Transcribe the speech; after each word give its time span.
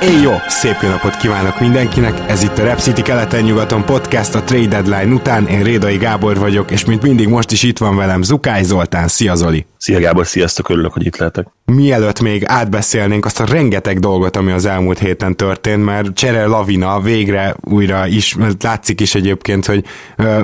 Éj 0.00 0.20
jó! 0.22 0.32
Szép 0.48 0.76
jó 0.82 0.88
napot 0.88 1.16
kívánok 1.16 1.60
mindenkinek! 1.60 2.30
Ez 2.30 2.42
itt 2.42 2.58
a 2.58 2.62
Rep 2.62 2.78
City 2.78 3.02
keleten-nyugaton 3.02 3.84
podcast 3.84 4.34
a 4.34 4.42
Trade 4.42 4.66
Deadline 4.66 5.14
után. 5.14 5.46
Én 5.46 5.62
Rédai 5.62 5.96
Gábor 5.96 6.38
vagyok, 6.38 6.70
és 6.70 6.84
mint 6.84 7.02
mindig 7.02 7.28
most 7.28 7.50
is 7.50 7.62
itt 7.62 7.78
van 7.78 7.96
velem 7.96 8.22
Zukály 8.22 8.62
Zoltán. 8.62 9.08
Szia 9.08 9.34
Zoli! 9.34 9.66
Szia 9.76 9.98
Gábor, 9.98 10.26
sziasztok, 10.26 10.68
örülök, 10.68 10.92
hogy 10.92 11.06
itt 11.06 11.16
lehetek. 11.16 11.57
Mielőtt 11.72 12.20
még 12.20 12.44
átbeszélnénk 12.46 13.24
azt 13.24 13.40
a 13.40 13.44
rengeteg 13.44 13.98
dolgot, 13.98 14.36
ami 14.36 14.52
az 14.52 14.66
elmúlt 14.66 14.98
héten 14.98 15.36
történt, 15.36 15.84
mert 15.84 16.14
csere 16.14 16.46
lavina 16.46 17.00
végre 17.00 17.56
újra 17.60 18.06
is, 18.06 18.36
látszik 18.60 19.00
is 19.00 19.14
egyébként, 19.14 19.66
hogy 19.66 19.84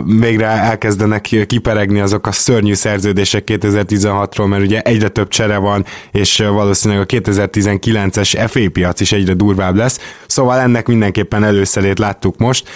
végre 0.04 0.46
elkezdenek 0.46 1.20
kiperegni 1.46 2.00
azok 2.00 2.26
a 2.26 2.32
szörnyű 2.32 2.74
szerződések 2.74 3.42
2016-ról, 3.46 4.48
mert 4.48 4.62
ugye 4.62 4.80
egyre 4.80 5.08
több 5.08 5.28
csere 5.28 5.56
van, 5.56 5.84
és 6.12 6.36
valószínűleg 6.36 7.02
a 7.02 7.06
2019-es 7.06 8.44
FA 8.48 8.70
piac 8.72 9.00
is 9.00 9.12
egyre 9.12 9.32
durvább 9.32 9.76
lesz, 9.76 10.00
szóval 10.26 10.58
ennek 10.58 10.86
mindenképpen 10.86 11.44
előszerét 11.44 11.98
láttuk 11.98 12.36
most. 12.38 12.68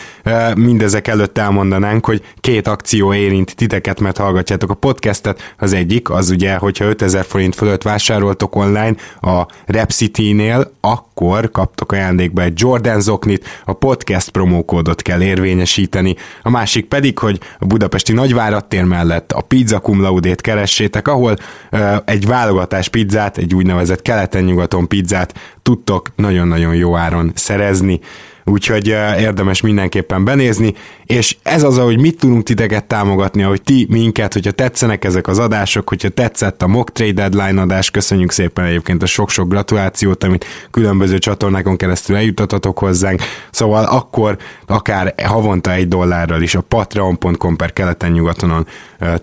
Mindezek 0.54 1.08
előtt 1.08 1.38
elmondanánk, 1.38 2.06
hogy 2.06 2.22
két 2.40 2.68
akció 2.68 3.14
érint 3.14 3.56
titeket, 3.56 4.00
mert 4.00 4.18
hallgatjátok 4.18 4.70
a 4.70 4.74
podcastet. 4.74 5.54
Az 5.58 5.72
egyik, 5.72 6.10
az 6.10 6.30
ugye, 6.30 6.56
hogyha 6.56 6.84
5000 6.84 7.24
forint 7.24 7.54
fölött 7.54 7.82
vásároltok 8.38 8.56
online 8.56 8.94
a 9.20 9.46
Repcity-nél, 9.66 10.70
akkor 10.80 11.50
kaptok 11.50 11.92
ajándékba 11.92 12.42
egy 12.42 12.52
Jordan 12.56 13.00
zoknit, 13.00 13.46
a 13.64 13.72
podcast 13.72 14.30
promókódot 14.30 15.02
kell 15.02 15.22
érvényesíteni. 15.22 16.16
A 16.42 16.50
másik 16.50 16.86
pedig, 16.86 17.18
hogy 17.18 17.40
a 17.58 17.66
budapesti 17.66 18.12
nagyvárattér 18.12 18.84
mellett 18.84 19.32
a 19.32 19.40
pizza 19.40 19.78
cum 19.78 20.00
laudét 20.00 20.40
keressétek, 20.40 21.08
ahol 21.08 21.36
uh, 21.72 21.96
egy 22.04 22.26
válogatás 22.26 22.88
pizzát, 22.88 23.38
egy 23.38 23.54
úgynevezett 23.54 24.02
keleten-nyugaton 24.02 24.88
pizzát 24.88 25.34
tudtok 25.62 26.08
nagyon-nagyon 26.16 26.74
jó 26.74 26.96
áron 26.96 27.32
szerezni 27.34 28.00
úgyhogy 28.48 28.86
érdemes 29.18 29.60
mindenképpen 29.60 30.24
benézni, 30.24 30.74
és 31.04 31.36
ez 31.42 31.62
az, 31.62 31.78
hogy 31.78 32.00
mit 32.00 32.18
tudunk 32.18 32.42
titeket 32.42 32.84
támogatni, 32.84 33.42
hogy 33.42 33.62
ti 33.62 33.86
minket, 33.90 34.32
hogyha 34.32 34.50
tetszenek 34.50 35.04
ezek 35.04 35.26
az 35.26 35.38
adások, 35.38 35.88
hogyha 35.88 36.08
tetszett 36.08 36.62
a 36.62 36.66
Mock 36.66 36.92
Trade 36.92 37.28
Deadline 37.28 37.60
adás, 37.60 37.90
köszönjük 37.90 38.30
szépen 38.30 38.64
egyébként 38.64 39.02
a 39.02 39.06
sok-sok 39.06 39.48
gratulációt, 39.48 40.24
amit 40.24 40.44
különböző 40.70 41.18
csatornákon 41.18 41.76
keresztül 41.76 42.16
eljutatatok 42.16 42.78
hozzánk, 42.78 43.22
szóval 43.50 43.84
akkor 43.84 44.36
akár 44.66 45.14
havonta 45.22 45.72
egy 45.72 45.88
dollárral 45.88 46.42
is 46.42 46.54
a 46.54 46.60
patreon.com 46.60 47.56
per 47.56 47.72
keleten-nyugatonon 47.72 48.66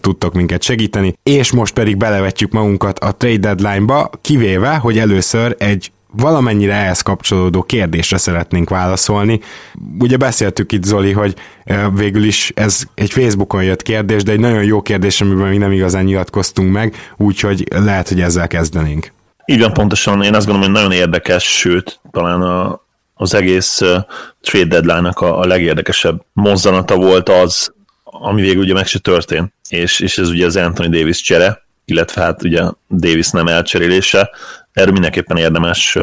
tudtok 0.02 0.34
minket 0.34 0.62
segíteni, 0.62 1.14
és 1.24 1.52
most 1.52 1.74
pedig 1.74 1.98
belevetjük 1.98 2.52
magunkat 2.52 3.00
a 3.00 3.12
Trade 3.12 3.54
Deadline-ba, 3.54 4.10
kivéve, 4.22 4.76
hogy 4.76 4.98
először 4.98 5.56
egy 5.60 5.92
valamennyire 6.18 6.74
ehhez 6.74 7.02
kapcsolódó 7.02 7.64
kérdésre 7.64 8.18
szeretnénk 8.18 8.70
válaszolni. 8.70 9.40
Ugye 10.00 10.18
beszéltük 10.18 10.72
itt, 10.72 10.84
Zoli, 10.84 11.12
hogy 11.12 11.34
végül 11.94 12.24
is 12.24 12.52
ez 12.56 12.84
egy 12.94 13.12
Facebookon 13.12 13.64
jött 13.64 13.82
kérdés, 13.82 14.24
de 14.24 14.32
egy 14.32 14.40
nagyon 14.40 14.64
jó 14.64 14.82
kérdés, 14.82 15.22
amiben 15.22 15.48
mi 15.48 15.58
nem 15.58 15.72
igazán 15.72 16.04
nyilatkoztunk 16.04 16.72
meg, 16.72 16.96
úgyhogy 17.18 17.68
lehet, 17.70 18.10
hogy 18.10 18.22
ezzel 18.22 18.48
kezdenénk. 18.48 19.12
Így 19.46 19.60
van, 19.60 19.74
pontosan. 19.74 20.24
Én 20.24 20.36
azt 20.36 20.46
gondolom, 20.46 20.74
hogy 20.74 20.82
nagyon 20.82 20.98
érdekes, 20.98 21.44
sőt, 21.58 22.00
talán 22.12 22.42
a, 22.42 22.82
az 23.14 23.34
egész 23.34 23.82
trade 24.42 24.68
deadline-nak 24.68 25.20
a, 25.20 25.40
a 25.40 25.46
legérdekesebb 25.46 26.26
mozzanata 26.34 26.96
volt 26.96 27.30
az, 27.30 27.74
ami 28.04 28.42
végül 28.42 28.62
ugye 28.62 28.74
meg 28.74 28.88
se 28.88 29.00
történt, 29.00 29.54
és, 29.70 30.00
és 30.00 30.18
ez 30.18 30.30
ugye 30.30 30.46
az 30.46 30.56
Anthony 30.56 30.90
Davis 30.90 31.22
csere, 31.22 31.64
illetve 31.86 32.22
hát 32.22 32.44
ugye 32.44 32.62
Davis 32.90 33.30
nem 33.30 33.48
elcserélése, 33.48 34.30
erről 34.76 34.92
mindenképpen 34.92 35.38
érdemes 35.38 35.98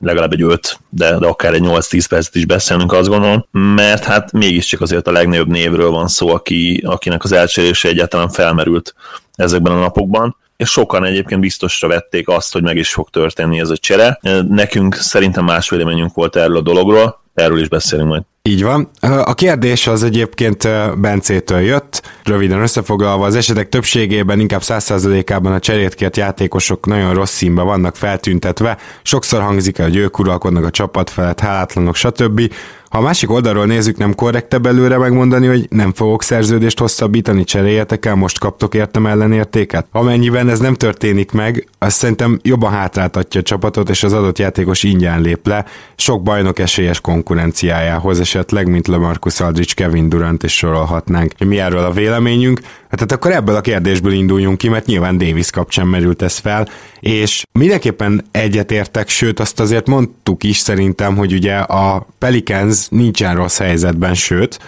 legalább 0.00 0.32
egy 0.32 0.42
5, 0.42 0.78
de, 0.88 1.18
de 1.18 1.26
akár 1.26 1.54
egy 1.54 1.62
8-10 1.64 2.04
percet 2.08 2.34
is 2.34 2.46
beszélnünk, 2.46 2.92
azt 2.92 3.08
gondolom, 3.08 3.46
mert 3.50 4.04
hát 4.04 4.32
mégiscsak 4.32 4.80
azért 4.80 5.06
a 5.06 5.12
legnagyobb 5.12 5.48
névről 5.48 5.90
van 5.90 6.08
szó, 6.08 6.28
aki, 6.28 6.82
akinek 6.86 7.24
az 7.24 7.32
elcserélése 7.32 7.88
egyáltalán 7.88 8.28
felmerült 8.28 8.94
ezekben 9.34 9.72
a 9.72 9.78
napokban, 9.78 10.36
és 10.56 10.70
sokan 10.70 11.04
egyébként 11.04 11.40
biztosra 11.40 11.88
vették 11.88 12.28
azt, 12.28 12.52
hogy 12.52 12.62
meg 12.62 12.76
is 12.76 12.92
fog 12.92 13.10
történni 13.10 13.60
ez 13.60 13.70
a 13.70 13.76
csere. 13.76 14.18
Nekünk 14.48 14.94
szerintem 14.94 15.44
más 15.44 15.70
véleményünk 15.70 16.14
volt 16.14 16.36
erről 16.36 16.56
a 16.56 16.62
dologról, 16.62 17.22
erről 17.34 17.60
is 17.60 17.68
beszélünk 17.68 18.08
majd. 18.08 18.22
Így 18.48 18.62
van. 18.62 18.90
A 19.00 19.34
kérdés 19.34 19.86
az 19.86 20.02
egyébként 20.02 20.68
Bencétől 21.00 21.60
jött. 21.60 22.02
Röviden 22.24 22.60
összefoglalva, 22.60 23.26
az 23.26 23.34
esetek 23.34 23.68
többségében, 23.68 24.40
inkább 24.40 24.60
100%-ában 24.64 25.52
a 25.52 25.58
cserét 25.58 26.16
játékosok 26.16 26.86
nagyon 26.86 27.14
rossz 27.14 27.32
színben 27.32 27.64
vannak 27.64 27.96
feltüntetve. 27.96 28.78
Sokszor 29.02 29.40
hangzik 29.40 29.78
el, 29.78 29.86
hogy 29.86 29.96
ők 29.96 30.18
uralkodnak 30.18 30.64
a 30.64 30.70
csapat 30.70 31.10
felett, 31.10 31.40
hálátlanok, 31.40 31.94
stb. 31.94 32.52
Ha 32.92 32.98
a 32.98 33.02
másik 33.02 33.30
oldalról 33.30 33.66
nézzük, 33.66 33.96
nem 33.96 34.14
korrektebb 34.14 34.66
előre 34.66 34.98
megmondani, 34.98 35.46
hogy 35.46 35.66
nem 35.70 35.92
fogok 35.92 36.22
szerződést 36.22 36.78
hosszabbítani, 36.78 37.44
cseréljetek 37.44 38.06
el, 38.06 38.14
most 38.14 38.38
kaptok 38.38 38.74
értem 38.74 39.06
ellenértéket? 39.06 39.86
Amennyiben 39.92 40.48
ez 40.48 40.58
nem 40.58 40.74
történik 40.74 41.30
meg, 41.30 41.68
azt 41.78 41.96
szerintem 41.96 42.38
jobban 42.42 42.70
hátráltatja 42.70 43.40
a 43.40 43.42
csapatot, 43.42 43.90
és 43.90 44.02
az 44.02 44.12
adott 44.12 44.38
játékos 44.38 44.82
ingyen 44.82 45.20
lép 45.20 45.46
le, 45.46 45.64
sok 45.96 46.22
bajnok 46.22 46.58
esélyes 46.58 47.00
konkurenciájához 47.00 48.20
esetleg, 48.20 48.68
mint 48.68 48.86
Lamarcus 48.86 49.40
Aldridge, 49.40 49.72
Kevin 49.74 50.08
Durant 50.08 50.42
és 50.42 50.56
sorolhatnánk. 50.56 51.32
Mi 51.38 51.58
erről 51.58 51.84
a 51.84 51.92
véleményünk? 51.92 52.60
Hát 52.98 53.12
akkor 53.12 53.32
ebből 53.32 53.54
a 53.54 53.60
kérdésből 53.60 54.12
induljunk 54.12 54.58
ki, 54.58 54.68
mert 54.68 54.86
nyilván 54.86 55.18
Davis 55.18 55.50
kapcsán 55.50 55.86
merült 55.86 56.22
ez 56.22 56.36
fel, 56.36 56.68
és 57.00 57.44
mindenképpen 57.52 58.24
egyetértek, 58.30 59.08
sőt 59.08 59.40
azt 59.40 59.60
azért 59.60 59.86
mondtuk 59.86 60.44
is 60.44 60.56
szerintem, 60.56 61.16
hogy 61.16 61.32
ugye 61.32 61.54
a 61.56 62.06
Pelicans 62.18 62.88
nincsen 62.88 63.34
rossz 63.34 63.58
helyzetben, 63.58 64.14
sőt, 64.14 64.58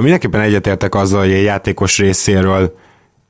mindenképpen 0.00 0.40
egyetértek 0.40 0.94
azzal, 0.94 1.20
hogy 1.20 1.32
a 1.32 1.36
játékos 1.36 1.98
részéről 1.98 2.78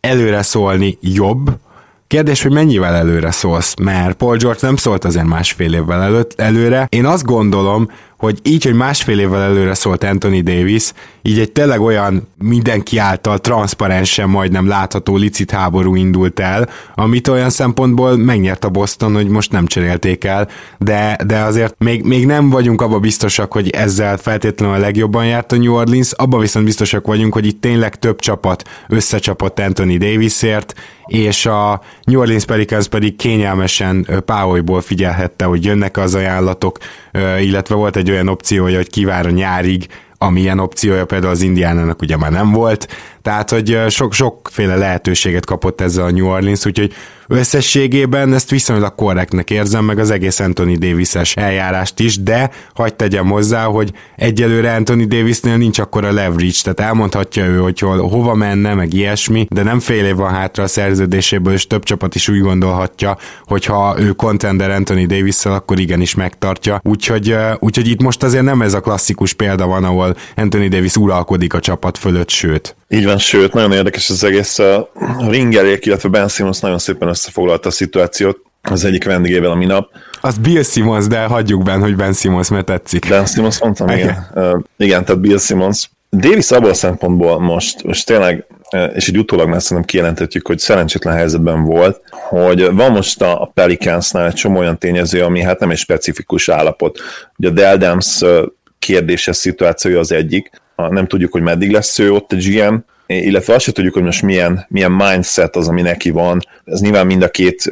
előre 0.01 0.43
szólni 0.43 0.99
jobb, 1.01 1.59
Kérdés, 2.07 2.43
hogy 2.43 2.53
mennyivel 2.53 2.95
előre 2.95 3.31
szólsz, 3.31 3.75
mert 3.75 4.17
Paul 4.17 4.37
George 4.37 4.59
nem 4.63 4.77
szólt 4.77 5.05
azért 5.05 5.27
másfél 5.27 5.75
évvel 5.75 6.03
előtt, 6.03 6.41
előre. 6.41 6.87
Én 6.89 7.07
azt 7.07 7.25
gondolom, 7.25 7.91
hogy 8.21 8.39
így, 8.43 8.65
hogy 8.65 8.75
másfél 8.75 9.19
évvel 9.19 9.43
előre 9.43 9.75
szólt 9.75 10.05
Anthony 10.05 10.43
Davis, 10.43 10.93
így 11.23 11.39
egy 11.39 11.53
tényleg 11.53 11.81
olyan 11.81 12.29
mindenki 12.39 12.99
által 12.99 13.39
transzparensen 13.39 14.29
majdnem 14.29 14.69
látható 14.69 15.17
licit 15.17 15.51
háború 15.51 15.95
indult 15.95 16.41
el, 16.41 16.69
amit 16.95 17.29
olyan 17.29 17.51
szempontból 17.51 18.17
megnyert 18.17 18.65
a 18.65 18.69
Boston, 18.69 19.15
hogy 19.15 19.29
most 19.29 19.53
nem 19.53 19.67
cserélték 19.67 20.25
el, 20.25 20.49
de, 20.79 21.19
de 21.27 21.39
azért 21.39 21.75
még, 21.79 22.03
még 22.03 22.27
nem 22.27 22.51
vagyunk 22.51 22.81
abba 22.81 22.99
biztosak, 22.99 23.53
hogy 23.53 23.71
ezzel 23.71 24.17
feltétlenül 24.17 24.75
a 24.75 24.79
legjobban 24.79 25.27
járt 25.27 25.53
a 25.53 25.57
New 25.57 25.75
Orleans, 25.75 26.13
abba 26.13 26.39
viszont 26.39 26.65
biztosak 26.65 27.07
vagyunk, 27.07 27.33
hogy 27.33 27.47
itt 27.47 27.61
tényleg 27.61 27.99
több 27.99 28.19
csapat 28.19 28.69
összecsapott 28.89 29.59
Anthony 29.59 29.99
Davisért, 29.99 30.75
és 31.11 31.47
a 31.47 31.81
New 32.03 32.21
Orleans 32.21 32.45
Pelicans 32.45 32.89
pedig 32.89 33.17
kényelmesen 33.17 34.07
Páholyból 34.25 34.81
figyelhette, 34.81 35.45
hogy 35.45 35.65
jönnek 35.65 35.97
az 35.97 36.15
ajánlatok, 36.15 36.79
illetve 37.41 37.75
volt 37.75 37.97
egy 37.97 38.10
olyan 38.11 38.29
opciója, 38.29 38.77
hogy 38.77 38.91
kivár 38.91 39.27
a 39.27 39.31
nyárig, 39.31 39.87
amilyen 40.19 40.59
opciója 40.59 41.05
például 41.05 41.33
az 41.33 41.41
Indiánának 41.41 42.03
ugye 42.03 42.17
már 42.17 42.31
nem 42.31 42.53
volt, 42.53 42.89
tehát 43.23 43.51
hogy 43.51 43.79
sok, 43.89 44.13
sokféle 44.13 44.77
lehetőséget 44.77 45.47
kapott 45.47 45.81
ezzel 45.81 46.05
a 46.05 46.11
New 46.11 46.27
Orleans, 46.27 46.67
úgyhogy 46.67 46.95
Összességében 47.33 48.35
ezt 48.35 48.51
viszonylag 48.51 48.95
korrektnek 48.95 49.51
érzem, 49.51 49.85
meg 49.85 49.99
az 49.99 50.11
egész 50.11 50.41
Anthony 50.41 50.79
Davis-es 50.79 51.37
eljárást 51.37 52.01
is, 52.01 52.23
de 52.23 52.51
hagyd 52.75 52.95
tegyem 52.95 53.29
hozzá, 53.29 53.65
hogy 53.65 53.93
egyelőre 54.17 54.75
Anthony 54.75 55.09
Davisnél 55.09 55.57
nincs 55.57 55.79
akkor 55.79 56.05
a 56.05 56.13
leverage, 56.13 56.61
tehát 56.63 56.81
elmondhatja 56.81 57.45
ő, 57.45 57.59
hogy 57.59 57.79
hol, 57.79 58.09
hova 58.09 58.35
menne, 58.35 58.75
meg 58.75 58.93
ilyesmi, 58.93 59.47
de 59.51 59.63
nem 59.63 59.81
fél 59.81 60.05
év 60.05 60.17
van 60.17 60.31
hátra 60.31 60.63
a 60.63 60.67
szerződéséből, 60.67 61.53
és 61.53 61.67
több 61.67 61.83
csapat 61.83 62.15
is 62.15 62.29
úgy 62.29 62.41
gondolhatja, 62.41 63.17
hogy 63.45 63.65
ha 63.65 63.95
ő 63.99 64.13
contender 64.13 64.71
Anthony 64.71 65.07
davis 65.07 65.45
akkor 65.45 65.79
igenis 65.79 66.15
megtartja. 66.15 66.81
Úgyhogy, 66.85 67.37
úgyhogy 67.59 67.89
itt 67.89 68.03
most 68.03 68.23
azért 68.23 68.45
nem 68.45 68.63
ez 68.63 68.75
a 68.75 68.81
klasszikus 68.81 69.33
példa 69.33 69.67
van, 69.67 69.85
ahol 69.85 70.17
Anthony 70.37 70.69
Davis 70.69 70.97
uralkodik 70.97 71.55
a 71.55 71.61
csapat 71.61 71.99
fölött, 71.99 72.31
sőt. 72.31 72.75
Így 72.93 73.05
van, 73.05 73.19
sőt, 73.19 73.53
nagyon 73.53 73.73
érdekes 73.73 74.11
az 74.11 74.25
egész. 74.25 74.59
A 74.59 74.91
Ringerék, 75.29 75.87
illetve 75.87 76.09
Ben 76.09 76.29
Simmons 76.29 76.61
nagyon 76.61 76.79
szépen 76.79 77.09
összefoglalta 77.09 77.69
a 77.69 77.73
szituációt 77.73 78.39
az 78.63 78.85
egyik 78.85 79.05
vendégével 79.05 79.51
a 79.51 79.55
minap. 79.55 79.91
Az 80.21 80.39
Bill 80.39 80.63
Simmons, 80.63 81.07
de 81.07 81.25
hagyjuk 81.25 81.63
benne, 81.63 81.83
hogy 81.83 81.97
Ben 81.97 82.13
Simmons, 82.13 82.49
mert 82.49 82.67
tetszik. 82.67 83.09
Ben 83.09 83.27
Simmons 83.27 83.61
mondtam, 83.61 83.89
igen. 83.89 84.01
Igen, 84.01 84.29
uh, 84.35 84.63
igen 84.77 85.05
tehát 85.05 85.21
Bill 85.21 85.39
Simmons. 85.39 85.91
Davis 86.11 86.51
abból 86.51 86.71
a 86.71 86.75
szempontból 86.75 87.41
most, 87.41 87.83
most 87.83 88.07
tényleg 88.07 88.47
és 88.95 89.09
egy 89.09 89.19
utólag 89.19 89.49
már 89.49 89.63
szerintem 89.63 89.87
kijelentetjük, 89.87 90.47
hogy 90.47 90.59
szerencsétlen 90.59 91.15
helyzetben 91.15 91.65
volt, 91.65 92.03
hogy 92.11 92.75
van 92.75 92.93
most 92.93 93.23
a 93.23 93.51
Pelicansnál 93.55 94.27
egy 94.27 94.35
csomó 94.35 94.59
olyan 94.59 94.79
tényező, 94.79 95.23
ami 95.23 95.43
hát 95.43 95.59
nem 95.59 95.71
egy 95.71 95.79
specifikus 95.79 96.49
állapot. 96.49 96.99
Ugye 97.37 97.49
a 97.49 97.53
Deldams 97.53 98.21
kérdéses 98.79 99.37
szituációja 99.37 99.99
az 99.99 100.13
egyik, 100.13 100.51
nem 100.89 101.07
tudjuk, 101.07 101.33
hogy 101.33 101.43
meddig 101.43 101.71
lesz 101.71 101.99
ő 101.99 102.13
ott 102.13 102.33
a 102.33 102.37
GM, 102.37 102.75
illetve 103.07 103.55
azt 103.55 103.65
sem 103.65 103.75
tudjuk, 103.75 103.95
hogy 103.95 104.03
most 104.03 104.23
milyen, 104.23 104.67
milyen 104.69 104.93
mindset 104.93 105.57
az, 105.57 105.69
ami 105.69 105.83
neki 105.83 106.11
van. 106.11 106.41
Ez 106.65 106.81
nyilván 106.81 107.07
mind 107.07 107.23
a 107.23 107.31
két 107.31 107.69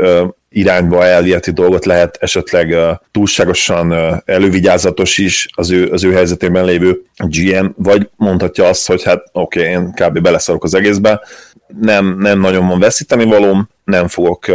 irányba 0.51 1.05
elviheti 1.05 1.51
dolgot 1.51 1.85
lehet 1.85 2.17
esetleg 2.21 2.77
túlságosan 3.11 3.95
elővigyázatos 4.25 5.19
is 5.19 5.49
az 5.55 5.71
ő, 5.71 5.91
az 5.91 6.05
ő 6.05 6.13
helyzetében 6.13 6.65
lévő 6.65 7.03
GM, 7.17 7.67
vagy 7.77 8.09
mondhatja 8.17 8.65
azt, 8.69 8.87
hogy 8.87 9.03
hát 9.03 9.25
oké, 9.33 9.61
okay, 9.61 9.73
én 9.73 9.93
kb. 9.93 10.21
beleszarok 10.21 10.65
az 10.65 10.75
egészbe, 10.75 11.21
nem, 11.81 12.19
nem 12.19 12.41
nagyon 12.41 12.67
van 12.67 12.79
veszíteni 12.79 13.25
valóm, 13.25 13.69
nem 13.85 14.09
fogok 14.09 14.47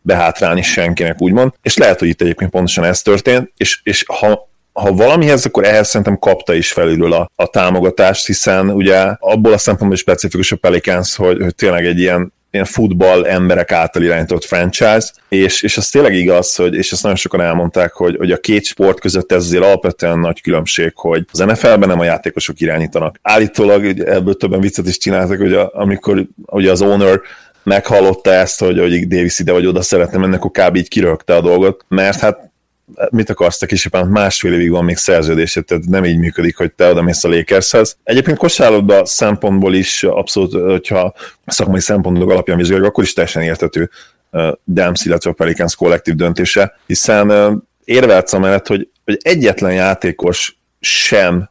behátrálni 0.00 0.62
senkinek, 0.62 1.20
úgymond, 1.20 1.52
és 1.62 1.76
lehet, 1.76 1.98
hogy 1.98 2.08
itt 2.08 2.20
egyébként 2.20 2.50
pontosan 2.50 2.84
ez 2.84 3.02
történt, 3.02 3.52
és, 3.56 3.80
és 3.82 4.04
ha 4.06 4.50
ha 4.72 4.92
valamihez, 4.92 5.46
akkor 5.46 5.64
ehhez 5.64 5.88
szerintem 5.88 6.18
kapta 6.18 6.54
is 6.54 6.72
felülről 6.72 7.12
a, 7.12 7.30
a 7.36 7.46
támogatást, 7.46 8.26
hiszen 8.26 8.70
ugye 8.70 9.00
abból 9.18 9.52
a 9.52 9.58
szempontból 9.58 9.94
is 9.94 10.00
specifikus 10.00 10.52
a 10.52 10.56
Pelicans, 10.56 11.16
hogy, 11.16 11.42
hogy 11.42 11.54
tényleg 11.54 11.86
egy 11.86 11.98
ilyen 11.98 12.32
ilyen 12.52 12.64
futball 12.64 13.26
emberek 13.26 13.72
által 13.72 14.02
irányított 14.02 14.44
franchise, 14.44 15.12
és, 15.28 15.62
és 15.62 15.76
az 15.76 15.88
tényleg 15.88 16.14
igaz, 16.14 16.54
hogy, 16.54 16.74
és 16.74 16.92
ezt 16.92 17.02
nagyon 17.02 17.16
sokan 17.16 17.40
elmondták, 17.40 17.92
hogy, 17.92 18.16
hogy 18.16 18.30
a 18.30 18.36
két 18.36 18.64
sport 18.64 19.00
között 19.00 19.32
ez 19.32 19.44
azért 19.44 19.62
alapvetően 19.62 20.18
nagy 20.18 20.40
különbség, 20.40 20.92
hogy 20.94 21.24
az 21.32 21.38
NFL-ben 21.38 21.88
nem 21.88 22.00
a 22.00 22.04
játékosok 22.04 22.60
irányítanak. 22.60 23.18
Állítólag 23.22 24.00
ebből 24.00 24.34
többen 24.34 24.60
viccet 24.60 24.86
is 24.86 24.98
csináltak, 24.98 25.38
hogy 25.38 25.52
a, 25.52 25.70
amikor 25.74 26.26
ugye 26.36 26.70
az 26.70 26.82
owner 26.82 27.20
meghallotta 27.62 28.32
ezt, 28.32 28.60
hogy, 28.60 28.78
hogy 28.78 29.08
Davis 29.08 29.38
ide 29.38 29.52
vagy 29.52 29.66
oda 29.66 29.82
szeretne 29.82 30.18
menni, 30.18 30.34
akkor 30.34 30.50
kb. 30.50 30.76
így 30.76 30.88
kirögte 30.88 31.34
a 31.34 31.40
dolgot, 31.40 31.84
mert 31.88 32.20
hát 32.20 32.51
mit 33.10 33.30
akarsz 33.30 33.58
te 33.58 33.66
kisebben, 33.66 34.08
másfél 34.08 34.52
évig 34.52 34.70
van 34.70 34.84
még 34.84 34.96
szerződésed, 34.96 35.64
tehát 35.64 35.84
nem 35.84 36.04
így 36.04 36.18
működik, 36.18 36.56
hogy 36.56 36.72
te 36.72 36.90
oda 36.90 37.02
mész 37.02 37.24
a 37.24 37.28
Lakershez. 37.28 37.96
Egyébként 38.04 38.38
kosárlabda 38.38 39.04
szempontból 39.04 39.74
is 39.74 40.02
abszolút, 40.02 40.52
hogyha 40.52 41.14
szakmai 41.46 41.80
szempontok 41.80 42.30
alapján 42.30 42.56
vizsgáljuk, 42.56 42.86
akkor 42.86 43.04
is 43.04 43.12
teljesen 43.12 43.42
értető 43.42 43.90
Dams, 44.66 45.04
illetve 45.04 45.30
a 45.30 45.32
Pelicans 45.32 45.74
kollektív 45.74 46.14
döntése, 46.14 46.78
hiszen 46.86 47.62
érvelsz 47.84 48.32
amellett, 48.32 48.66
hogy, 48.66 48.88
hogy 49.04 49.18
egyetlen 49.22 49.72
játékos 49.72 50.56
sem 50.80 51.50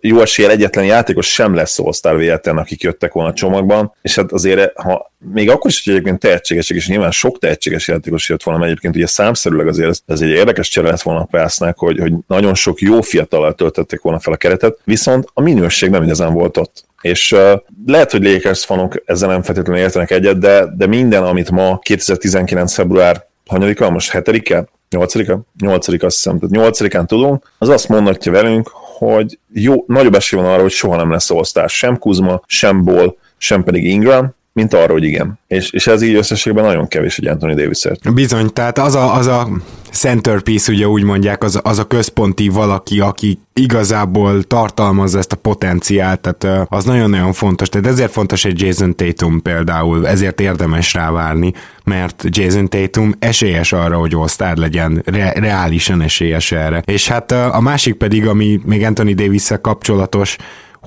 jó 0.00 0.20
eséllyel 0.20 0.52
egyetlen 0.52 0.84
játékos 0.84 1.32
sem 1.32 1.54
lesz 1.54 1.78
all 1.78 2.16
véletlen, 2.16 2.58
akik 2.58 2.82
jöttek 2.82 3.12
volna 3.12 3.30
a 3.30 3.34
csomagban, 3.34 3.92
és 4.02 4.14
hát 4.14 4.32
azért, 4.32 4.80
ha 4.80 5.12
még 5.32 5.50
akkor 5.50 5.70
is, 5.70 5.84
hogy 5.84 5.92
egyébként 5.92 6.18
tehetségesek, 6.18 6.76
és 6.76 6.88
nyilván 6.88 7.10
sok 7.10 7.38
tehetséges 7.38 7.88
játékos 7.88 8.28
jött 8.28 8.42
volna, 8.42 8.60
mert 8.60 8.70
egyébként 8.70 8.96
ugye 8.96 9.06
számszerűleg 9.06 9.66
azért 9.66 9.88
ez, 9.88 10.00
ez 10.06 10.20
egy 10.20 10.28
érdekes 10.28 10.68
csere 10.68 10.88
lett 10.88 11.02
volna 11.02 11.20
a 11.20 11.28
Pásznak, 11.30 11.78
hogy, 11.78 11.98
hogy 11.98 12.12
nagyon 12.26 12.54
sok 12.54 12.80
jó 12.80 13.00
fiatal 13.00 13.54
töltötték 13.54 14.00
volna 14.00 14.18
fel 14.18 14.32
a 14.32 14.36
keretet, 14.36 14.78
viszont 14.84 15.28
a 15.32 15.40
minőség 15.40 15.90
nem 15.90 16.02
igazán 16.02 16.32
volt 16.32 16.56
ott. 16.56 16.84
És 17.00 17.32
uh, 17.32 17.52
lehet, 17.86 18.10
hogy 18.10 18.24
Lakers 18.24 18.64
fanok 18.64 19.02
ezzel 19.04 19.28
nem 19.28 19.42
feltétlenül 19.42 19.82
értenek 19.82 20.10
egyet, 20.10 20.38
de, 20.38 20.66
de 20.76 20.86
minden, 20.86 21.22
amit 21.22 21.50
ma 21.50 21.78
2019. 21.78 22.74
február 22.74 23.26
hanyadika, 23.46 23.90
most 23.90 24.10
hetedike, 24.10 24.68
nyolcadika, 24.90 25.40
nyolcadik 25.60 26.02
azt 26.02 26.14
hiszem, 26.14 26.38
tehát 26.38 26.54
nyolcadikán 26.54 27.06
tudunk, 27.06 27.52
az 27.58 27.68
azt 27.68 27.88
mondatja 27.88 28.32
velünk, 28.32 28.70
hogy 28.98 29.38
jó, 29.52 29.84
nagyobb 29.86 30.14
esély 30.14 30.40
van 30.40 30.50
arra, 30.50 30.62
hogy 30.62 30.70
soha 30.70 30.96
nem 30.96 31.10
lesz 31.10 31.30
osztás, 31.30 31.76
sem 31.76 31.98
Kuzma, 31.98 32.40
sem 32.46 32.84
Ball, 32.84 33.14
sem 33.36 33.64
pedig 33.64 33.84
Ingram, 33.84 34.34
mint 34.58 34.74
arra, 34.74 34.92
hogy 34.92 35.04
igen. 35.04 35.38
És, 35.46 35.70
és 35.70 35.86
ez 35.86 36.02
így 36.02 36.14
összességben 36.14 36.64
nagyon 36.64 36.88
kevés 36.88 37.18
egy 37.18 37.26
Anthony 37.26 37.54
davis 37.54 37.84
-ért. 37.84 38.14
Bizony, 38.14 38.52
tehát 38.52 38.78
az 38.78 38.94
a, 38.94 39.14
az 39.14 39.26
a 39.26 39.48
centerpiece, 39.92 40.72
ugye 40.72 40.88
úgy 40.88 41.02
mondják, 41.02 41.42
az, 41.42 41.60
az 41.62 41.78
a 41.78 41.84
központi 41.84 42.48
valaki, 42.48 43.00
aki 43.00 43.38
igazából 43.52 44.42
tartalmazza 44.42 45.18
ezt 45.18 45.32
a 45.32 45.36
potenciált, 45.36 46.20
tehát 46.20 46.66
az 46.70 46.84
nagyon-nagyon 46.84 47.32
fontos. 47.32 47.68
Tehát 47.68 47.86
ezért 47.86 48.12
fontos 48.12 48.44
egy 48.44 48.60
Jason 48.60 48.96
Tatum 48.96 49.42
például, 49.42 50.06
ezért 50.08 50.40
érdemes 50.40 50.94
rávárni, 50.94 51.52
mert 51.84 52.24
Jason 52.28 52.68
Tatum 52.68 53.12
esélyes 53.18 53.72
arra, 53.72 53.96
hogy 53.96 54.14
all 54.14 54.54
legyen, 54.54 55.02
re- 55.04 55.32
reálisan 55.32 56.02
esélyes 56.02 56.52
erre. 56.52 56.82
És 56.84 57.08
hát 57.08 57.32
a 57.32 57.60
másik 57.60 57.94
pedig, 57.94 58.26
ami 58.26 58.60
még 58.64 58.84
Anthony 58.84 59.14
davis 59.14 59.48
kapcsolatos, 59.60 60.36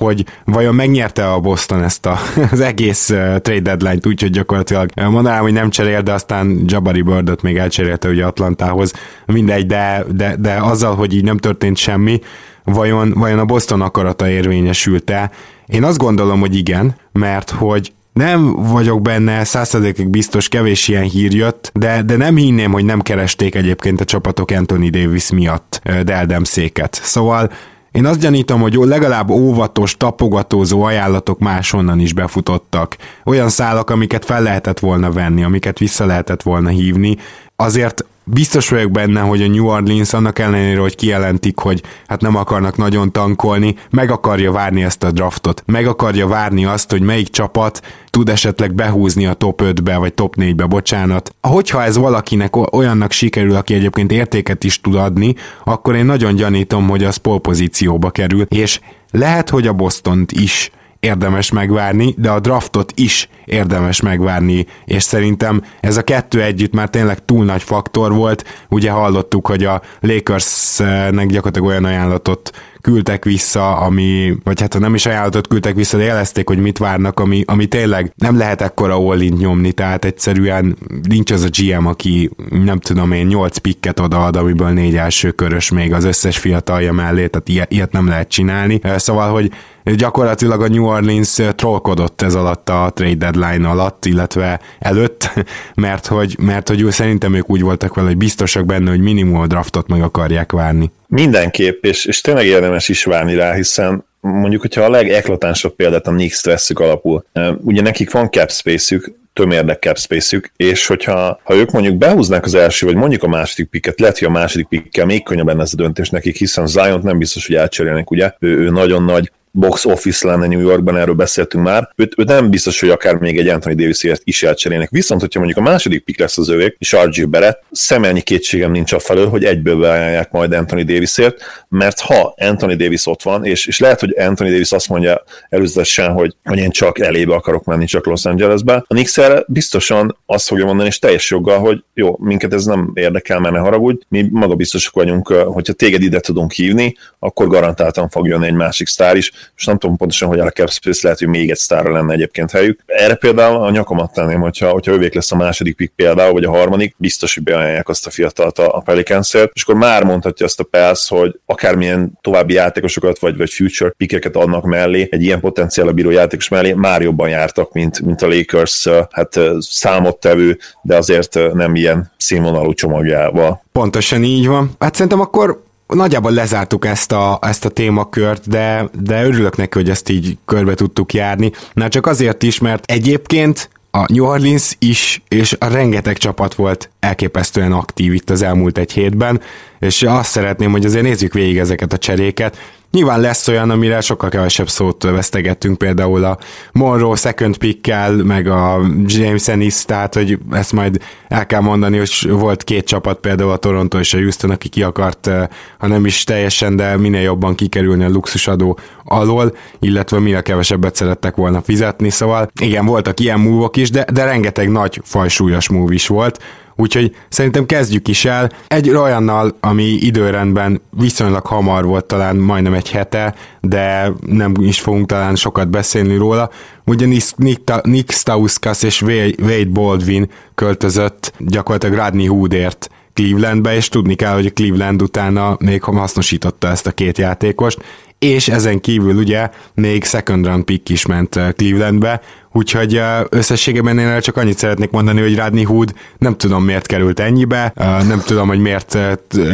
hogy 0.01 0.25
vajon 0.45 0.75
megnyerte 0.75 1.31
a 1.31 1.39
Boston 1.39 1.83
ezt 1.83 2.05
a, 2.05 2.17
az 2.51 2.59
egész 2.59 3.05
trade 3.41 3.59
deadline-t, 3.59 4.05
úgyhogy 4.05 4.29
gyakorlatilag 4.29 4.89
mondanám, 4.95 5.41
hogy 5.41 5.53
nem 5.53 5.69
cserél, 5.69 6.01
de 6.01 6.13
aztán 6.13 6.63
Jabari 6.65 7.01
Birdot 7.01 7.41
még 7.41 7.57
elcserélte 7.57 8.09
ugye 8.09 8.25
Atlantához, 8.25 8.93
mindegy, 9.25 9.65
de, 9.65 10.05
de, 10.11 10.35
de 10.35 10.53
azzal, 10.53 10.95
hogy 10.95 11.15
így 11.15 11.23
nem 11.23 11.37
történt 11.37 11.77
semmi, 11.77 12.19
vajon, 12.63 13.13
vajon 13.15 13.39
a 13.39 13.45
Boston 13.45 13.81
akarata 13.81 14.29
érvényesült-e? 14.29 15.31
Én 15.65 15.83
azt 15.83 15.97
gondolom, 15.97 16.39
hogy 16.39 16.55
igen, 16.55 16.95
mert 17.11 17.49
hogy 17.49 17.93
nem 18.13 18.53
vagyok 18.53 19.01
benne 19.01 19.43
százszerzékig 19.43 20.07
biztos, 20.07 20.47
kevés 20.47 20.87
ilyen 20.87 21.03
hír 21.03 21.33
jött, 21.33 21.71
de, 21.73 22.01
de 22.01 22.17
nem 22.17 22.35
hinném, 22.35 22.71
hogy 22.71 22.85
nem 22.85 23.01
keresték 23.01 23.55
egyébként 23.55 24.01
a 24.01 24.05
csapatok 24.05 24.51
Anthony 24.51 24.89
Davis 24.89 25.31
miatt 25.31 25.81
Deldem 26.03 26.43
széket. 26.43 26.99
Szóval 27.03 27.51
én 27.91 28.05
azt 28.05 28.19
gyanítom, 28.19 28.61
hogy 28.61 28.73
legalább 28.73 29.29
óvatos, 29.29 29.97
tapogatózó 29.97 30.81
ajánlatok 30.81 31.39
máshonnan 31.39 31.99
is 31.99 32.13
befutottak. 32.13 32.97
Olyan 33.23 33.49
szálak, 33.49 33.89
amiket 33.89 34.25
fel 34.25 34.41
lehetett 34.41 34.79
volna 34.79 35.11
venni, 35.11 35.43
amiket 35.43 35.79
vissza 35.79 36.05
lehetett 36.05 36.41
volna 36.41 36.69
hívni. 36.69 37.17
Azért 37.55 38.05
biztos 38.33 38.69
vagyok 38.69 38.91
benne, 38.91 39.19
hogy 39.19 39.41
a 39.41 39.47
New 39.47 39.67
Orleans 39.67 40.13
annak 40.13 40.39
ellenére, 40.39 40.79
hogy 40.79 40.95
kijelentik, 40.95 41.59
hogy 41.59 41.83
hát 42.07 42.21
nem 42.21 42.35
akarnak 42.35 42.77
nagyon 42.77 43.11
tankolni, 43.11 43.75
meg 43.89 44.11
akarja 44.11 44.51
várni 44.51 44.83
ezt 44.83 45.03
a 45.03 45.11
draftot. 45.11 45.63
Meg 45.65 45.87
akarja 45.87 46.27
várni 46.27 46.65
azt, 46.65 46.91
hogy 46.91 47.01
melyik 47.01 47.29
csapat 47.29 47.81
tud 48.09 48.29
esetleg 48.29 48.73
behúzni 48.73 49.25
a 49.25 49.33
top 49.33 49.61
5-be, 49.63 49.97
vagy 49.97 50.13
top 50.13 50.35
4-be, 50.37 50.65
bocsánat. 50.65 51.35
Hogyha 51.41 51.83
ez 51.83 51.97
valakinek 51.97 52.75
olyannak 52.75 53.11
sikerül, 53.11 53.55
aki 53.55 53.73
egyébként 53.73 54.11
értéket 54.11 54.63
is 54.63 54.81
tud 54.81 54.95
adni, 54.95 55.35
akkor 55.63 55.95
én 55.95 56.05
nagyon 56.05 56.35
gyanítom, 56.35 56.89
hogy 56.89 57.03
az 57.03 57.15
polpozícióba 57.15 58.09
kerül, 58.09 58.45
és 58.49 58.79
lehet, 59.11 59.49
hogy 59.49 59.67
a 59.67 59.73
Bostont 59.73 60.31
is 60.31 60.71
érdemes 61.01 61.51
megvárni, 61.51 62.13
de 62.17 62.29
a 62.29 62.39
draftot 62.39 62.91
is 62.95 63.29
érdemes 63.45 64.01
megvárni, 64.01 64.65
és 64.85 65.03
szerintem 65.03 65.63
ez 65.79 65.97
a 65.97 66.01
kettő 66.01 66.41
együtt 66.41 66.73
már 66.73 66.89
tényleg 66.89 67.25
túl 67.25 67.45
nagy 67.45 67.63
faktor 67.63 68.13
volt. 68.13 68.45
Ugye 68.69 68.91
hallottuk, 68.91 69.47
hogy 69.47 69.63
a 69.63 69.81
Lakersnek 69.99 71.25
gyakorlatilag 71.25 71.67
olyan 71.67 71.85
ajánlatot 71.85 72.51
küldtek 72.81 73.23
vissza, 73.23 73.77
ami, 73.77 74.33
vagy 74.43 74.59
hát 74.59 74.73
ha 74.73 74.79
nem 74.79 74.93
is 74.93 75.05
ajánlatot 75.05 75.47
küldtek 75.47 75.75
vissza, 75.75 75.97
de 75.97 76.03
jelezték, 76.03 76.47
hogy 76.47 76.57
mit 76.57 76.77
várnak, 76.77 77.19
ami, 77.19 77.43
ami 77.45 77.65
tényleg 77.65 78.13
nem 78.15 78.37
lehet 78.37 78.61
ekkora 78.61 78.95
all 78.95 79.17
nyomni, 79.17 79.71
tehát 79.71 80.05
egyszerűen 80.05 80.77
nincs 81.07 81.31
az 81.31 81.43
a 81.43 81.49
GM, 81.61 81.85
aki 81.85 82.29
nem 82.49 82.79
tudom 82.79 83.11
én, 83.11 83.25
8 83.25 83.57
pikket 83.57 83.99
odaad, 83.99 84.35
amiből 84.35 84.69
négy 84.69 84.95
első 84.95 85.31
körös 85.31 85.71
még 85.71 85.93
az 85.93 86.03
összes 86.03 86.37
fiatalja 86.37 86.91
mellé, 86.91 87.27
tehát 87.27 87.49
ilyet, 87.49 87.71
ilyet 87.71 87.91
nem 87.91 88.07
lehet 88.07 88.29
csinálni. 88.29 88.81
Szóval, 88.95 89.31
hogy 89.31 89.51
gyakorlatilag 89.83 90.61
a 90.61 90.67
New 90.67 90.85
Orleans 90.85 91.37
trollkodott 91.55 92.21
ez 92.21 92.35
alatt 92.35 92.69
a 92.69 92.91
trade 92.95 93.15
deadline 93.31 93.69
alatt, 93.69 94.05
illetve 94.05 94.59
előtt, 94.79 95.29
mert 95.75 96.07
hogy, 96.07 96.35
mert 96.39 96.67
hogy 96.67 96.85
szerintem 96.89 97.33
ők 97.33 97.49
úgy 97.49 97.61
voltak 97.61 97.95
vele, 97.95 98.07
hogy 98.07 98.17
biztosak 98.17 98.65
benne, 98.65 98.89
hogy 98.89 99.01
minimum 99.01 99.39
a 99.39 99.47
draftot 99.47 99.87
meg 99.87 100.01
akarják 100.01 100.51
várni. 100.51 100.91
Mindenképp, 101.07 101.85
és, 101.85 102.05
és 102.05 102.21
tényleg 102.21 102.45
érdemes 102.45 102.89
is 102.89 103.03
várni 103.03 103.35
rá, 103.35 103.53
hiszen 103.53 104.05
mondjuk, 104.19 104.61
hogyha 104.61 104.81
a 104.81 104.89
legeklatánsabb 104.89 105.75
példát 105.75 106.07
a 106.07 106.11
Knicks 106.11 106.43
veszük 106.43 106.79
alapul, 106.79 107.25
ugye 107.61 107.81
nekik 107.81 108.11
van 108.11 108.29
cap 108.29 108.51
space-ük, 108.51 109.19
tömérdek 109.33 109.81
cap 109.81 109.97
space-ük, 109.97 110.51
és 110.57 110.87
hogyha 110.87 111.39
ha 111.43 111.55
ők 111.55 111.71
mondjuk 111.71 111.95
behúznák 111.97 112.45
az 112.45 112.53
első, 112.53 112.85
vagy 112.85 112.95
mondjuk 112.95 113.23
a 113.23 113.27
második 113.27 113.69
picket, 113.69 113.99
lehet, 113.99 114.19
hogy 114.19 114.27
a 114.27 114.31
második 114.31 114.67
pikkel 114.67 115.05
még 115.05 115.23
könnyebb 115.23 115.47
lenne 115.47 115.61
ez 115.61 115.73
a 115.73 115.75
döntés 115.75 116.09
nekik, 116.09 116.37
hiszen 116.37 116.67
Zion 116.67 116.99
nem 117.03 117.17
biztos, 117.17 117.47
hogy 117.47 117.55
elcserélnek, 117.55 118.11
ugye? 118.11 118.33
Ő, 118.39 118.57
ő 118.57 118.69
nagyon 118.69 119.03
nagy 119.03 119.31
box 119.51 119.85
office 119.85 120.27
lenne 120.27 120.47
New 120.47 120.59
Yorkban, 120.59 120.97
erről 120.97 121.13
beszéltünk 121.13 121.63
már. 121.63 121.89
Őt, 121.95 122.13
őt 122.17 122.27
nem 122.27 122.49
biztos, 122.49 122.79
hogy 122.79 122.89
akár 122.89 123.15
még 123.15 123.37
egy 123.37 123.47
Anthony 123.47 123.75
davis 123.75 124.07
is 124.23 124.43
elcserélnek. 124.43 124.89
Viszont, 124.89 125.21
hogyha 125.21 125.39
mondjuk 125.39 125.65
a 125.65 125.69
második 125.69 126.03
pick 126.03 126.19
lesz 126.19 126.37
az 126.37 126.49
övék, 126.49 126.75
és 126.79 126.95
RG 127.03 127.29
Barrett, 127.29 127.63
szemelnyi 127.71 128.21
kétségem 128.21 128.71
nincs 128.71 128.93
a 128.93 128.99
felől, 128.99 129.29
hogy 129.29 129.45
egyből 129.45 129.79
beállják 129.79 130.31
majd 130.31 130.53
Anthony 130.53 130.85
Davisért, 130.85 131.65
mert 131.69 131.99
ha 131.99 132.33
Anthony 132.37 132.77
Davis 132.77 133.05
ott 133.05 133.21
van, 133.21 133.45
és, 133.45 133.65
és 133.65 133.79
lehet, 133.79 133.99
hogy 133.99 134.15
Anthony 134.17 134.49
Davis 134.49 134.71
azt 134.71 134.89
mondja 134.89 135.23
előzetesen, 135.49 136.11
hogy, 136.11 136.35
hogy 136.43 136.57
én 136.57 136.69
csak 136.69 136.99
elébe 136.99 137.33
akarok 137.33 137.63
menni, 137.63 137.85
csak 137.85 138.05
Los 138.05 138.25
Angelesbe, 138.25 138.73
a 138.73 138.93
Knicks 138.93 139.19
biztosan 139.47 140.17
azt 140.25 140.47
fogja 140.47 140.65
mondani, 140.65 140.87
és 140.87 140.99
teljes 140.99 141.29
joggal, 141.29 141.59
hogy 141.59 141.83
jó, 141.93 142.15
minket 142.19 142.53
ez 142.53 142.65
nem 142.65 142.91
érdekel, 142.93 143.39
mert 143.39 143.53
ne 143.53 143.59
haragudj, 143.59 144.03
mi 144.09 144.27
maga 144.31 144.55
biztosak 144.55 144.93
vagyunk, 144.93 145.27
hogyha 145.27 145.73
téged 145.73 146.01
ide 146.01 146.19
tudunk 146.19 146.51
hívni, 146.51 146.95
akkor 147.19 147.47
garantáltan 147.47 148.09
fog 148.09 148.27
jönni 148.27 148.45
egy 148.45 148.53
másik 148.53 148.87
sztár 148.87 149.15
is, 149.15 149.31
és 149.55 149.65
nem 149.65 149.77
tudom 149.77 149.97
pontosan, 149.97 150.27
hogy 150.27 150.39
a 150.39 150.49
cap 150.49 150.69
lehet, 151.01 151.19
hogy 151.19 151.27
még 151.27 151.49
egy 151.49 151.57
sztárra 151.57 151.91
lenne 151.91 152.13
egyébként 152.13 152.51
helyük. 152.51 152.79
Erre 152.85 153.15
például 153.15 153.63
a 153.63 153.71
nyakamat 153.71 154.13
tenném, 154.13 154.39
hogyha, 154.39 154.69
hogyha 154.69 154.91
ővék 154.91 155.13
lesz 155.13 155.31
a 155.31 155.35
második 155.35 155.75
pick 155.75 155.93
például, 155.95 156.33
vagy 156.33 156.43
a 156.43 156.49
harmadik, 156.49 156.95
biztos, 156.97 157.33
hogy 157.33 157.43
beajánlják 157.43 157.89
azt 157.89 158.07
a 158.07 158.09
fiatalt 158.09 158.59
a, 158.59 158.75
a 158.75 158.79
pelicans 158.79 159.33
és 159.53 159.63
akkor 159.63 159.75
már 159.75 160.03
mondhatja 160.03 160.45
azt 160.45 160.59
a 160.59 160.63
Pels, 160.63 161.07
hogy 161.07 161.39
akármilyen 161.45 162.17
további 162.21 162.53
játékosokat, 162.53 163.19
vagy, 163.19 163.37
vagy 163.37 163.49
future 163.49 163.89
pickeket 163.89 164.35
adnak 164.35 164.63
mellé, 164.63 165.07
egy 165.11 165.23
ilyen 165.23 165.39
potenciál 165.39 165.91
bíró 165.91 166.09
játékos 166.09 166.47
mellé, 166.47 166.73
már 166.73 167.01
jobban 167.01 167.29
jártak, 167.29 167.73
mint, 167.73 168.01
mint 168.01 168.21
a 168.21 168.27
Lakers, 168.27 168.87
hát 169.11 169.39
számottevő, 169.59 170.57
de 170.81 170.95
azért 170.95 171.53
nem 171.53 171.75
ilyen 171.75 172.11
színvonalú 172.17 172.73
csomagjával. 172.73 173.63
Pontosan 173.71 174.23
így 174.23 174.47
van. 174.47 174.71
Hát 174.79 174.93
szerintem 174.93 175.19
akkor 175.19 175.63
nagyjából 175.95 176.31
lezártuk 176.31 176.85
ezt 176.85 177.11
a, 177.11 177.39
ezt 177.41 177.65
a 177.65 177.69
témakört, 177.69 178.49
de, 178.49 178.89
de 178.99 179.23
örülök 179.23 179.57
neki, 179.57 179.77
hogy 179.77 179.89
ezt 179.89 180.09
így 180.09 180.37
körbe 180.45 180.73
tudtuk 180.73 181.13
járni. 181.13 181.51
Na 181.73 181.87
csak 181.87 182.05
azért 182.05 182.43
is, 182.43 182.59
mert 182.59 182.91
egyébként 182.91 183.69
a 183.91 184.13
New 184.13 184.25
Orleans 184.25 184.75
is, 184.79 185.21
és 185.27 185.55
a 185.59 185.67
rengeteg 185.67 186.17
csapat 186.17 186.53
volt 186.53 186.89
elképesztően 186.99 187.71
aktív 187.71 188.13
itt 188.13 188.29
az 188.29 188.41
elmúlt 188.41 188.77
egy 188.77 188.91
hétben, 188.91 189.41
és 189.81 190.03
azt 190.03 190.29
szeretném, 190.29 190.71
hogy 190.71 190.85
azért 190.85 191.03
nézzük 191.03 191.33
végig 191.33 191.57
ezeket 191.57 191.93
a 191.93 191.97
cseréket, 191.97 192.57
Nyilván 192.91 193.19
lesz 193.19 193.47
olyan, 193.47 193.69
amire 193.69 194.01
sokkal 194.01 194.29
kevesebb 194.29 194.69
szót 194.69 195.03
vesztegettünk, 195.03 195.77
például 195.77 196.23
a 196.23 196.37
Monroe 196.71 197.15
second 197.15 197.57
pickkel, 197.57 198.15
meg 198.15 198.47
a 198.47 198.81
James 199.05 199.47
Ennis, 199.47 199.85
tehát 199.85 200.13
hogy 200.13 200.37
ezt 200.51 200.71
majd 200.71 201.01
el 201.27 201.45
kell 201.45 201.61
mondani, 201.61 201.97
hogy 201.97 202.29
volt 202.29 202.63
két 202.63 202.85
csapat, 202.85 203.19
például 203.19 203.51
a 203.51 203.57
Toronto 203.57 203.99
és 203.99 204.13
a 204.13 204.17
Houston, 204.17 204.49
aki 204.49 204.69
ki 204.69 204.83
akart, 204.83 205.27
eh, 205.27 205.47
ha 205.77 205.87
nem 205.87 206.05
is 206.05 206.23
teljesen, 206.23 206.75
de 206.75 206.97
minél 206.97 207.21
jobban 207.21 207.55
kikerülni 207.55 208.03
a 208.03 208.09
luxusadó 208.09 208.79
alól, 209.03 209.55
illetve 209.79 210.19
minél 210.19 210.41
kevesebbet 210.41 210.95
szerettek 210.95 211.35
volna 211.35 211.61
fizetni, 211.61 212.09
szóval 212.09 212.51
igen, 212.61 212.85
voltak 212.85 213.19
ilyen 213.19 213.39
múvok 213.39 213.77
is, 213.77 213.89
de, 213.89 214.05
de 214.13 214.23
rengeteg 214.23 214.69
nagy 214.69 215.01
fajsúlyos 215.03 215.69
múv 215.69 215.91
is 215.91 216.07
volt, 216.07 216.39
Úgyhogy 216.81 217.15
szerintem 217.29 217.65
kezdjük 217.65 218.07
is 218.07 218.25
el 218.25 218.51
egy 218.67 218.89
olyannal, 218.89 219.57
ami 219.59 219.83
időrendben 219.83 220.81
viszonylag 220.89 221.45
hamar 221.45 221.85
volt, 221.85 222.05
talán 222.05 222.35
majdnem 222.35 222.73
egy 222.73 222.89
hete, 222.89 223.35
de 223.59 224.11
nem 224.25 224.53
is 224.59 224.79
fogunk 224.79 225.05
talán 225.05 225.35
sokat 225.35 225.69
beszélni 225.69 226.15
róla. 226.15 226.49
Ugyanis 226.85 227.31
Nick, 227.35 227.81
Nick 227.83 228.11
Stauskas 228.11 228.83
és 228.83 229.01
Wade 229.01 229.69
Baldwin 229.69 230.29
költözött 230.55 231.33
gyakorlatilag 231.37 231.95
Radney 231.95 232.25
Hoodért 232.25 232.89
Clevelandbe, 233.13 233.75
és 233.75 233.89
tudni 233.89 234.15
kell, 234.15 234.33
hogy 234.33 234.45
a 234.45 234.51
Cleveland 234.53 235.01
utána 235.01 235.57
még 235.59 235.83
hasznosította 235.83 236.67
ezt 236.67 236.87
a 236.87 236.91
két 236.91 237.17
játékost, 237.17 237.79
és 238.19 238.47
ezen 238.47 238.79
kívül 238.81 239.15
ugye 239.15 239.49
még 239.73 240.03
second 240.03 240.45
round 240.45 240.63
pick 240.63 240.89
is 240.89 241.05
ment 241.05 241.39
Clevelandbe, 241.55 242.21
Úgyhogy 242.53 243.01
összességében 243.29 243.97
én 243.97 244.19
csak 244.19 244.37
annyit 244.37 244.57
szeretnék 244.57 244.89
mondani, 244.89 245.21
hogy 245.21 245.35
Radney 245.35 245.63
Hood 245.63 245.93
nem 246.17 246.37
tudom 246.37 246.63
miért 246.63 246.85
került 246.85 247.19
ennyibe, 247.19 247.73
nem 248.07 248.21
tudom, 248.25 248.47
hogy 248.47 248.59
miért 248.59 248.97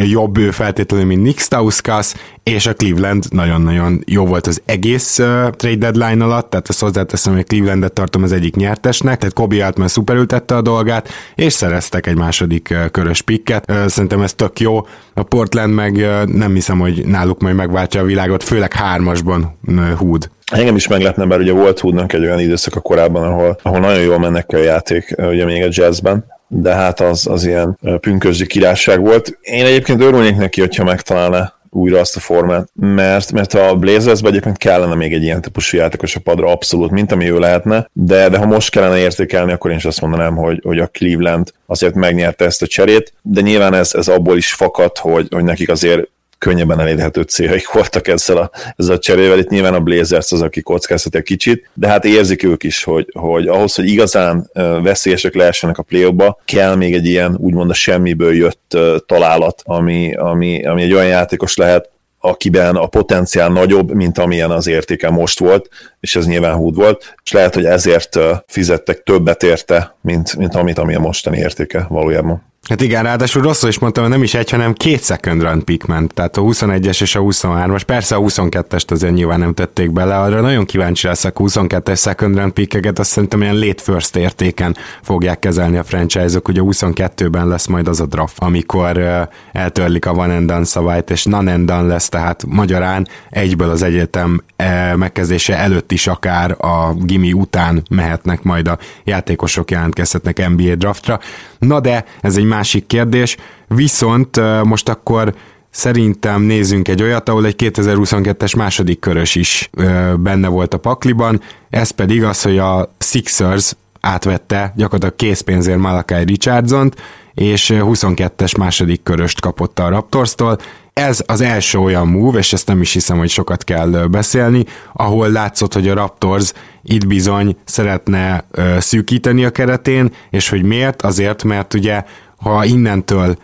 jobb 0.04 0.38
ő 0.38 0.50
feltétlenül, 0.50 1.06
mint 1.06 1.22
Nick 1.22 1.38
Stauskas, 1.40 2.14
és 2.42 2.66
a 2.66 2.74
Cleveland 2.74 3.24
nagyon-nagyon 3.30 4.02
jó 4.06 4.26
volt 4.26 4.46
az 4.46 4.62
egész 4.64 5.14
trade 5.50 5.76
deadline 5.76 6.24
alatt, 6.24 6.50
tehát 6.50 6.68
ezt 6.68 6.80
hozzáteszem, 6.80 7.34
hogy 7.34 7.46
Clevelandet 7.46 7.92
tartom 7.92 8.22
az 8.22 8.32
egyik 8.32 8.56
nyertesnek, 8.56 9.18
tehát 9.18 9.34
Kobe 9.34 9.64
Altman 9.64 9.88
szuperültette 9.88 10.56
a 10.56 10.62
dolgát, 10.62 11.08
és 11.34 11.52
szereztek 11.52 12.06
egy 12.06 12.16
második 12.16 12.74
körös 12.90 13.22
pikket. 13.22 13.72
Szerintem 13.86 14.20
ez 14.20 14.34
tök 14.34 14.60
jó. 14.60 14.86
A 15.14 15.22
Portland 15.22 15.74
meg 15.74 16.06
nem 16.26 16.54
hiszem, 16.54 16.78
hogy 16.78 17.06
náluk 17.06 17.40
majd 17.40 17.54
megváltja 17.54 18.00
a 18.00 18.04
világot, 18.04 18.42
főleg 18.42 18.72
hármasban 18.72 19.58
Hood. 19.96 20.30
Engem 20.50 20.76
is 20.76 20.88
meglepne, 20.88 21.24
bár 21.24 21.38
ugye 21.38 21.52
volt 21.52 21.78
Hoodnak 21.78 22.12
egy 22.12 22.24
olyan 22.24 22.40
időszaka 22.40 22.80
korábban, 22.80 23.22
ahol, 23.22 23.58
ahol 23.62 23.78
nagyon 23.78 24.02
jól 24.02 24.18
mennek 24.18 24.52
a 24.52 24.56
játék, 24.56 25.14
ugye 25.16 25.44
még 25.44 25.62
a 25.62 25.68
jazzben, 25.70 26.24
de 26.48 26.74
hát 26.74 27.00
az, 27.00 27.26
az 27.26 27.44
ilyen 27.44 27.78
pünkösdi 28.00 28.46
királyság 28.46 29.00
volt. 29.00 29.38
Én 29.40 29.64
egyébként 29.64 30.00
örülnék 30.00 30.36
neki, 30.36 30.60
hogyha 30.60 30.84
megtalálna 30.84 31.56
újra 31.70 32.00
azt 32.00 32.16
a 32.16 32.20
formát, 32.20 32.68
mert, 32.74 33.32
mert 33.32 33.54
a 33.54 33.74
Blazersben 33.74 34.30
egyébként 34.30 34.56
kellene 34.56 34.94
még 34.94 35.12
egy 35.12 35.22
ilyen 35.22 35.40
típusú 35.40 35.76
játékos 35.76 36.16
a 36.16 36.20
padra, 36.20 36.50
abszolút, 36.50 36.90
mint 36.90 37.12
ami 37.12 37.30
ő 37.30 37.38
lehetne, 37.38 37.90
de, 37.92 38.28
de 38.28 38.38
ha 38.38 38.46
most 38.46 38.70
kellene 38.70 38.98
értékelni, 38.98 39.52
akkor 39.52 39.70
én 39.70 39.76
is 39.76 39.84
azt 39.84 40.00
mondanám, 40.00 40.36
hogy, 40.36 40.60
hogy 40.64 40.78
a 40.78 40.86
Cleveland 40.86 41.52
azért 41.66 41.94
megnyerte 41.94 42.44
ezt 42.44 42.62
a 42.62 42.66
cserét, 42.66 43.12
de 43.22 43.40
nyilván 43.40 43.74
ez, 43.74 43.94
ez 43.94 44.08
abból 44.08 44.36
is 44.36 44.52
fakad, 44.52 44.98
hogy, 44.98 45.26
hogy 45.30 45.44
nekik 45.44 45.70
azért 45.70 46.08
könnyebben 46.38 46.80
elérhető 46.80 47.22
céljaik 47.22 47.72
voltak 47.72 48.08
ezzel 48.08 48.36
a, 48.36 48.50
ezzel 48.76 48.94
a 48.94 48.98
cserével. 48.98 49.38
Itt 49.38 49.48
nyilván 49.48 49.74
a 49.74 49.80
Blazers 49.80 50.32
az, 50.32 50.42
aki 50.42 50.60
kockáztat 50.60 51.14
egy 51.14 51.22
kicsit, 51.22 51.70
de 51.74 51.88
hát 51.88 52.04
érzik 52.04 52.42
ők 52.42 52.62
is, 52.62 52.84
hogy, 52.84 53.08
hogy 53.12 53.46
ahhoz, 53.46 53.74
hogy 53.74 53.88
igazán 53.88 54.50
veszélyesek 54.82 55.34
lehessenek 55.34 55.78
a 55.78 55.82
play 55.82 56.14
kell 56.44 56.74
még 56.74 56.94
egy 56.94 57.06
ilyen 57.06 57.36
úgymond 57.36 57.70
a 57.70 57.74
semmiből 57.74 58.34
jött 58.34 58.76
találat, 59.06 59.62
ami, 59.64 60.14
ami, 60.14 60.66
ami 60.66 60.82
egy 60.82 60.92
olyan 60.92 61.06
játékos 61.06 61.56
lehet, 61.56 61.90
akiben 62.20 62.76
a 62.76 62.86
potenciál 62.86 63.48
nagyobb, 63.48 63.94
mint 63.94 64.18
amilyen 64.18 64.50
az 64.50 64.66
értéke 64.66 65.10
most 65.10 65.38
volt, 65.38 65.68
és 66.00 66.16
ez 66.16 66.26
nyilván 66.26 66.54
húd 66.54 66.74
volt, 66.74 67.14
és 67.24 67.32
lehet, 67.32 67.54
hogy 67.54 67.64
ezért 67.64 68.18
fizettek 68.46 69.02
többet 69.02 69.42
érte, 69.42 69.96
mint, 70.00 70.36
mint 70.36 70.54
amit, 70.54 70.78
ami 70.78 70.94
a 70.94 71.00
mostani 71.00 71.38
értéke 71.38 71.86
valójában. 71.88 72.47
Hát 72.62 72.80
igen, 72.80 73.02
ráadásul 73.02 73.42
rosszul 73.42 73.68
is 73.68 73.78
mondtam, 73.78 74.02
hogy 74.02 74.12
nem 74.12 74.22
is 74.22 74.34
egy, 74.34 74.50
hanem 74.50 74.72
két 74.72 75.04
second 75.04 75.42
run 75.42 75.64
pick 75.64 75.86
ment, 75.86 76.14
tehát 76.14 76.36
a 76.36 76.40
21-es 76.42 77.02
és 77.02 77.14
a 77.14 77.20
23-as. 77.20 77.82
Persze 77.86 78.14
a 78.14 78.20
22-est 78.20 78.90
azért 78.90 79.12
nyilván 79.12 79.38
nem 79.38 79.54
tették 79.54 79.92
bele, 79.92 80.18
arra 80.18 80.40
nagyon 80.40 80.64
kíváncsi 80.64 81.06
leszek 81.06 81.34
22-es 81.38 82.00
second 82.00 82.36
run 82.36 82.52
pickeket, 82.52 82.98
azt 82.98 83.10
szerintem 83.10 83.42
ilyen 83.42 83.58
late 83.58 83.82
first 83.82 84.16
értéken 84.16 84.76
fogják 85.02 85.38
kezelni 85.38 85.76
a 85.76 85.82
franchise-ok, 85.82 86.48
ugye 86.48 86.60
22-ben 86.64 87.48
lesz 87.48 87.66
majd 87.66 87.88
az 87.88 88.00
a 88.00 88.06
draft, 88.06 88.38
amikor 88.38 88.98
uh, 88.98 89.20
eltörlik 89.52 90.06
a 90.06 90.14
van 90.14 90.30
and 90.30 90.66
szabályt, 90.66 91.10
és 91.10 91.24
non 91.24 91.48
and 91.48 91.68
lesz, 91.68 92.08
tehát 92.08 92.44
magyarán 92.46 93.08
egyből 93.30 93.70
az 93.70 93.82
egyetem 93.82 94.42
uh, 94.58 94.96
megkezdése 94.96 95.56
előtt 95.56 95.92
is 95.92 96.06
akár 96.06 96.56
a 96.58 96.94
gimi 96.94 97.32
után 97.32 97.82
mehetnek 97.90 98.42
majd 98.42 98.68
a 98.68 98.78
játékosok 99.04 99.70
jelentkezhetnek 99.70 100.48
NBA 100.48 100.74
draftra. 100.74 101.20
Na 101.58 101.80
de 101.80 102.04
ez 102.20 102.36
egy 102.36 102.44
másik 102.48 102.86
kérdés, 102.86 103.36
viszont 103.68 104.40
most 104.64 104.88
akkor 104.88 105.34
szerintem 105.70 106.42
nézzünk 106.42 106.88
egy 106.88 107.02
olyat, 107.02 107.28
ahol 107.28 107.46
egy 107.46 107.54
2022-es 107.58 108.56
második 108.56 108.98
körös 108.98 109.34
is 109.34 109.70
benne 110.16 110.48
volt 110.48 110.74
a 110.74 110.78
pakliban, 110.78 111.40
ez 111.70 111.90
pedig 111.90 112.24
az, 112.24 112.42
hogy 112.42 112.58
a 112.58 112.92
Sixers 112.98 113.72
átvette 114.00 114.72
gyakorlatilag 114.76 115.16
készpénzért 115.16 115.78
Malakai 115.78 116.24
Richardson-t, 116.24 117.00
és 117.34 117.72
22-es 117.74 118.58
második 118.58 119.02
köröst 119.02 119.40
kapott 119.40 119.78
a 119.78 119.88
Raptorstól. 119.88 120.58
Ez 120.92 121.22
az 121.26 121.40
első 121.40 121.78
olyan 121.78 122.08
move, 122.08 122.38
és 122.38 122.52
ezt 122.52 122.66
nem 122.66 122.80
is 122.80 122.92
hiszem, 122.92 123.18
hogy 123.18 123.28
sokat 123.28 123.64
kell 123.64 123.88
beszélni, 123.90 124.64
ahol 124.92 125.28
látszott, 125.28 125.74
hogy 125.74 125.88
a 125.88 125.94
Raptors 125.94 126.52
itt 126.82 127.06
bizony 127.06 127.56
szeretne 127.64 128.44
szűkíteni 128.78 129.44
a 129.44 129.50
keretén, 129.50 130.10
és 130.30 130.48
hogy 130.48 130.62
miért? 130.62 131.02
Azért, 131.02 131.44
mert 131.44 131.74
ugye 131.74 132.04
ha 132.38 132.64
innentől 132.64 133.36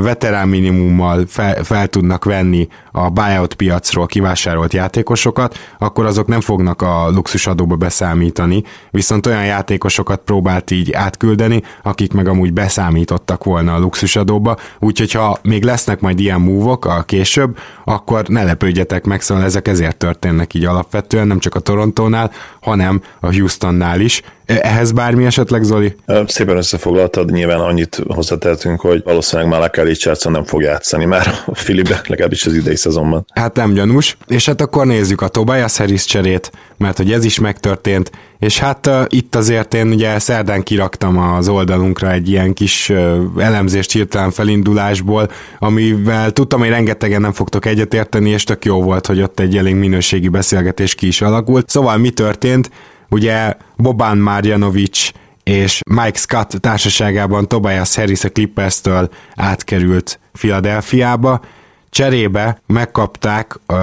veterán 0.00 0.48
minimummal 0.48 1.24
fel, 1.26 1.64
fel 1.64 1.88
tudnak 1.88 2.24
venni 2.24 2.68
a 2.92 3.10
buyout 3.10 3.54
piacról 3.54 4.06
kivásárolt 4.06 4.72
játékosokat, 4.72 5.58
akkor 5.78 6.06
azok 6.06 6.26
nem 6.26 6.40
fognak 6.40 6.82
a 6.82 7.10
luxusadóba 7.10 7.76
beszámítani, 7.76 8.62
viszont 8.90 9.26
olyan 9.26 9.44
játékosokat 9.44 10.20
próbált 10.24 10.70
így 10.70 10.92
átküldeni, 10.92 11.62
akik 11.82 12.12
meg 12.12 12.28
amúgy 12.28 12.52
beszámítottak 12.52 13.44
volna 13.44 13.74
a 13.74 13.78
luxusadóba, 13.78 14.56
úgyhogy 14.78 15.12
ha 15.12 15.38
még 15.42 15.64
lesznek 15.64 16.00
majd 16.00 16.20
ilyen 16.20 16.40
múvok 16.40 16.84
a 16.84 17.02
később, 17.02 17.58
akkor 17.84 18.28
ne 18.28 18.42
lepődjetek 18.42 19.04
meg, 19.04 19.20
szóval 19.20 19.44
ezek 19.44 19.68
ezért 19.68 19.96
történnek 19.96 20.54
így 20.54 20.64
alapvetően, 20.64 21.26
nem 21.26 21.38
csak 21.38 21.54
a 21.54 21.60
Torontónál, 21.60 22.30
hanem 22.60 23.02
a 23.20 23.34
Houstonnál 23.34 24.00
is, 24.00 24.22
ehhez 24.58 24.92
bármi 24.92 25.24
esetleg, 25.24 25.62
Zoli? 25.62 25.96
Szépen 26.26 26.56
összefoglaltad, 26.56 27.30
nyilván 27.30 27.60
annyit 27.60 28.02
hozzátehetünk, 28.08 28.80
hogy 28.80 29.02
valószínűleg 29.04 29.50
Malakai 29.50 29.84
Richardson 29.84 30.32
nem 30.32 30.44
fog 30.44 30.62
játszani 30.62 31.04
már 31.04 31.34
a 31.46 31.54
Filibe, 31.54 32.00
legalábbis 32.06 32.46
az 32.46 32.54
idei 32.54 32.76
szezonban. 32.76 33.24
Hát 33.34 33.54
nem 33.54 33.72
gyanús, 33.72 34.16
és 34.26 34.46
hát 34.46 34.60
akkor 34.60 34.86
nézzük 34.86 35.20
a 35.20 35.28
Tobias 35.28 35.76
Harris 35.76 36.04
cserét, 36.04 36.52
mert 36.76 36.96
hogy 36.96 37.12
ez 37.12 37.24
is 37.24 37.38
megtörtént, 37.38 38.10
és 38.38 38.58
hát 38.58 38.86
uh, 38.86 39.02
itt 39.08 39.34
azért 39.34 39.74
én 39.74 39.86
ugye 39.86 40.18
szerdán 40.18 40.62
kiraktam 40.62 41.18
az 41.18 41.48
oldalunkra 41.48 42.10
egy 42.10 42.28
ilyen 42.28 42.54
kis 42.54 42.88
uh, 42.88 43.18
elemzést 43.38 43.92
hirtelen 43.92 44.30
felindulásból, 44.30 45.30
amivel 45.58 46.30
tudtam, 46.30 46.60
hogy 46.60 46.68
rengetegen 46.68 47.20
nem 47.20 47.32
fogtok 47.32 47.66
egyetérteni, 47.66 48.30
és 48.30 48.44
tök 48.44 48.64
jó 48.64 48.82
volt, 48.82 49.06
hogy 49.06 49.22
ott 49.22 49.40
egy 49.40 49.56
elég 49.56 49.74
minőségi 49.74 50.28
beszélgetés 50.28 50.94
ki 50.94 51.06
is 51.06 51.20
alakult. 51.22 51.68
Szóval 51.68 51.96
mi 51.96 52.10
történt? 52.10 52.70
Ugye 53.10 53.54
Boban 53.76 54.18
Marjanovic 54.18 55.10
és 55.42 55.80
Mike 55.90 56.18
Scott 56.18 56.50
társaságában 56.50 57.48
Tobias 57.48 57.94
Harris 57.94 58.24
a 58.24 58.30
Clippers-től 58.30 59.10
átkerült 59.36 60.20
Philadelphiába. 60.32 61.40
Cserébe 61.90 62.62
megkapták 62.66 63.58
uh, 63.68 63.78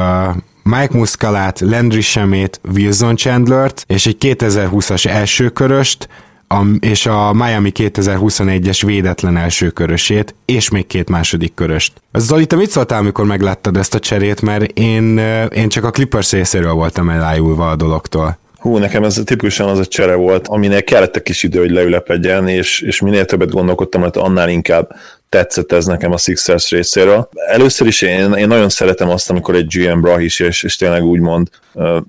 Mike 0.64 0.98
Muscalát, 0.98 1.60
Landry 1.60 2.02
Semét, 2.02 2.60
Wilson 2.76 3.16
Chandlert 3.16 3.84
és 3.88 4.06
egy 4.06 4.18
2020-as 4.20 5.06
elsőköröst, 5.06 6.08
a, 6.48 6.66
és 6.80 7.06
a 7.06 7.34
Miami 7.34 7.72
2021-es 7.76 8.82
védetlen 8.86 9.38
első 9.38 9.70
körösét, 9.70 10.36
és 10.46 10.70
még 10.70 10.88
két 10.88 11.10
második 11.10 11.54
köröst. 11.54 12.02
Zoli, 12.14 12.46
te 12.46 12.56
mit 12.56 12.70
szóltál, 12.70 13.00
amikor 13.00 13.26
megláttad 13.26 13.78
ezt 13.78 13.96
a 13.96 14.00
cserét, 14.00 14.42
mert 14.42 14.64
én, 14.64 15.18
én 15.54 15.70
csak 15.70 15.84
a 15.84 15.92
Clippers 15.92 16.32
részéről 16.32 16.74
voltam 16.74 17.10
elájulva 17.10 17.70
a 17.70 17.76
dologtól. 17.76 18.38
Hú, 18.58 18.78
nekem 18.78 19.04
ez 19.04 19.22
tipikusan 19.26 19.70
az 19.70 19.80
a 19.80 19.86
csere 19.86 20.16
volt, 20.16 20.48
aminek 20.48 20.84
kellett 20.84 21.16
egy 21.16 21.24
kis 21.24 21.44
idő, 21.44 21.60
hogy 21.60 21.72
leülepedjen, 21.72 22.48
és, 22.48 22.82
és 22.82 23.02
minél 23.02 23.26
többet 23.26 23.52
gondolkodtam, 23.52 24.02
hogy 24.02 24.12
annál 24.14 24.50
inkább 24.50 24.96
tetszett 25.30 25.72
ez 25.72 25.86
nekem 25.86 26.12
a 26.12 26.18
Sixers 26.18 26.70
részéről. 26.70 27.30
Először 27.48 27.88
is 27.88 28.02
én, 28.02 28.34
én 28.34 28.48
nagyon 28.48 28.70
szeretem 28.70 29.10
azt, 29.10 29.30
amikor 29.30 29.56
egy 29.56 29.68
GM 29.68 30.00
Brahis, 30.00 30.40
és, 30.40 30.64
és 30.64 30.76
tényleg 30.76 31.04
úgymond 31.04 31.50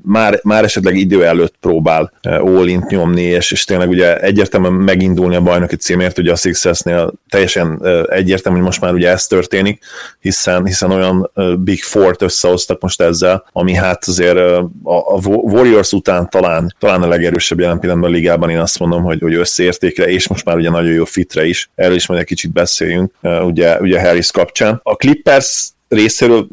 már, 0.02 0.40
már 0.42 0.64
esetleg 0.64 0.96
idő 0.96 1.24
előtt 1.24 1.54
próbál 1.60 2.12
all 2.22 2.66
nyomni, 2.88 3.22
és, 3.22 3.52
és 3.52 3.64
tényleg 3.64 3.88
ugye 3.88 4.20
egyértelműen 4.20 4.72
megindulni 4.72 5.36
a 5.36 5.40
bajnoki 5.40 5.76
címért, 5.76 6.18
ugye 6.18 6.32
a 6.32 6.36
Sixersnél 6.36 7.12
teljesen 7.28 7.82
egyértelmű, 8.10 8.58
hogy 8.58 8.66
most 8.66 8.80
már 8.80 8.92
ugye 8.92 9.08
ez 9.08 9.26
történik, 9.26 9.82
hiszen, 10.20 10.66
hiszen 10.66 10.90
olyan 10.90 11.30
Big 11.58 11.82
Four-t 11.82 12.22
összehoztak 12.22 12.80
most 12.80 13.00
ezzel, 13.00 13.44
ami 13.52 13.74
hát 13.74 14.04
azért 14.06 14.36
a, 14.36 14.70
a 14.82 15.28
Warriors 15.28 15.92
után 15.92 16.28
talán, 16.30 16.74
talán 16.78 17.02
a 17.02 17.08
legerősebb 17.08 17.60
jelen 17.60 17.78
pillanatban 17.78 18.10
a 18.10 18.14
ligában, 18.14 18.50
én 18.50 18.58
azt 18.58 18.78
mondom, 18.78 19.02
hogy, 19.02 19.20
hogy 19.20 19.34
összeértékre, 19.34 20.08
és 20.08 20.28
most 20.28 20.44
már 20.44 20.56
ugye 20.56 20.70
nagyon 20.70 20.92
jó 20.92 21.04
fitre 21.04 21.46
is, 21.46 21.70
erről 21.74 21.96
is 21.96 22.06
majd 22.06 22.20
egy 22.20 22.26
kicsit 22.26 22.52
beszéljünk, 22.52 23.07
ugye, 23.22 23.78
ugye 23.80 24.00
Harris 24.00 24.30
kapcsán. 24.30 24.80
A 24.82 24.94
Clippers 24.94 25.68
részéről 25.88 26.46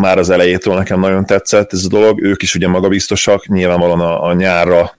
már 0.00 0.18
az 0.18 0.30
elejétől 0.30 0.74
nekem 0.74 1.00
nagyon 1.00 1.26
tetszett 1.26 1.72
ez 1.72 1.84
a 1.84 1.88
dolog, 1.88 2.22
ők 2.22 2.42
is 2.42 2.54
ugye 2.54 2.68
magabiztosak, 2.68 3.46
nyilvánvalóan 3.46 4.00
a, 4.00 4.24
a 4.24 4.32
nyárra 4.32 4.92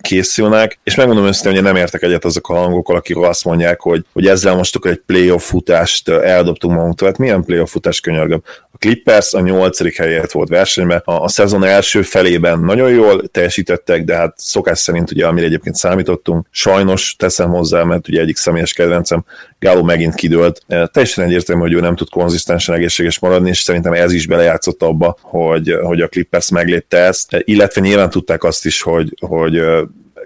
készülnek, 0.00 0.78
és 0.84 0.94
megmondom 0.94 1.26
őszintén, 1.26 1.52
hogy 1.52 1.62
nem 1.62 1.76
értek 1.76 2.02
egyet 2.02 2.24
azok 2.24 2.48
a 2.48 2.54
hangokkal, 2.54 2.96
akik 2.96 3.16
azt 3.16 3.44
mondják, 3.44 3.80
hogy, 3.80 4.04
hogy 4.12 4.26
ezzel 4.26 4.54
most 4.54 4.76
akkor 4.76 4.90
egy 4.90 5.02
playoff 5.06 5.48
futást 5.48 6.08
eldobtunk 6.08 6.74
magunktól. 6.74 7.08
Hát 7.08 7.18
milyen 7.18 7.44
playoff 7.44 7.70
futás 7.70 8.00
könyörgöm? 8.00 8.42
A 8.70 8.76
Clippers 8.78 9.32
a 9.32 9.40
nyolcadik 9.40 9.96
helyet 9.96 10.32
volt 10.32 10.48
versenyben, 10.48 11.02
a, 11.04 11.12
a 11.12 11.28
szezon 11.28 11.64
első 11.64 12.02
felében 12.02 12.60
nagyon 12.60 12.90
jól 12.90 13.28
teljesítettek, 13.28 14.04
de 14.04 14.16
hát 14.16 14.34
szokás 14.36 14.78
szerint 14.78 15.10
ugye, 15.10 15.26
amire 15.26 15.46
egyébként 15.46 15.74
számítottunk, 15.74 16.46
sajnos 16.50 17.14
teszem 17.18 17.50
hozzá, 17.50 17.82
mert 17.82 18.08
ugye 18.08 18.20
egyik 18.20 18.36
személyes 18.36 18.72
kedvencem 18.72 19.24
Gáló 19.60 19.82
megint 19.82 20.14
kidőlt. 20.14 20.62
Teljesen 20.66 21.24
egyértelmű, 21.24 21.62
hogy 21.62 21.72
ő 21.72 21.80
nem 21.80 21.96
tud 21.96 22.08
konzisztensen 22.08 22.74
egészséges 22.74 23.18
maradni, 23.18 23.48
és 23.48 23.58
szerintem 23.58 23.92
ez 23.92 24.12
is 24.12 24.26
belejátszott 24.26 24.82
abba, 24.82 25.16
hogy, 25.20 25.78
hogy 25.82 26.00
a 26.00 26.08
Clippers 26.08 26.50
meglépte 26.50 26.98
ezt, 26.98 27.36
illetve 27.44 27.80
nyilván 27.80 28.10
tudták 28.10 28.44
azt 28.44 28.66
is, 28.66 28.82
hogy, 28.82 29.16
hogy 29.26 29.62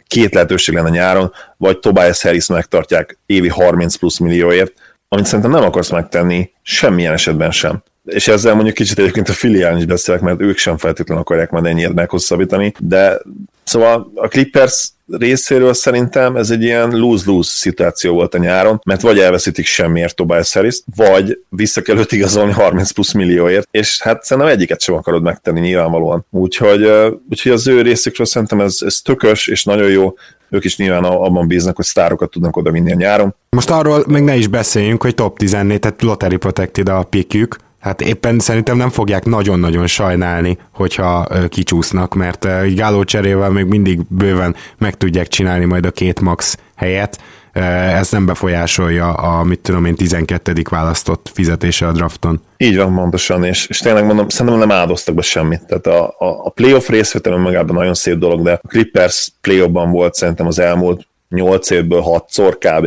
két 0.06 0.34
lehetőség 0.34 0.74
lenne 0.74 0.88
nyáron, 0.88 1.32
vagy 1.56 1.78
Tobias 1.78 2.22
Harris 2.22 2.46
megtartják 2.46 3.18
évi 3.26 3.48
30 3.48 3.96
plusz 3.96 4.18
millióért, 4.18 4.72
amit 5.08 5.26
szerintem 5.26 5.50
nem 5.50 5.62
akarsz 5.62 5.90
megtenni 5.90 6.50
semmilyen 6.62 7.12
esetben 7.12 7.50
sem. 7.50 7.82
És 8.04 8.28
ezzel 8.28 8.54
mondjuk 8.54 8.74
kicsit 8.74 8.98
egyébként 8.98 9.28
a 9.28 9.32
filiálni 9.32 9.78
is 9.78 9.86
beszélek, 9.86 10.20
mert 10.20 10.40
ők 10.40 10.58
sem 10.58 10.76
feltétlenül 10.76 11.22
akarják 11.22 11.50
majd 11.50 11.64
ennyit 11.64 11.94
meghosszabbítani, 11.94 12.74
de 12.78 13.20
Szóval 13.64 14.12
a 14.14 14.28
Clippers 14.28 14.88
részéről 15.06 15.74
szerintem 15.74 16.36
ez 16.36 16.50
egy 16.50 16.62
ilyen 16.62 16.90
lose-lose 16.90 17.50
szituáció 17.50 18.14
volt 18.14 18.34
a 18.34 18.38
nyáron, 18.38 18.80
mert 18.84 19.00
vagy 19.00 19.18
elveszítik 19.18 19.66
semmiért 19.66 20.16
Tobias 20.16 20.52
harris 20.52 20.82
vagy 20.96 21.38
vissza 21.48 21.82
kell 21.82 21.98
őt 21.98 22.12
igazolni 22.12 22.52
30 22.52 22.90
plusz 22.90 23.12
millióért, 23.12 23.68
és 23.70 24.00
hát 24.00 24.24
szerintem 24.24 24.52
egyiket 24.52 24.80
sem 24.80 24.94
akarod 24.94 25.22
megtenni 25.22 25.60
nyilvánvalóan. 25.60 26.26
Úgyhogy, 26.30 26.90
úgyhogy 27.30 27.52
az 27.52 27.66
ő 27.66 27.82
részükről 27.82 28.26
szerintem 28.26 28.60
ez, 28.60 28.78
ez 28.80 29.00
tökös 29.00 29.48
és 29.48 29.64
nagyon 29.64 29.90
jó, 29.90 30.14
ők 30.50 30.64
is 30.64 30.76
nyilván 30.76 31.04
abban 31.04 31.46
bíznak, 31.46 31.76
hogy 31.76 31.84
sztárokat 31.84 32.30
tudnak 32.30 32.56
oda 32.56 32.70
vinni 32.70 32.92
a 32.92 32.96
nyáron. 32.96 33.34
Most 33.50 33.70
arról 33.70 34.04
még 34.06 34.22
ne 34.22 34.36
is 34.36 34.46
beszéljünk, 34.46 35.02
hogy 35.02 35.14
top 35.14 35.38
14, 35.38 35.78
tehát 35.78 36.02
lottery 36.02 36.36
protected 36.36 36.88
a 36.88 37.02
pikjük, 37.02 37.56
Hát 37.84 38.00
éppen 38.00 38.38
szerintem 38.38 38.76
nem 38.76 38.90
fogják 38.90 39.24
nagyon-nagyon 39.24 39.86
sajnálni, 39.86 40.58
hogyha 40.74 41.26
kicsúsznak, 41.48 42.14
mert 42.14 42.46
Gáló 42.74 43.04
cserével 43.04 43.50
még 43.50 43.64
mindig 43.64 44.00
bőven 44.08 44.54
meg 44.78 44.94
tudják 44.94 45.28
csinálni 45.28 45.64
majd 45.64 45.86
a 45.86 45.90
két 45.90 46.20
max 46.20 46.58
helyet. 46.74 47.20
Ez 47.52 48.10
nem 48.10 48.26
befolyásolja 48.26 49.12
a, 49.12 49.42
mit 49.42 49.60
tudom 49.60 49.84
én, 49.84 49.94
12. 49.94 50.52
választott 50.70 51.30
fizetése 51.34 51.86
a 51.86 51.92
drafton. 51.92 52.40
Így 52.56 52.76
van, 52.76 52.94
pontosan, 52.94 53.44
és, 53.44 53.66
és 53.66 53.78
tényleg 53.78 54.04
mondom, 54.04 54.28
szerintem 54.28 54.58
nem 54.60 54.70
áldoztak 54.70 55.14
be 55.14 55.22
semmit. 55.22 55.66
Tehát 55.66 55.86
a, 55.86 56.04
a, 56.04 56.44
a 56.44 56.50
playoff 56.50 56.88
részvétel 56.88 57.32
önmagában 57.32 57.74
nagyon 57.74 57.94
szép 57.94 58.18
dolog, 58.18 58.42
de 58.42 58.52
a 58.62 58.68
Clippers 58.68 59.32
playoffban 59.40 59.90
volt 59.90 60.14
szerintem 60.14 60.46
az 60.46 60.58
elmúlt 60.58 61.06
8 61.28 61.70
évből 61.70 62.02
6-szor 62.06 62.54
kb. 62.58 62.86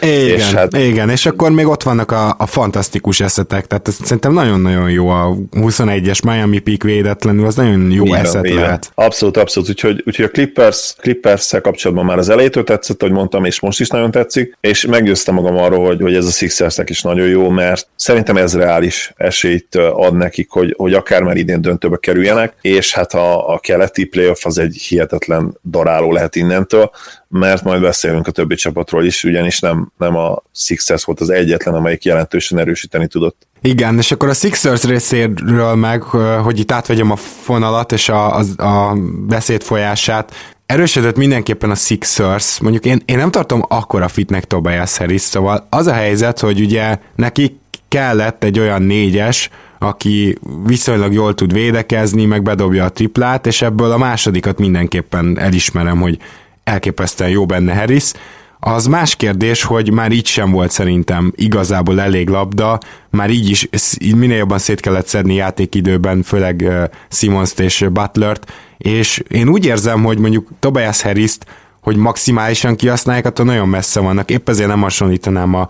Igen, 0.00 0.36
és 0.36 0.52
hát... 0.52 0.76
igen, 0.76 1.10
és 1.10 1.26
akkor 1.26 1.50
még 1.50 1.66
ott 1.66 1.82
vannak 1.82 2.10
a, 2.10 2.34
a 2.38 2.46
fantasztikus 2.46 3.20
eszetek, 3.20 3.66
tehát 3.66 3.88
ez 3.88 3.96
szerintem 4.02 4.32
nagyon-nagyon 4.32 4.90
jó 4.90 5.08
a 5.08 5.36
21-es 5.52 6.24
Miami 6.24 6.58
Peak 6.58 6.82
védetlenül, 6.82 7.46
az 7.46 7.54
nagyon 7.54 7.90
jó 7.90 8.04
igen, 8.04 8.24
eszet 8.24 8.44
igen. 8.44 8.60
lehet. 8.60 8.90
Abszolút, 8.94 9.36
abszolút, 9.36 9.68
úgyhogy, 9.68 10.02
úgyhogy 10.06 10.24
a 10.24 10.30
Clippers, 10.30 10.94
clippers 11.00 11.54
kapcsolatban 11.62 12.04
már 12.04 12.18
az 12.18 12.28
elejétől 12.28 12.64
tetszett, 12.64 13.00
hogy 13.02 13.10
mondtam, 13.10 13.44
és 13.44 13.60
most 13.60 13.80
is 13.80 13.88
nagyon 13.88 14.10
tetszik, 14.10 14.56
és 14.60 14.86
meggyőztem 14.86 15.34
magam 15.34 15.56
arról, 15.56 15.86
hogy, 15.86 16.00
hogy 16.00 16.14
ez 16.14 16.26
a 16.26 16.30
Sixersnek 16.30 16.90
is 16.90 17.02
nagyon 17.02 17.28
jó, 17.28 17.48
mert 17.48 17.88
szerintem 17.96 18.36
ez 18.36 18.56
reális 18.56 19.12
esélyt 19.16 19.74
ad 19.74 20.16
nekik, 20.16 20.50
hogy, 20.50 20.74
hogy 20.76 20.94
akár 20.94 21.22
már 21.22 21.36
idén 21.36 21.60
döntőbe 21.60 21.96
kerüljenek, 21.96 22.54
és 22.60 22.94
hát 22.94 23.14
a, 23.14 23.52
a 23.54 23.58
keleti 23.58 24.04
playoff 24.04 24.44
az 24.44 24.58
egy 24.58 24.76
hihetetlen 24.88 25.58
daráló 25.70 26.12
lehet 26.12 26.36
innentől, 26.36 26.90
mert 27.28 27.64
majd 27.64 27.80
beszélünk 27.80 28.26
a 28.26 28.30
többi 28.30 28.54
csapatról 28.54 29.04
is, 29.04 29.24
ugyanis 29.24 29.60
nem, 29.60 29.92
nem 29.98 30.16
a 30.16 30.42
Sixers 30.54 31.04
volt 31.04 31.20
az 31.20 31.30
egyetlen, 31.30 31.74
amelyik 31.74 32.04
jelentősen 32.04 32.58
erősíteni 32.58 33.06
tudott. 33.06 33.46
Igen, 33.60 33.98
és 33.98 34.12
akkor 34.12 34.28
a 34.28 34.34
Sixers 34.34 34.84
részéről 34.84 35.74
meg, 35.74 36.02
hogy 36.42 36.58
itt 36.58 36.72
átvegyem 36.72 37.10
a 37.10 37.16
fonalat 37.16 37.92
és 37.92 38.08
a, 38.08 38.38
a, 38.38 38.62
a 38.62 38.94
beszéd 39.26 39.62
folyását, 39.62 40.32
erősödött 40.66 41.16
mindenképpen 41.16 41.70
a 41.70 41.74
Sixers, 41.74 42.60
mondjuk 42.60 42.84
én, 42.84 43.02
én 43.04 43.16
nem 43.16 43.30
tartom 43.30 43.62
akkora 43.68 44.08
fitnek 44.08 44.44
Tobias 44.44 44.96
Harris, 44.96 45.20
szóval 45.20 45.66
az 45.70 45.86
a 45.86 45.92
helyzet, 45.92 46.40
hogy 46.40 46.60
ugye 46.60 46.98
neki 47.16 47.58
kellett 47.88 48.44
egy 48.44 48.58
olyan 48.58 48.82
négyes, 48.82 49.50
aki 49.78 50.38
viszonylag 50.64 51.12
jól 51.12 51.34
tud 51.34 51.52
védekezni, 51.52 52.24
meg 52.24 52.42
bedobja 52.42 52.84
a 52.84 52.90
triplát, 52.90 53.46
és 53.46 53.62
ebből 53.62 53.90
a 53.90 53.98
másodikat 53.98 54.58
mindenképpen 54.58 55.38
elismerem, 55.38 56.00
hogy 56.00 56.18
elképesztően 56.68 57.30
jó 57.30 57.46
benne 57.46 57.74
Harris. 57.74 58.12
Az 58.60 58.86
más 58.86 59.16
kérdés, 59.16 59.62
hogy 59.62 59.92
már 59.92 60.12
így 60.12 60.26
sem 60.26 60.50
volt 60.50 60.70
szerintem 60.70 61.32
igazából 61.36 62.00
elég 62.00 62.28
labda, 62.28 62.78
már 63.10 63.30
így 63.30 63.48
is 63.48 63.68
minél 64.16 64.36
jobban 64.36 64.58
szét 64.58 64.80
kellett 64.80 65.06
szedni 65.06 65.34
játékidőben, 65.34 66.22
főleg 66.22 66.68
simons 67.10 67.52
és 67.56 67.84
Butlert, 67.92 68.52
és 68.78 69.22
én 69.28 69.48
úgy 69.48 69.64
érzem, 69.64 70.04
hogy 70.04 70.18
mondjuk 70.18 70.48
Tobias 70.60 71.02
Harris-t 71.02 71.46
hogy 71.88 71.96
maximálisan 71.96 72.76
kihasználják, 72.76 73.26
attól 73.26 73.46
nagyon 73.46 73.68
messze 73.68 74.00
vannak. 74.00 74.30
Épp 74.30 74.48
ezért 74.48 74.68
nem 74.68 74.80
hasonlítanám 74.80 75.54
a 75.54 75.68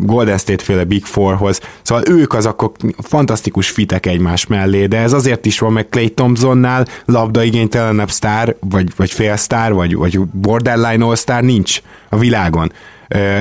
Golden 0.00 0.38
State 0.38 0.64
féle 0.64 0.84
Big 0.84 1.04
Fourhoz. 1.04 1.60
Szóval 1.82 2.04
ők 2.08 2.34
az 2.34 2.46
akkor 2.46 2.70
fantasztikus 2.98 3.70
fitek 3.70 4.06
egymás 4.06 4.46
mellé, 4.46 4.86
de 4.86 4.98
ez 4.98 5.12
azért 5.12 5.46
is 5.46 5.58
van, 5.58 5.72
meg 5.72 5.88
Clay 5.88 6.10
Thompsonnál 6.10 6.86
labdaigénytelenebb 7.04 8.10
sztár, 8.10 8.56
vagy, 8.60 8.88
vagy 8.96 9.10
félsztár, 9.10 9.72
vagy, 9.72 9.94
vagy 9.94 10.20
borderline 10.20 11.04
all 11.04 11.40
nincs 11.40 11.80
a 12.08 12.18
világon 12.18 12.72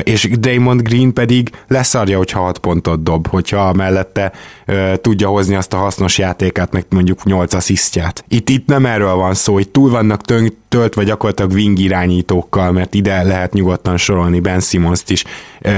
és 0.04 0.30
Draymond 0.40 0.82
Green 0.82 1.14
pedig 1.14 1.50
leszarja, 1.68 2.18
hogyha 2.18 2.40
6 2.40 2.58
pontot 2.58 3.04
dob, 3.04 3.28
hogyha 3.28 3.74
mellette 3.74 4.32
tudja 5.02 5.28
hozni 5.28 5.56
azt 5.56 5.74
a 5.74 5.78
hasznos 5.78 6.18
játékát, 6.18 6.72
meg 6.72 6.86
mondjuk 6.90 7.24
8 7.24 7.54
asszisztját. 7.54 8.24
Itt, 8.28 8.50
itt 8.50 8.68
nem 8.68 8.86
erről 8.86 9.16
van 9.16 9.34
szó, 9.34 9.60
itt 9.60 9.74
túl 9.74 9.90
vannak 9.90 10.22
tönk, 10.22 10.54
töltve 10.70 11.04
gyakorlatilag 11.04 11.52
wing 11.52 11.80
irányítókkal, 11.80 12.72
mert 12.72 12.94
ide 12.94 13.24
lehet 13.24 13.54
nyugodtan 13.54 13.98
sorolni 13.98 14.40
Ben 14.40 14.60
simmons 14.60 15.04
is, 15.08 15.24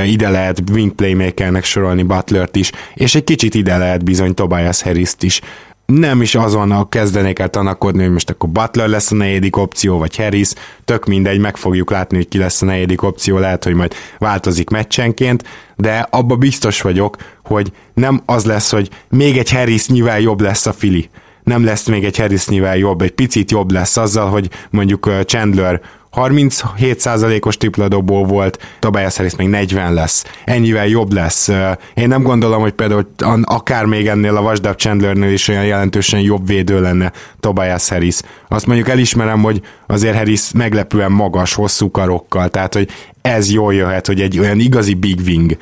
ide 0.06 0.30
lehet 0.30 0.62
wing 0.72 0.92
playmakernek 0.92 1.64
sorolni 1.64 2.04
Butlert 2.04 2.56
is, 2.56 2.72
és 2.94 3.16
egy 3.16 3.24
kicsit 3.24 3.56
ide 3.56 3.78
lehet 3.78 4.04
bizony 4.04 4.34
Tobias 4.34 4.82
harris 4.82 5.14
is 5.20 5.42
nem 5.90 6.22
is 6.22 6.36
azon 6.36 6.72
a 6.72 6.90
kezdenék 6.90 7.40
el 7.40 7.50
tanakodni, 7.50 8.04
hogy 8.04 8.12
most 8.12 8.30
akkor 8.30 8.50
Butler 8.50 8.88
lesz 8.88 9.12
a 9.12 9.16
negyedik 9.16 9.58
opció, 9.58 9.98
vagy 9.98 10.16
Harris, 10.16 10.50
tök 10.86 11.06
mindegy, 11.06 11.40
meg 11.40 11.58
fogjuk 11.58 11.92
látni, 11.92 12.18
hogy 12.18 12.28
ki 12.28 12.38
lesz 12.38 12.62
a 12.62 12.66
negyedik 12.66 13.02
opció, 13.02 13.38
lehet, 13.38 13.64
hogy 13.64 13.74
majd 13.74 13.94
változik 14.18 14.70
meccsenként, 14.70 15.44
de 15.76 16.08
abba 16.10 16.36
biztos 16.36 16.82
vagyok, 16.82 17.18
hogy 17.44 17.72
nem 17.94 18.22
az 18.26 18.46
lesz, 18.46 18.72
hogy 18.72 18.90
még 19.10 19.38
egy 19.38 19.52
Harris 19.52 19.88
nyilván 19.88 20.20
jobb 20.20 20.42
lesz 20.42 20.66
a 20.66 20.74
Fili. 20.74 21.10
Nem 21.44 21.64
lesz 21.64 21.88
még 21.88 22.04
egy 22.04 22.18
Harris 22.18 22.48
nyilván 22.48 22.78
jobb, 22.78 23.02
egy 23.02 23.12
picit 23.12 23.52
jobb 23.52 23.72
lesz 23.72 23.98
azzal, 23.98 24.30
hogy 24.30 24.50
mondjuk 24.70 25.10
Chandler 25.26 25.82
37%-os 26.16 27.58
tripla 27.58 27.88
dobó 27.88 28.26
volt, 28.26 28.78
Tobias 28.80 29.16
Harris 29.16 29.36
még 29.36 29.48
40 29.48 29.94
lesz. 29.94 30.26
Ennyivel 30.46 30.88
jobb 30.88 31.14
lesz. 31.14 31.48
Én 31.94 32.08
nem 32.08 32.24
gondolom, 32.24 32.62
hogy 32.62 32.72
például 32.72 33.08
akár 33.42 33.86
még 33.86 34.08
ennél 34.08 34.36
a 34.36 34.42
Vasdab 34.42 34.76
Chandlernél 34.76 35.32
is 35.32 35.48
olyan 35.48 35.66
jelentősen 35.66 36.20
jobb 36.20 36.48
védő 36.48 36.82
lenne 36.82 37.12
Tobias 37.40 37.90
Harris. 37.90 38.18
Azt 38.48 38.66
mondjuk 38.66 38.90
elismerem, 38.90 39.42
hogy 39.42 39.62
azért 39.88 40.16
Harris 40.16 40.52
meglepően 40.54 41.12
magas, 41.12 41.54
hosszú 41.54 41.92
karokkal, 41.92 42.50
tehát 42.50 42.74
hogy 42.74 42.90
ez 43.22 43.52
jól 43.52 43.74
jöhet, 43.74 44.08
hogy 44.08 44.22
egy 44.22 44.40
olyan 44.40 44.60
igazi 44.60 44.94
big 44.94 45.20
wing, 45.26 45.58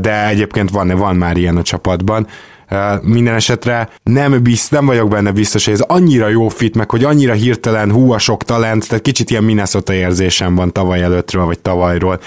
de 0.00 0.28
egyébként 0.28 0.70
van, 0.70 0.96
van 0.96 1.16
már 1.16 1.36
ilyen 1.36 1.56
a 1.56 1.62
csapatban. 1.62 2.26
Minden 3.02 3.34
esetre 3.34 3.88
nem, 4.02 4.42
bizt, 4.42 4.70
nem 4.70 4.86
vagyok 4.86 5.08
benne 5.08 5.32
biztos, 5.32 5.64
hogy 5.64 5.74
ez 5.74 5.80
annyira 5.80 6.28
jó 6.28 6.48
fit, 6.48 6.76
meg 6.76 6.90
hogy 6.90 7.04
annyira 7.04 7.32
hirtelen 7.32 7.92
hú 7.92 8.12
a 8.12 8.18
sok 8.18 8.44
talent, 8.44 8.88
tehát 8.88 9.04
kicsit 9.04 9.30
ilyen 9.30 9.44
Minnesota 9.44 9.92
érzésem 9.92 10.54
van 10.54 10.72
tavaly 10.72 11.02
előttről, 11.02 11.44
vagy 11.44 11.60
tavalyról 11.60 12.20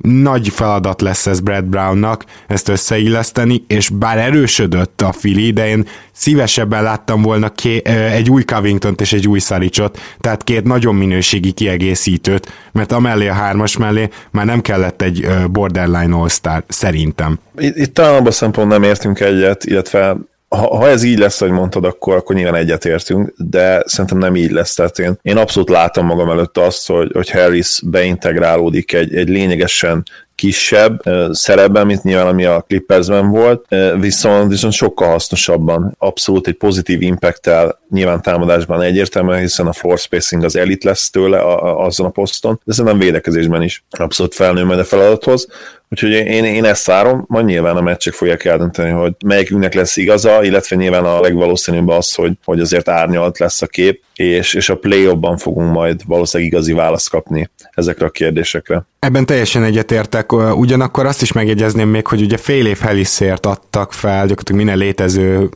nagy 0.00 0.48
feladat 0.48 1.00
lesz 1.00 1.26
ez 1.26 1.40
Brad 1.40 1.64
Brownnak 1.64 2.24
ezt 2.46 2.68
összeilleszteni, 2.68 3.64
és 3.66 3.88
bár 3.88 4.18
erősödött 4.18 5.02
a 5.02 5.12
Fili, 5.12 5.50
de 5.50 5.68
én 5.68 5.86
szívesebben 6.12 6.82
láttam 6.82 7.22
volna 7.22 7.48
ké, 7.48 7.82
egy 7.84 8.30
új 8.30 8.42
covington 8.42 8.94
és 8.98 9.12
egy 9.12 9.28
új 9.28 9.38
Szaricsot, 9.38 9.98
tehát 10.20 10.44
két 10.44 10.64
nagyon 10.64 10.94
minőségi 10.94 11.50
kiegészítőt, 11.50 12.52
mert 12.72 12.92
amellé 12.92 13.28
a 13.28 13.32
hármas 13.32 13.76
mellé 13.76 14.08
már 14.30 14.44
nem 14.44 14.60
kellett 14.60 15.02
egy 15.02 15.28
borderline 15.50 16.16
all-star, 16.16 16.64
szerintem. 16.68 17.38
Itt, 17.58 17.76
itt 17.76 17.94
talán 17.94 18.14
abban 18.14 18.32
szempont 18.32 18.68
nem 18.68 18.82
értünk 18.82 19.20
egyet, 19.20 19.64
illetve 19.64 20.16
ha, 20.56 20.76
ha 20.76 20.88
ez 20.88 21.02
így 21.02 21.18
lesz, 21.18 21.38
hogy 21.38 21.50
mondtad, 21.50 21.84
akkor, 21.84 22.14
akkor 22.14 22.36
nyilván 22.36 22.54
egyetértünk, 22.54 23.32
de 23.36 23.82
szerintem 23.86 24.18
nem 24.18 24.36
így 24.36 24.50
lesz. 24.50 24.74
Tehát 24.74 24.98
én, 24.98 25.18
én 25.22 25.36
abszolút 25.36 25.68
látom 25.68 26.06
magam 26.06 26.30
előtt 26.30 26.58
azt, 26.58 26.86
hogy, 26.86 27.10
hogy 27.12 27.30
Harris 27.30 27.80
beintegrálódik 27.84 28.92
egy, 28.92 29.14
egy 29.14 29.28
lényegesen 29.28 30.04
kisebb 30.34 31.02
szerepben, 31.30 31.86
mint 31.86 32.02
nyilván 32.02 32.26
ami 32.26 32.44
a 32.44 32.64
Clippersben 32.68 33.30
volt, 33.30 33.66
viszont, 33.98 34.50
viszont 34.50 34.72
sokkal 34.72 35.08
hasznosabban, 35.08 35.94
abszolút 35.98 36.46
egy 36.46 36.54
pozitív 36.54 37.02
impact 37.02 37.50
nyilván 37.90 38.22
támadásban 38.22 38.82
egyértelműen, 38.82 39.40
hiszen 39.40 39.66
a 39.66 39.72
floor 39.72 39.98
spacing 39.98 40.44
az 40.44 40.56
elit 40.56 40.84
lesz 40.84 41.10
tőle 41.10 41.38
a, 41.38 41.64
a, 41.64 41.84
azon 41.84 42.06
a 42.06 42.10
poszton, 42.10 42.60
de 42.64 42.72
szerintem 42.72 43.00
védekezésben 43.00 43.62
is 43.62 43.84
abszolút 43.90 44.34
felnő 44.34 44.64
majd 44.64 44.78
a 44.78 44.84
feladathoz, 44.84 45.48
Úgyhogy 45.92 46.10
én, 46.10 46.44
én 46.44 46.64
ezt 46.64 46.86
várom, 46.86 47.24
majd 47.28 47.44
nyilván 47.44 47.76
a 47.76 47.80
meccsek 47.80 48.12
fogják 48.12 48.44
eldönteni, 48.44 48.90
hogy 48.90 49.12
melyikünknek 49.24 49.74
lesz 49.74 49.96
igaza, 49.96 50.42
illetve 50.42 50.76
nyilván 50.76 51.04
a 51.04 51.20
legvalószínűbb 51.20 51.88
az, 51.88 52.14
hogy, 52.14 52.32
hogy 52.44 52.60
azért 52.60 52.88
árnyalt 52.88 53.38
lesz 53.38 53.62
a 53.62 53.66
kép, 53.66 54.02
és, 54.14 54.54
és 54.54 54.68
a 54.68 54.76
play 54.76 55.14
ban 55.14 55.36
fogunk 55.36 55.72
majd 55.72 56.00
valószínűleg 56.06 56.52
igazi 56.52 56.72
választ 56.72 57.10
kapni 57.10 57.50
ezekre 57.74 58.06
a 58.06 58.10
kérdésekre. 58.10 58.84
Ebben 58.98 59.26
teljesen 59.26 59.64
egyetértek, 59.64 60.32
ugyanakkor 60.32 61.06
azt 61.06 61.22
is 61.22 61.32
megjegyezném 61.32 61.88
még, 61.88 62.06
hogy 62.06 62.20
ugye 62.22 62.36
fél 62.36 62.66
év 62.66 62.78
Heliszért 62.78 63.46
adtak 63.46 63.92
fel, 63.92 64.20
gyakorlatilag 64.20 64.60
minden 64.60 64.78
létező 64.78 65.48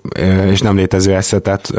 és 0.51 0.61
nem 0.61 0.77
létező 0.77 1.15
eszetet, 1.15 1.71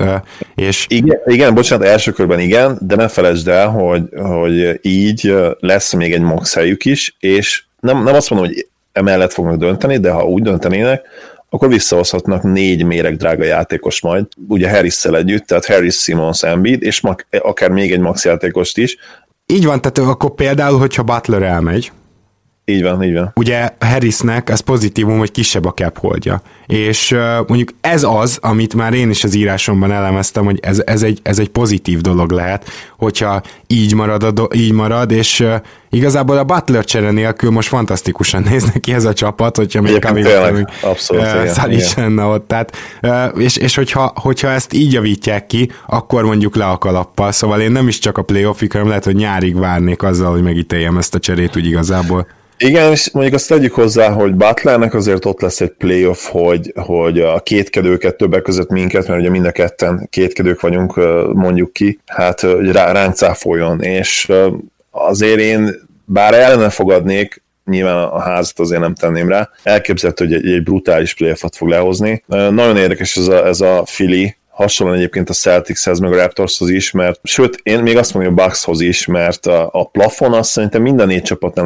és... 0.56 0.86
Igen, 0.90 1.20
igen, 1.26 1.54
bocsánat, 1.54 1.88
első 1.88 2.12
körben 2.12 2.40
igen, 2.40 2.78
de 2.82 2.96
ne 2.96 3.08
felejtsd 3.08 3.48
el, 3.48 3.68
hogy, 3.68 4.04
hogy 4.22 4.80
így 4.82 5.36
lesz 5.60 5.94
még 5.94 6.14
egy 6.14 6.22
max 6.22 6.54
helyük 6.54 6.86
is, 6.86 7.16
és 7.20 7.65
nem, 7.86 8.04
nem 8.04 8.16
azt 8.16 8.30
mondom, 8.30 8.48
hogy 8.48 8.68
emellett 8.92 9.34
fognak 9.34 9.58
dönteni, 9.58 9.98
de 9.98 10.12
ha 10.12 10.26
úgy 10.26 10.44
döntenének, 10.44 11.06
akkor 11.50 11.68
visszahozhatnak 11.68 12.44
négy 12.44 12.84
méreg 12.84 13.16
drága 13.16 13.44
játékos 13.44 14.02
majd, 14.02 14.26
ugye 14.48 14.70
harris 14.70 15.06
együtt, 15.06 15.48
tehát 15.48 15.66
Harris, 15.66 15.96
Simons, 15.96 16.44
Embiid, 16.44 16.84
és 16.84 17.02
akár 17.30 17.70
még 17.70 17.92
egy 17.92 18.00
max 18.00 18.26
játékost 18.26 18.78
is. 18.78 18.98
Így 19.46 19.66
van, 19.66 19.82
tehát 19.82 19.98
akkor 19.98 20.34
például, 20.34 20.80
hogyha 20.80 21.04
Butler 21.04 21.42
elmegy, 21.42 21.92
így 22.66 22.84
van, 22.84 23.04
így 23.04 23.14
van. 23.14 23.32
Ugye 23.36 23.70
Harrisnek 23.80 24.50
ez 24.50 24.60
pozitívum, 24.60 25.18
hogy 25.18 25.32
kisebb 25.32 25.66
a 25.66 25.72
cap 25.72 25.98
holdja. 25.98 26.42
És 26.66 27.12
uh, 27.12 27.20
mondjuk 27.48 27.70
ez 27.82 28.04
az, 28.04 28.38
amit 28.42 28.74
már 28.74 28.94
én 28.94 29.10
is 29.10 29.24
az 29.24 29.36
írásomban 29.36 29.92
elemeztem, 29.92 30.46
hogy 30.46 30.60
ez, 30.62 30.82
ez, 30.86 31.04
egy, 31.04 31.20
ez 31.24 31.40
egy 31.40 31.50
pozitív 31.50 32.02
dolog 32.02 32.32
lehet, 32.32 32.70
hogyha 32.98 33.42
így 33.68 33.94
marad, 33.94 34.24
a 34.24 34.32
do, 34.32 34.48
így 34.54 34.72
marad 34.72 35.12
és 35.12 35.40
uh, 35.40 35.56
igazából 35.90 36.38
a 36.38 36.44
Butler 36.44 36.86
csere 36.86 37.12
nélkül 37.12 37.52
most 37.52 37.68
fantasztikusan 37.68 38.44
néz 38.50 38.72
neki 38.74 38.94
ez 38.94 39.06
a 39.06 39.14
csapat, 39.14 39.56
hogyha 39.56 39.82
még 39.82 40.00
Covington 40.00 40.68
uh, 41.10 41.74
is 41.74 41.96
lenne 41.96 42.24
ott. 42.24 42.48
Tehát, 42.48 42.78
uh, 43.02 43.42
és, 43.42 43.58
és 43.58 43.76
hogyha, 43.76 44.14
hogyha 44.16 44.50
ezt 44.50 44.74
így 44.74 44.94
javítják 44.94 45.46
ki, 45.46 45.72
akkor 45.88 46.24
mondjuk 46.24 46.56
le 46.56 46.66
a 46.66 46.78
kalappal. 46.78 47.32
Szóval 47.32 47.62
én 47.62 47.72
nem 47.72 47.88
is 47.88 48.00
csak 48.00 48.18
a 48.18 48.22
playoffig, 48.22 48.72
hanem 48.72 48.88
lehet, 48.88 49.06
hogy 49.06 49.16
nyárig 49.16 49.60
várnék 49.60 50.04
azzal, 50.04 50.32
hogy 50.32 50.44
megítéljem 50.44 50.98
ezt 50.98 51.16
a 51.16 51.20
cserét 51.20 51.56
úgy 51.56 51.66
igazából. 51.66 52.28
Igen, 52.58 52.92
és 52.92 53.12
mondjuk 53.12 53.36
azt 53.36 53.48
tegyük 53.48 53.74
hozzá, 53.74 54.10
hogy 54.10 54.34
Butlernek 54.34 54.94
azért 54.94 55.26
ott 55.26 55.42
lesz 55.42 55.62
egy 55.62 55.74
playoff, 55.78 56.30
hogy, 56.30 56.74
hogy 56.76 57.20
a 57.20 57.40
kétkedőket 57.40 58.16
többek 58.16 58.42
között 58.42 58.70
minket, 58.70 59.08
mert 59.08 59.20
ugye 59.20 59.30
mind 59.30 59.46
a 59.46 59.52
ketten 59.52 60.08
kétkedők 60.10 60.62
vagyunk, 60.62 60.96
mondjuk 61.34 61.74
ki, 61.74 62.00
hát 62.06 62.40
hogy 62.40 62.72
rá, 62.72 62.92
ránk 62.92 63.16
cáfoljon, 63.16 63.82
és 63.82 64.32
azért 64.92 65.40
én 65.40 65.76
bár 66.06 66.34
ellene 66.34 66.70
fogadnék, 66.70 67.44
nyilván 67.66 68.04
a 68.04 68.20
házat 68.20 68.60
azért 68.60 68.82
nem 68.82 68.96
tenném 68.96 69.30
rá, 69.30 69.50
elképzelhető, 69.64 70.26
hogy 70.26 70.34
egy, 70.34 70.52
egy 70.52 70.64
brutális 70.64 71.14
playoffot 71.14 71.56
fog 71.56 71.68
lehozni. 71.68 72.24
Nagyon 72.28 72.78
érdekes 72.78 73.18
ez 73.18 73.28
a, 73.28 73.46
ez 73.46 73.62
a 73.62 73.84
Fili, 73.86 74.36
hasonlóan 74.56 74.98
egyébként 74.98 75.30
a 75.30 75.34
Celticshez, 75.34 76.00
meg 76.00 76.12
a 76.12 76.16
Raptorshoz 76.16 76.70
is, 76.70 76.92
mert 76.92 77.20
sőt, 77.24 77.60
én 77.64 77.80
még 77.80 77.98
azt 77.98 78.14
mondom, 78.14 78.34
hogy 78.34 78.42
a 78.42 78.46
Buckshoz 78.46 78.82
is, 78.82 79.06
mert 79.06 79.46
a, 79.46 79.70
a 79.72 79.90
plafon 79.90 80.34
azt 80.34 80.50
szerintem 80.50 80.82
minden 80.82 81.08
négy 81.08 81.22
csapatnál 81.22 81.66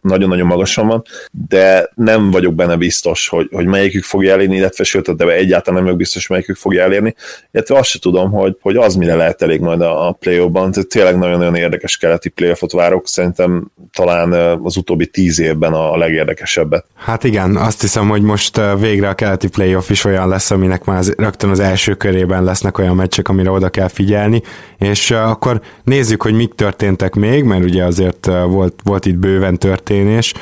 nagyon-nagyon 0.00 0.46
magasan 0.46 0.86
van, 0.86 1.02
de 1.48 1.90
nem 1.94 2.30
vagyok 2.30 2.54
benne 2.54 2.76
biztos, 2.76 3.28
hogy, 3.28 3.48
hogy 3.52 3.66
melyikük 3.66 4.04
fogja 4.04 4.32
elérni, 4.32 4.56
illetve 4.56 4.84
sőt, 4.84 5.16
de 5.16 5.24
egyáltalán 5.24 5.74
nem 5.74 5.82
vagyok 5.82 5.98
biztos, 5.98 6.26
melyikük 6.26 6.56
fogja 6.56 6.82
elérni, 6.82 7.14
illetve 7.52 7.78
azt 7.78 7.88
se 7.88 7.98
tudom, 7.98 8.30
hogy, 8.30 8.56
hogy 8.60 8.76
az 8.76 8.94
mire 8.94 9.14
lehet 9.14 9.42
elég 9.42 9.60
majd 9.60 9.80
a, 9.80 10.08
a 10.08 10.12
play-offban, 10.12 10.70
tehát 10.70 10.88
tényleg 10.88 11.18
nagyon-nagyon 11.18 11.54
érdekes 11.54 11.96
keleti 11.96 12.28
playoffot 12.28 12.72
várok, 12.72 13.08
szerintem 13.08 13.70
talán 13.92 14.32
az 14.62 14.76
utóbbi 14.76 15.06
tíz 15.06 15.40
évben 15.40 15.72
a 15.72 15.96
legérdekesebbet. 15.96 16.84
Hát 16.94 17.24
igen, 17.24 17.56
azt 17.56 17.80
hiszem, 17.80 18.08
hogy 18.08 18.22
most 18.22 18.60
végre 18.80 19.08
a 19.08 19.14
keleti 19.14 19.48
playoff 19.48 19.90
is 19.90 20.04
olyan 20.04 20.28
lesz, 20.28 20.50
aminek 20.50 20.84
már 20.84 20.98
az, 20.98 21.14
rögtön 21.16 21.50
az 21.50 21.60
első 21.60 21.94
kör 21.94 22.14
körében 22.16 22.44
lesznek 22.44 22.78
olyan 22.78 22.96
meccsek, 22.96 23.28
amire 23.28 23.50
oda 23.50 23.68
kell 23.68 23.88
figyelni, 23.88 24.42
és 24.78 25.10
akkor 25.10 25.60
nézzük, 25.84 26.22
hogy 26.22 26.34
mik 26.34 26.54
történtek 26.54 27.14
még, 27.14 27.44
mert 27.44 27.64
ugye 27.64 27.84
azért 27.84 28.26
volt, 28.46 28.74
volt 28.84 29.06
itt 29.06 29.16
bőven 29.16 29.58
történés. 29.58 30.34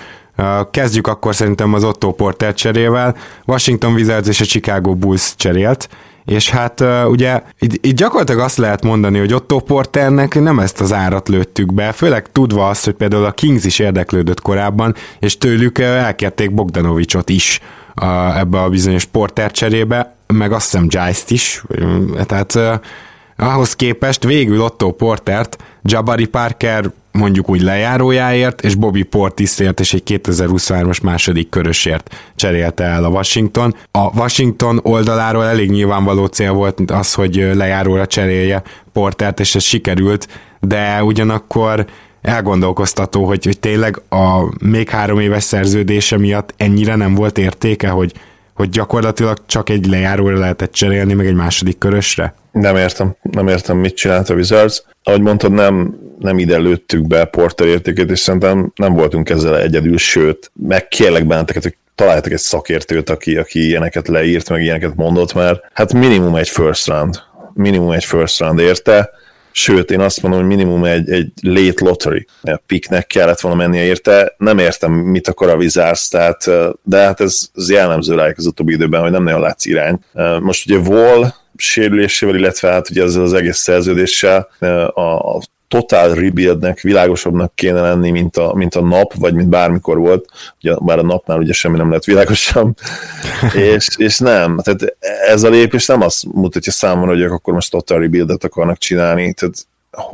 Kezdjük 0.70 1.06
akkor 1.06 1.34
szerintem 1.34 1.74
az 1.74 1.84
Otto 1.84 2.12
Porter 2.12 2.54
cserével. 2.54 3.16
Washington 3.46 3.92
Wizards 3.92 4.28
és 4.28 4.40
a 4.40 4.44
Chicago 4.44 4.94
Bulls 4.94 5.34
cserélt, 5.36 5.88
és 6.24 6.50
hát 6.50 6.84
ugye 7.06 7.42
itt, 7.58 7.86
itt 7.86 7.96
gyakorlatilag 7.96 8.40
azt 8.40 8.56
lehet 8.56 8.82
mondani, 8.82 9.18
hogy 9.18 9.34
Otto 9.34 9.58
Porternek 9.58 10.40
nem 10.40 10.58
ezt 10.58 10.80
az 10.80 10.92
árat 10.92 11.28
lőttük 11.28 11.74
be, 11.74 11.92
főleg 11.92 12.32
tudva 12.32 12.68
azt, 12.68 12.84
hogy 12.84 12.94
például 12.94 13.24
a 13.24 13.32
Kings 13.32 13.64
is 13.64 13.78
érdeklődött 13.78 14.40
korábban, 14.40 14.94
és 15.18 15.38
tőlük 15.38 15.78
elkérték 15.78 16.54
Bogdanovicsot 16.54 17.28
is 17.28 17.60
a, 17.94 18.38
ebbe 18.38 18.62
a 18.62 18.68
bizonyos 18.68 19.04
Porter 19.04 19.50
cserébe, 19.50 20.14
meg 20.26 20.52
azt 20.52 20.64
hiszem 20.64 20.88
Giles-t 20.88 21.30
is, 21.30 21.64
tehát 22.26 22.54
uh, 22.54 22.74
ahhoz 23.36 23.76
képest 23.76 24.24
végül 24.24 24.60
Otto 24.60 24.90
Portert 24.90 25.56
Jabari 25.82 26.26
Parker 26.26 26.90
mondjuk 27.12 27.50
úgy 27.50 27.60
lejárójáért, 27.60 28.60
és 28.60 28.74
Bobby 28.74 29.02
Portisért 29.02 29.80
és 29.80 29.94
egy 29.94 30.02
2023-as 30.06 31.02
második 31.02 31.48
körösért 31.48 32.14
cserélte 32.34 32.84
el 32.84 33.04
a 33.04 33.08
Washington. 33.08 33.74
A 33.90 34.18
Washington 34.18 34.80
oldaláról 34.82 35.44
elég 35.44 35.70
nyilvánvaló 35.70 36.26
cél 36.26 36.52
volt 36.52 36.90
az, 36.90 37.14
hogy 37.14 37.50
lejáróra 37.54 38.06
cserélje 38.06 38.62
Portert, 38.92 39.40
és 39.40 39.54
ez 39.54 39.62
sikerült, 39.62 40.28
de 40.60 41.02
ugyanakkor 41.02 41.86
elgondolkoztató, 42.24 43.24
hogy, 43.24 43.44
hogy 43.44 43.58
tényleg 43.58 44.00
a 44.08 44.54
még 44.64 44.90
három 44.90 45.20
éves 45.20 45.42
szerződése 45.42 46.18
miatt 46.18 46.54
ennyire 46.56 46.94
nem 46.94 47.14
volt 47.14 47.38
értéke, 47.38 47.88
hogy 47.88 48.12
hogy 48.54 48.68
gyakorlatilag 48.68 49.38
csak 49.46 49.70
egy 49.70 49.86
lejáróra 49.86 50.38
lehetett 50.38 50.72
cserélni, 50.72 51.12
meg 51.12 51.26
egy 51.26 51.34
második 51.34 51.78
körösre? 51.78 52.34
Nem 52.52 52.76
értem, 52.76 53.16
nem 53.22 53.48
értem, 53.48 53.76
mit 53.76 53.96
csinált 53.96 54.30
a 54.30 54.34
Wizards. 54.34 54.82
Ahogy 55.02 55.20
mondtad, 55.20 55.52
nem, 55.52 55.98
nem 56.18 56.38
ide 56.38 56.58
lőttük 56.58 57.06
be 57.06 57.24
Porter 57.24 57.66
értékét, 57.66 58.10
és 58.10 58.18
szerintem 58.18 58.72
nem 58.74 58.92
voltunk 58.92 59.30
ezzel 59.30 59.60
egyedül, 59.60 59.98
sőt, 59.98 60.50
meg 60.54 60.88
kérlek 60.88 61.26
benneteket, 61.26 61.62
hogy 61.62 61.76
találjátok 61.94 62.32
egy 62.32 62.38
szakértőt, 62.38 63.10
aki, 63.10 63.36
aki 63.36 63.66
ilyeneket 63.66 64.08
leírt, 64.08 64.48
meg 64.48 64.62
ilyeneket 64.62 64.94
mondott, 64.94 65.34
mert 65.34 65.60
hát 65.72 65.92
minimum 65.92 66.34
egy 66.34 66.48
first 66.48 66.86
round, 66.86 67.20
minimum 67.54 67.90
egy 67.90 68.04
first 68.04 68.40
round 68.40 68.58
érte, 68.58 69.10
sőt, 69.56 69.90
én 69.90 70.00
azt 70.00 70.22
mondom, 70.22 70.40
hogy 70.40 70.48
minimum 70.48 70.84
egy, 70.84 71.10
egy 71.10 71.32
late 71.42 71.84
lottery 71.84 72.26
picknek 72.66 73.06
kellett 73.06 73.40
volna 73.40 73.56
mennie 73.56 73.84
érte. 73.84 74.34
Nem 74.36 74.58
értem, 74.58 74.92
mit 74.92 75.28
akar 75.28 75.48
a 75.48 75.56
Wizards, 75.56 76.08
tehát, 76.08 76.50
de 76.82 76.98
hát 76.98 77.20
ez, 77.20 77.48
ez 77.54 77.70
jellemző 77.70 78.14
rájuk 78.14 78.38
az 78.38 78.46
utóbbi 78.46 78.72
időben, 78.72 79.00
hogy 79.00 79.10
nem 79.10 79.22
nagyon 79.22 79.40
látsz 79.40 79.66
irány. 79.66 79.98
Most 80.40 80.70
ugye 80.70 80.78
Wall 80.78 81.32
sérülésével, 81.56 82.34
illetve 82.34 82.70
hát 82.70 82.90
ugye 82.90 83.02
ezzel 83.02 83.22
az 83.22 83.32
egész 83.32 83.58
szerződéssel 83.58 84.48
a, 84.94 85.36
a 85.36 85.40
total 85.74 86.14
rebuildnek 86.14 86.80
világosabbnak 86.80 87.54
kéne 87.54 87.80
lenni, 87.80 88.10
mint 88.10 88.36
a, 88.36 88.54
mint 88.54 88.74
a 88.74 88.80
nap, 88.80 89.14
vagy 89.14 89.34
mint 89.34 89.48
bármikor 89.48 89.98
volt, 89.98 90.26
ugye, 90.62 90.74
bár 90.78 90.98
a 90.98 91.02
napnál 91.02 91.38
ugye 91.38 91.52
semmi 91.52 91.76
nem 91.76 91.90
lett 91.90 92.04
világosabb, 92.04 92.76
és, 93.74 93.86
és 93.96 94.18
nem, 94.18 94.60
tehát 94.62 94.96
ez 95.26 95.42
a 95.42 95.48
lépés 95.48 95.86
nem 95.86 96.00
azt 96.00 96.24
mutatja 96.32 96.72
számomra, 96.72 97.10
hogy 97.10 97.22
akkor 97.22 97.54
most 97.54 97.70
total 97.70 97.98
rebuildet 97.98 98.44
akarnak 98.44 98.78
csinálni, 98.78 99.32
tehát 99.32 99.66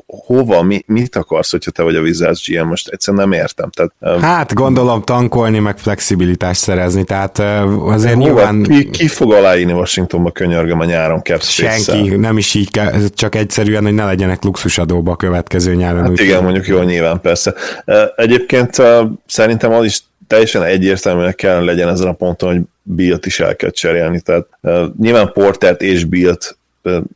hova, 0.06 0.62
mi, 0.62 0.82
mit 0.86 1.16
akarsz, 1.16 1.50
hogyha 1.50 1.70
te 1.70 1.82
vagy 1.82 1.96
a 1.96 2.00
Wizards 2.00 2.48
GM, 2.48 2.66
most 2.66 2.88
egyszerűen 2.88 3.28
nem 3.28 3.40
értem. 3.40 3.70
Tehát, 3.70 4.20
hát 4.22 4.54
gondolom 4.54 5.02
tankolni, 5.02 5.58
meg 5.58 5.78
flexibilitást 5.78 6.60
szerezni, 6.60 7.04
tehát 7.04 7.38
azért 7.38 8.14
hova, 8.14 8.24
nyilván... 8.24 8.62
Ki, 8.62 8.90
ki 8.90 9.08
fog 9.08 9.32
aláírni 9.32 9.72
Washingtonba 9.72 10.30
könyörgöm 10.30 10.80
a 10.80 10.84
nyáron 10.84 11.22
cap 11.22 11.42
Senki, 11.42 12.16
nem 12.16 12.38
is 12.38 12.54
így 12.54 12.70
kell, 12.70 12.92
csak 13.14 13.34
egyszerűen, 13.34 13.82
hogy 13.82 13.94
ne 13.94 14.04
legyenek 14.04 14.44
luxusadóba 14.44 15.12
a 15.12 15.16
következő 15.16 15.74
nyáron. 15.74 16.02
Hát 16.02 16.20
igen, 16.20 16.42
mondjuk 16.42 16.66
jól 16.66 16.84
nyilván 16.84 17.20
persze. 17.20 17.54
Egyébként 18.16 18.82
szerintem 19.26 19.72
az 19.72 19.84
is 19.84 20.02
teljesen 20.26 20.62
egyértelműen 20.62 21.34
kell 21.34 21.64
legyen 21.64 21.88
ezen 21.88 22.06
a 22.06 22.12
ponton, 22.12 22.52
hogy 22.52 22.60
Bilt 22.82 23.26
is 23.26 23.40
el 23.40 23.56
kell 23.56 23.70
cserélni. 23.70 24.20
Tehát 24.20 24.46
nyilván 24.98 25.32
Portert 25.32 25.82
és 25.82 26.04
Bilt 26.04 26.58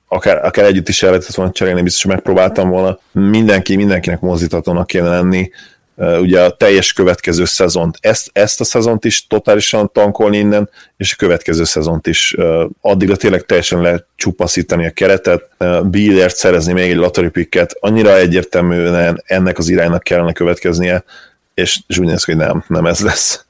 akár, 0.09 0.45
akár 0.45 0.65
együtt 0.65 0.89
is 0.89 1.03
el 1.03 1.11
lehetett 1.11 1.35
volna 1.35 1.53
cserélni, 1.53 1.83
biztos, 1.83 2.03
hogy 2.03 2.13
megpróbáltam 2.13 2.69
volna. 2.69 2.99
Mindenki, 3.13 3.77
mindenkinek 3.77 4.21
mozdíthatónak 4.21 4.87
kéne 4.87 5.09
lenni. 5.09 5.51
Ugye 5.97 6.43
a 6.43 6.51
teljes 6.51 6.93
következő 6.93 7.45
szezont, 7.45 7.97
ezt, 8.01 8.31
ezt 8.33 8.61
a 8.61 8.65
szezont 8.65 9.05
is 9.05 9.27
totálisan 9.27 9.91
tankolni 9.93 10.39
innen, 10.39 10.71
és 10.97 11.13
a 11.13 11.17
következő 11.19 11.65
szezont 11.65 12.07
is 12.07 12.37
addigra 12.81 13.17
tényleg 13.17 13.43
teljesen 13.43 13.81
lecsupaszítani 13.81 14.87
a 14.87 14.91
keretet, 14.91 15.51
Billért 15.85 16.37
szerezni 16.37 16.73
még 16.73 16.91
egy 16.91 16.97
lottery 16.97 17.29
picket, 17.29 17.77
annyira 17.81 18.17
egyértelműen 18.17 19.23
ennek 19.27 19.59
az 19.59 19.69
iránynak 19.69 20.03
kellene 20.03 20.33
következnie, 20.33 21.05
és, 21.55 21.79
és 21.87 21.99
úgy 21.99 22.07
néz 22.07 22.25
hogy 22.25 22.37
nem, 22.37 22.65
nem 22.69 22.87
ez 22.87 23.01
lesz. 23.01 23.45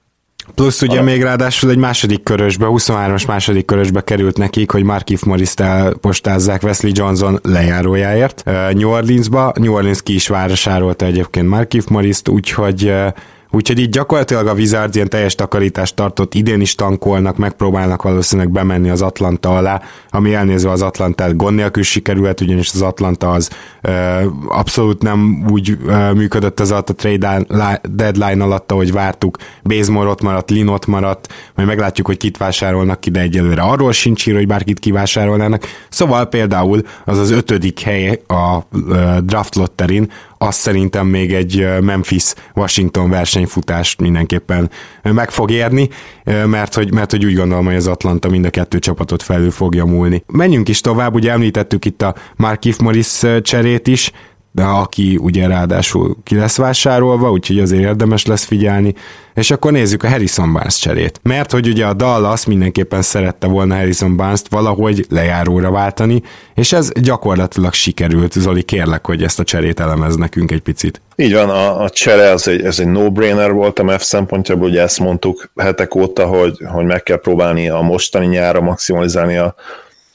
Plusz 0.54 0.82
ugye 0.82 1.02
még 1.02 1.22
ráadásul 1.22 1.70
egy 1.70 1.76
második 1.76 2.22
körösbe, 2.22 2.66
23-as 2.68 3.26
második 3.26 3.64
körösbe 3.64 4.00
került 4.00 4.38
nekik, 4.38 4.70
hogy 4.70 4.82
Markif 4.82 5.22
Morris-t 5.22 5.60
elpostázzák 5.60 6.62
Wesley 6.62 6.92
Johnson 6.94 7.38
lejárójáért 7.42 8.42
New 8.72 8.88
Orleansba. 8.88 9.52
New 9.56 9.72
Orleans 9.72 10.02
ki 10.02 10.14
is 10.14 10.28
vásárolta 10.28 11.04
egyébként 11.04 11.48
Markif 11.48 11.86
Morris-t, 11.86 12.28
úgyhogy 12.28 12.92
Úgyhogy 13.54 13.78
így 13.78 13.88
gyakorlatilag 13.88 14.46
a 14.46 14.52
Wizards 14.52 14.94
ilyen 14.96 15.08
teljes 15.08 15.34
takarítást 15.34 15.94
tartott, 15.94 16.34
idén 16.34 16.60
is 16.60 16.74
tankolnak, 16.74 17.36
megpróbálnak 17.36 18.02
valószínűleg 18.02 18.50
bemenni 18.50 18.90
az 18.90 19.02
Atlanta 19.02 19.56
alá, 19.56 19.82
ami 20.10 20.34
elnézve 20.34 20.70
az 20.70 20.82
Atlantát 20.82 21.36
gond 21.36 21.56
nélkül 21.56 21.82
sikerült, 21.82 22.40
ugyanis 22.40 22.70
az 22.74 22.82
Atlanta 22.82 23.30
az 23.30 23.50
ö, 23.80 23.90
abszolút 24.48 25.02
nem 25.02 25.46
úgy 25.50 25.78
ö, 25.86 26.12
működött 26.12 26.60
az 26.60 26.70
alatt 26.70 26.88
a 26.88 26.94
trade 26.94 27.46
deadline 27.82 28.44
alatt, 28.44 28.72
ahogy 28.72 28.92
vártuk. 28.92 29.36
Bazemore 29.62 30.08
ott 30.08 30.22
maradt, 30.22 30.50
Lin 30.50 30.68
ott 30.68 30.86
maradt, 30.86 31.32
majd 31.54 31.68
meglátjuk, 31.68 32.06
hogy 32.06 32.16
kit 32.16 32.36
vásárolnak 32.36 33.00
ki, 33.00 33.10
de 33.10 33.20
egyelőre 33.20 33.62
arról 33.62 33.92
sincs 33.92 34.26
ír, 34.26 34.34
hogy 34.34 34.46
bárkit 34.46 34.78
kivásárolnának. 34.78 35.64
Szóval 35.88 36.26
például 36.26 36.82
az 37.04 37.18
az 37.18 37.30
ötödik 37.30 37.80
hely 37.80 38.22
a 38.26 38.58
draft 39.20 39.54
lotterin, 39.54 40.10
azt 40.38 40.58
szerintem 40.58 41.06
még 41.06 41.34
egy 41.34 41.66
Memphis-Washington 41.80 43.10
versenyfutást 43.10 44.00
mindenképpen 44.00 44.70
meg 45.02 45.30
fog 45.30 45.50
érni, 45.50 45.88
mert 46.24 46.74
hogy, 46.74 46.92
mert 46.92 47.10
hogy 47.10 47.24
úgy 47.24 47.34
gondolom, 47.34 47.64
hogy 47.64 47.74
az 47.74 47.86
Atlanta 47.86 48.28
mind 48.28 48.44
a 48.44 48.50
kettő 48.50 48.78
csapatot 48.78 49.22
felül 49.22 49.50
fogja 49.50 49.84
múlni. 49.84 50.24
Menjünk 50.26 50.68
is 50.68 50.80
tovább, 50.80 51.14
ugye 51.14 51.30
említettük 51.30 51.84
itt 51.84 52.02
a 52.02 52.14
Markif 52.36 52.78
Morris 52.78 53.22
cserét 53.42 53.86
is, 53.86 54.12
de 54.54 54.62
aki 54.62 55.18
ugye 55.20 55.46
ráadásul 55.46 56.16
ki 56.22 56.36
lesz 56.36 56.56
vásárolva, 56.56 57.30
úgyhogy 57.30 57.58
azért 57.58 57.82
érdemes 57.82 58.26
lesz 58.26 58.44
figyelni. 58.44 58.94
És 59.34 59.50
akkor 59.50 59.72
nézzük 59.72 60.02
a 60.02 60.08
Harrison 60.08 60.52
Barnes 60.52 60.78
cserét. 60.78 61.20
Mert 61.22 61.52
hogy 61.52 61.68
ugye 61.68 61.86
a 61.86 61.92
Dallas 61.92 62.46
mindenképpen 62.46 63.02
szerette 63.02 63.46
volna 63.46 63.74
Harrison 63.74 64.16
Barnes-t 64.16 64.48
valahogy 64.48 65.06
lejáróra 65.08 65.70
váltani, 65.70 66.22
és 66.54 66.72
ez 66.72 66.90
gyakorlatilag 67.00 67.72
sikerült. 67.72 68.32
Zoli, 68.32 68.62
kérlek, 68.62 69.06
hogy 69.06 69.22
ezt 69.22 69.40
a 69.40 69.44
cserét 69.44 69.80
elemez 69.80 70.16
nekünk 70.16 70.50
egy 70.50 70.62
picit. 70.62 71.00
Így 71.16 71.32
van, 71.32 71.50
a, 71.50 71.82
a 71.82 71.90
csere 71.90 72.30
az 72.30 72.48
egy, 72.48 72.60
ez 72.60 72.78
egy 72.78 72.88
no-brainer 72.88 73.52
volt 73.52 73.78
a 73.78 73.82
MEF 73.82 74.02
szempontjából, 74.02 74.68
ugye 74.68 74.82
ezt 74.82 75.00
mondtuk 75.00 75.50
hetek 75.56 75.94
óta, 75.94 76.26
hogy, 76.26 76.56
hogy 76.66 76.84
meg 76.84 77.02
kell 77.02 77.20
próbálni 77.20 77.68
a 77.68 77.80
mostani 77.80 78.26
nyára 78.26 78.60
maximalizálni 78.60 79.36
a, 79.36 79.54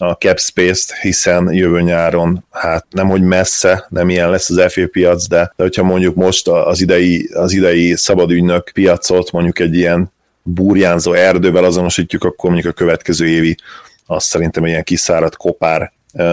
a 0.02 0.12
cap 0.12 0.40
space-t, 0.40 0.98
hiszen 1.02 1.54
jövő 1.54 1.82
nyáron, 1.82 2.46
hát 2.52 2.86
nem 2.90 3.08
hogy 3.08 3.22
messze, 3.22 3.86
nem 3.90 4.10
ilyen 4.10 4.30
lesz 4.30 4.50
az 4.50 4.72
FA 4.74 4.88
piac, 4.92 5.28
de, 5.28 5.54
de 5.56 5.64
hogyha 5.64 5.84
mondjuk 5.84 6.16
most 6.16 6.48
az 6.48 6.82
idei, 6.82 7.30
az 7.34 7.54
idei 7.54 7.96
szabadügynök 7.96 8.70
piacot 8.74 9.32
mondjuk 9.32 9.60
egy 9.60 9.76
ilyen 9.76 10.12
burjánzó 10.44 11.14
erdővel 11.14 11.64
azonosítjuk, 11.64 12.24
akkor 12.24 12.50
mondjuk 12.52 12.74
a 12.74 12.78
következő 12.78 13.28
évi 13.28 13.58
az 14.06 14.24
szerintem 14.24 14.64
egy 14.64 14.70
ilyen 14.70 14.84
kiszáradt 14.84 15.36
kopár 15.36 15.92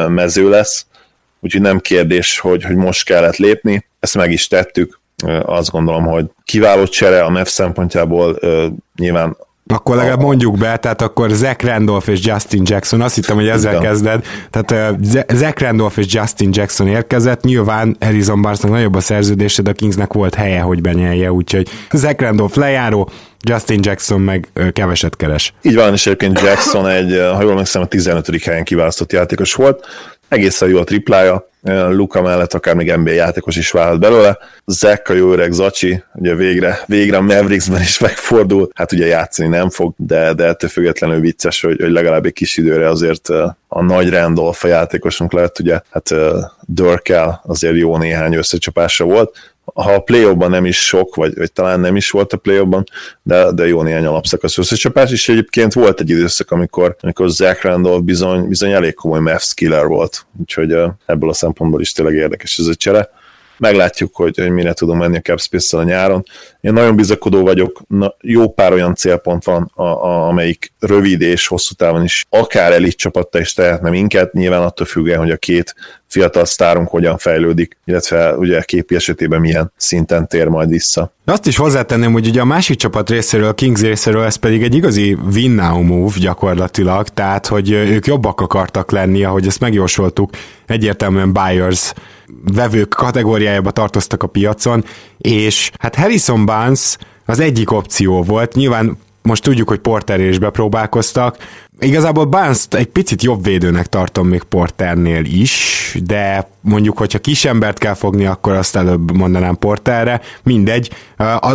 mező 0.08 0.48
lesz, 0.48 0.86
úgyhogy 1.40 1.60
nem 1.60 1.80
kérdés, 1.80 2.38
hogy, 2.38 2.64
hogy 2.64 2.76
most 2.76 3.04
kellett 3.04 3.36
lépni, 3.36 3.86
ezt 4.00 4.14
meg 4.14 4.32
is 4.32 4.46
tettük, 4.46 5.00
azt 5.42 5.70
gondolom, 5.70 6.04
hogy 6.04 6.26
kiváló 6.44 6.86
csere 6.86 7.22
a 7.22 7.30
MEF 7.30 7.48
szempontjából, 7.48 8.38
nyilván 8.96 9.36
akkor 9.66 9.96
legalább 9.96 10.20
mondjuk 10.20 10.58
be, 10.58 10.76
tehát 10.76 11.02
akkor 11.02 11.30
Zach 11.30 11.64
Randolph 11.64 12.08
és 12.08 12.20
Justin 12.22 12.62
Jackson, 12.64 13.00
azt 13.00 13.14
hittem, 13.14 13.36
hogy 13.36 13.48
ezzel 13.48 13.72
Igen. 13.72 13.82
kezded, 13.82 14.24
tehát 14.50 14.96
Zach 15.34 15.62
Randolph 15.62 15.98
és 15.98 16.14
Justin 16.14 16.50
Jackson 16.52 16.86
érkezett, 16.88 17.42
nyilván 17.42 17.96
Harrison 18.00 18.42
Barnesnak 18.42 18.70
nagyobb 18.70 18.94
a 18.94 19.00
szerződése, 19.00 19.62
de 19.62 19.70
a 19.70 19.72
Kingsnek 19.72 20.12
volt 20.12 20.34
helye, 20.34 20.60
hogy 20.60 20.80
benyelje, 20.80 21.32
úgyhogy 21.32 21.68
Zach 21.92 22.20
Randolph 22.20 22.56
lejáró, 22.56 23.10
Justin 23.48 23.80
Jackson 23.82 24.20
meg 24.20 24.48
keveset 24.72 25.16
keres. 25.16 25.54
Így 25.62 25.74
van, 25.74 25.92
és 25.92 26.06
egyébként 26.06 26.40
Jackson 26.40 26.88
egy, 26.88 27.20
ha 27.34 27.42
jól 27.42 27.54
megszem, 27.54 27.82
a 27.82 27.86
15. 27.86 28.42
helyen 28.44 28.64
kiválasztott 28.64 29.12
játékos 29.12 29.54
volt, 29.54 29.86
egészen 30.28 30.68
jó 30.68 30.78
a 30.78 30.84
triplája, 30.84 31.48
Luka 31.88 32.22
mellett 32.22 32.54
akár 32.54 32.74
még 32.74 32.92
NBA 32.92 33.10
játékos 33.10 33.56
is 33.56 33.70
válhat 33.70 34.00
belőle. 34.00 34.38
Zach 34.66 35.10
a 35.10 35.14
jó 35.14 35.32
öreg 35.32 35.52
Zacsi, 35.52 36.02
ugye 36.14 36.34
végre, 36.34 36.78
végre 36.86 37.16
a 37.16 37.20
Mavericksben 37.20 37.80
is 37.80 37.98
megfordul, 37.98 38.68
hát 38.74 38.92
ugye 38.92 39.06
játszani 39.06 39.48
nem 39.48 39.70
fog, 39.70 39.94
de, 39.96 40.32
de 40.32 40.44
ettől 40.44 40.70
függetlenül 40.70 41.20
vicces, 41.20 41.60
hogy, 41.60 41.80
hogy 41.80 41.90
legalább 41.90 42.24
egy 42.24 42.32
kis 42.32 42.56
időre 42.56 42.88
azért 42.88 43.28
a 43.68 43.82
nagy 43.82 44.10
Randolph 44.10 44.64
a 44.64 44.68
játékosunk 44.68 45.32
lett, 45.32 45.58
ugye 45.58 45.80
hát 45.90 46.14
Dörkel 46.60 47.42
azért 47.46 47.76
jó 47.76 47.96
néhány 47.96 48.34
összecsapása 48.34 49.04
volt, 49.04 49.54
ha 49.74 49.92
a 49.92 50.00
play 50.00 50.34
nem 50.34 50.64
is 50.64 50.86
sok, 50.86 51.14
vagy, 51.14 51.34
vagy 51.34 51.52
talán 51.52 51.80
nem 51.80 51.96
is 51.96 52.10
volt 52.10 52.32
a 52.32 52.36
play 52.36 52.66
de, 53.22 53.52
de 53.52 53.66
jó 53.66 53.82
néhány 53.82 54.06
alapszakasz 54.06 54.58
összecsapás, 54.58 55.10
és 55.10 55.28
egyébként 55.28 55.72
volt 55.72 56.00
egy 56.00 56.10
időszak, 56.10 56.50
amikor, 56.50 56.96
amikor 57.00 57.30
Zach 57.30 57.64
Randolph 57.64 58.04
bizony, 58.04 58.48
bizony 58.48 58.70
elég 58.70 58.94
komoly 58.94 59.20
math 59.20 59.42
skiller 59.42 59.86
volt, 59.86 60.26
úgyhogy 60.40 60.72
ebből 61.06 61.30
a 61.30 61.34
szempontból 61.34 61.80
is 61.80 61.92
tényleg 61.92 62.14
érdekes 62.14 62.58
ez 62.58 62.66
a 62.66 62.74
csere 62.74 63.10
meglátjuk, 63.58 64.14
hogy, 64.14 64.36
hogy 64.38 64.50
mire 64.50 64.72
tudom 64.72 64.98
menni 64.98 65.16
a 65.16 65.20
capspace 65.20 65.76
a 65.76 65.82
nyáron. 65.82 66.22
Én 66.60 66.72
nagyon 66.72 66.96
bizakodó 66.96 67.42
vagyok, 67.42 67.82
na, 67.88 68.14
jó 68.20 68.52
pár 68.52 68.72
olyan 68.72 68.94
célpont 68.94 69.44
van, 69.44 69.70
a, 69.74 69.82
a, 69.82 70.28
amelyik 70.28 70.72
rövid 70.78 71.20
és 71.20 71.46
hosszú 71.46 71.74
távon 71.74 72.04
is 72.04 72.24
akár 72.28 72.72
elit 72.72 72.96
csapatta 72.96 73.40
is 73.40 73.52
tehetne 73.52 73.90
minket, 73.90 74.32
nyilván 74.32 74.62
attól 74.62 74.86
függően, 74.86 75.18
hogy 75.18 75.30
a 75.30 75.36
két 75.36 75.74
fiatal 76.06 76.44
sztárunk 76.44 76.88
hogyan 76.88 77.18
fejlődik, 77.18 77.78
illetve 77.84 78.36
ugye 78.36 78.58
a 78.58 78.62
képi 78.62 78.94
esetében 78.94 79.40
milyen 79.40 79.72
szinten 79.76 80.28
tér 80.28 80.46
majd 80.48 80.68
vissza. 80.68 81.12
Azt 81.24 81.46
is 81.46 81.56
hozzátenném, 81.56 82.12
hogy 82.12 82.26
ugye 82.26 82.40
a 82.40 82.44
másik 82.44 82.76
csapat 82.76 83.10
részéről, 83.10 83.48
a 83.48 83.54
Kings 83.54 83.80
részéről 83.80 84.22
ez 84.22 84.36
pedig 84.36 84.62
egy 84.62 84.74
igazi 84.74 85.16
win 85.34 85.50
now 85.50 85.82
move 85.82 86.14
gyakorlatilag, 86.18 87.08
tehát 87.08 87.46
hogy 87.46 87.70
ők 87.70 88.06
jobbak 88.06 88.40
akartak 88.40 88.90
lenni, 88.90 89.24
ahogy 89.24 89.46
ezt 89.46 89.60
megjósoltuk, 89.60 90.30
egyértelműen 90.66 91.32
buyers 91.32 91.92
vevők 92.54 92.88
kategóriájába 92.88 93.70
tartoztak 93.70 94.22
a 94.22 94.26
piacon, 94.26 94.84
és 95.18 95.70
hát 95.78 95.94
Harrison 95.94 96.44
Barnes 96.44 96.96
az 97.24 97.40
egyik 97.40 97.70
opció 97.70 98.22
volt, 98.22 98.54
nyilván 98.54 98.98
most 99.22 99.42
tudjuk, 99.42 99.68
hogy 99.68 99.78
Porter 99.78 100.20
is 100.20 100.38
bepróbálkoztak, 100.38 101.36
Igazából 101.80 102.24
barnes 102.24 102.66
egy 102.70 102.86
picit 102.86 103.22
jobb 103.22 103.44
védőnek 103.44 103.86
tartom 103.86 104.28
még 104.28 104.42
Porternél 104.42 105.24
is, 105.24 105.96
de 106.04 106.50
mondjuk, 106.60 106.98
hogyha 106.98 107.18
kis 107.18 107.44
embert 107.44 107.78
kell 107.78 107.94
fogni, 107.94 108.26
akkor 108.26 108.52
azt 108.52 108.76
előbb 108.76 109.16
mondanám 109.16 109.56
Porterre. 109.58 110.20
Mindegy. 110.42 110.90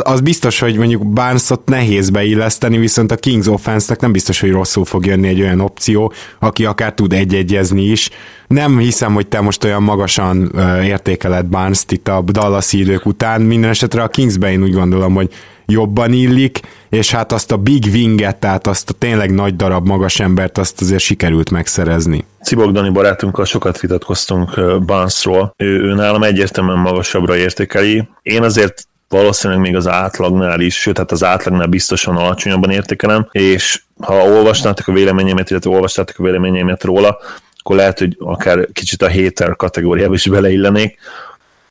Az 0.02 0.22
biztos, 0.22 0.60
hogy 0.60 0.78
mondjuk 0.78 1.08
Barnesot 1.08 1.70
nehéz 1.70 2.10
beilleszteni, 2.10 2.78
viszont 2.78 3.12
a 3.12 3.16
Kings 3.16 3.48
offense 3.48 3.98
nem 4.00 4.12
biztos, 4.12 4.40
hogy 4.40 4.52
rosszul 4.52 4.86
fog 4.86 5.06
jönni 5.06 5.28
egy 5.28 5.42
olyan 5.42 5.60
opció, 5.60 6.14
aki 6.40 6.66
akár 6.66 6.94
tud 6.94 7.14
egy-egyezni 7.14 7.84
is. 7.84 8.10
Nem 8.48 8.78
hiszem, 8.78 9.14
hogy 9.14 9.28
te 9.28 9.42
most 9.42 9.64
olyan 9.64 9.84
magasan 9.84 10.52
értékeled 10.84 11.46
barnes 11.46 11.84
itt 11.90 12.08
a 12.08 12.22
Dallas 12.22 12.74
idők 12.74 13.06
után. 13.06 13.42
Minden 13.42 13.70
esetre 13.70 14.04
a 14.04 14.08
Kingsben 14.08 14.52
én 14.52 14.64
úgy 14.64 14.74
gondolom, 14.74 15.14
hogy 15.14 15.30
jobban 15.66 16.14
illik, 16.14 16.60
és 16.90 17.12
hát 17.12 17.32
azt 17.32 17.52
a 17.52 17.58
big 17.58 17.84
winget, 17.94 18.38
tehát 18.38 18.68
azt 18.68 18.90
a 18.90 18.94
tényleg 18.94 19.34
nagy 19.34 19.56
darab 19.56 19.88
magas 19.88 20.20
embert, 20.20 20.58
azt 20.58 20.82
azért 20.82 21.02
sikerült 21.02 21.50
megszerezni. 21.50 22.26
Cibok 22.44 22.72
Dani 22.72 22.90
barátunkkal 22.90 23.46
sokat 23.46 23.80
vitatkoztunk 23.80 24.62
Barnesról. 24.86 25.54
Ő, 25.58 25.82
ő 25.82 25.94
nálam 25.94 26.24
egyértelműen 26.24 26.78
magasabbra 26.78 27.36
értékeli. 27.36 28.08
Én 28.22 28.44
azért 28.44 28.88
valószínűleg 29.10 29.62
még 29.62 29.76
az 29.76 29.88
átlagnál 29.88 30.60
is, 30.60 30.76
sőt, 30.80 30.98
hát 30.98 31.12
az 31.12 31.24
átlagnál 31.24 31.68
biztosan 31.68 32.16
alacsonyabban 32.16 32.70
értékelem, 32.70 33.28
és 33.32 33.82
ha 34.02 34.14
olvasnátok 34.14 34.88
a 34.88 34.94
véleményemet, 34.94 35.50
illetve 35.50 35.70
olvastátok 35.70 36.20
a 36.20 36.24
véleményemet 36.24 36.84
róla, 36.84 37.18
akkor 37.60 37.76
lehet, 37.76 38.00
hogy 38.00 38.18
akár 38.20 38.68
kicsit 38.74 39.02
a 39.02 39.12
hater 39.12 39.56
kategóriába 39.56 40.14
is 40.14 40.28
beleillenék. 40.28 40.98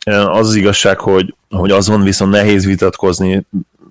Az 0.05 0.49
az 0.49 0.55
igazság, 0.55 0.99
hogy, 0.99 1.35
hogy 1.49 1.71
azon 1.71 2.03
viszont 2.03 2.33
nehéz 2.33 2.65
vitatkozni, 2.65 3.47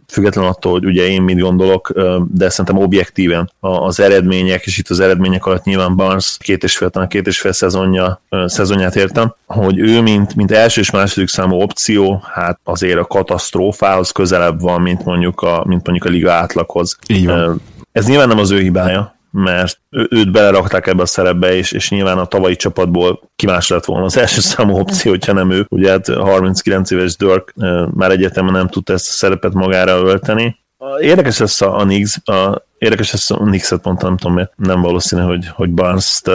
független 0.09 0.45
attól, 0.45 0.71
hogy 0.71 0.85
ugye 0.85 1.07
én 1.07 1.21
mit 1.21 1.39
gondolok, 1.39 1.93
de 2.33 2.49
szerintem 2.49 2.83
objektíven 2.83 3.51
az 3.59 3.99
eredmények, 3.99 4.65
és 4.65 4.77
itt 4.77 4.89
az 4.89 4.99
eredmények 4.99 5.45
alatt 5.45 5.63
nyilván 5.63 5.95
Barnes 5.95 6.37
két 6.39 6.63
és 6.63 6.77
fél, 6.77 6.89
talán 6.89 7.07
két 7.07 7.27
és 7.27 7.39
fél 7.39 7.51
szezonja, 7.51 8.21
szezonját 8.45 8.95
értem, 8.95 9.35
hogy 9.45 9.79
ő, 9.79 10.01
mint, 10.01 10.35
mint 10.35 10.51
első 10.51 10.81
és 10.81 10.91
második 10.91 11.27
számú 11.27 11.61
opció, 11.61 12.23
hát 12.33 12.59
azért 12.63 12.99
a 12.99 13.05
katasztrófához 13.05 14.11
közelebb 14.11 14.61
van, 14.61 14.81
mint 14.81 15.05
mondjuk 15.05 15.41
a, 15.41 15.63
mint 15.67 15.87
mondjuk 15.87 16.05
a 16.05 16.09
liga 16.09 16.31
átlaghoz. 16.31 16.97
Így 17.07 17.25
van. 17.25 17.61
Ez 17.91 18.07
nyilván 18.07 18.27
nem 18.27 18.39
az 18.39 18.51
ő 18.51 18.59
hibája, 18.59 19.18
mert 19.31 19.79
őt 19.89 20.31
belerakták 20.31 20.87
ebbe 20.87 21.01
a 21.01 21.05
szerepbe, 21.05 21.55
és, 21.55 21.71
és 21.71 21.89
nyilván 21.89 22.17
a 22.17 22.25
tavalyi 22.25 22.55
csapatból 22.55 23.21
ki 23.35 23.45
más 23.45 23.69
lett 23.69 23.85
volna 23.85 24.05
az 24.05 24.17
első 24.17 24.41
számú 24.41 24.77
opció, 24.79 25.11
hogyha 25.11 25.33
nem 25.33 25.51
ő. 25.51 25.65
Ugye 25.69 25.89
hát 25.89 26.07
39 26.07 26.91
éves 26.91 27.15
Dirk 27.15 27.53
már 27.93 28.11
egyetemen 28.11 28.53
nem 28.53 28.67
tudta 28.67 28.93
ezt 28.93 29.07
a 29.07 29.11
szerepet 29.11 29.53
magára 29.53 29.91
ölteni. 29.91 30.57
Érdekes 30.99 31.37
lesz 31.37 31.61
a, 31.61 31.77
a 31.77 31.83
Nix, 31.83 32.29
a, 32.29 32.63
érdekes 32.77 33.11
lesz 33.11 33.31
a 33.31 33.43
Nix-et 33.43 33.83
mondtam, 33.83 34.07
nem 34.09 34.17
tudom 34.17 34.33
miért, 34.33 34.53
nem 34.55 34.81
valószínű, 34.81 35.21
hogy, 35.21 35.47
hogy 35.47 35.69
Barnes-t 35.69 36.31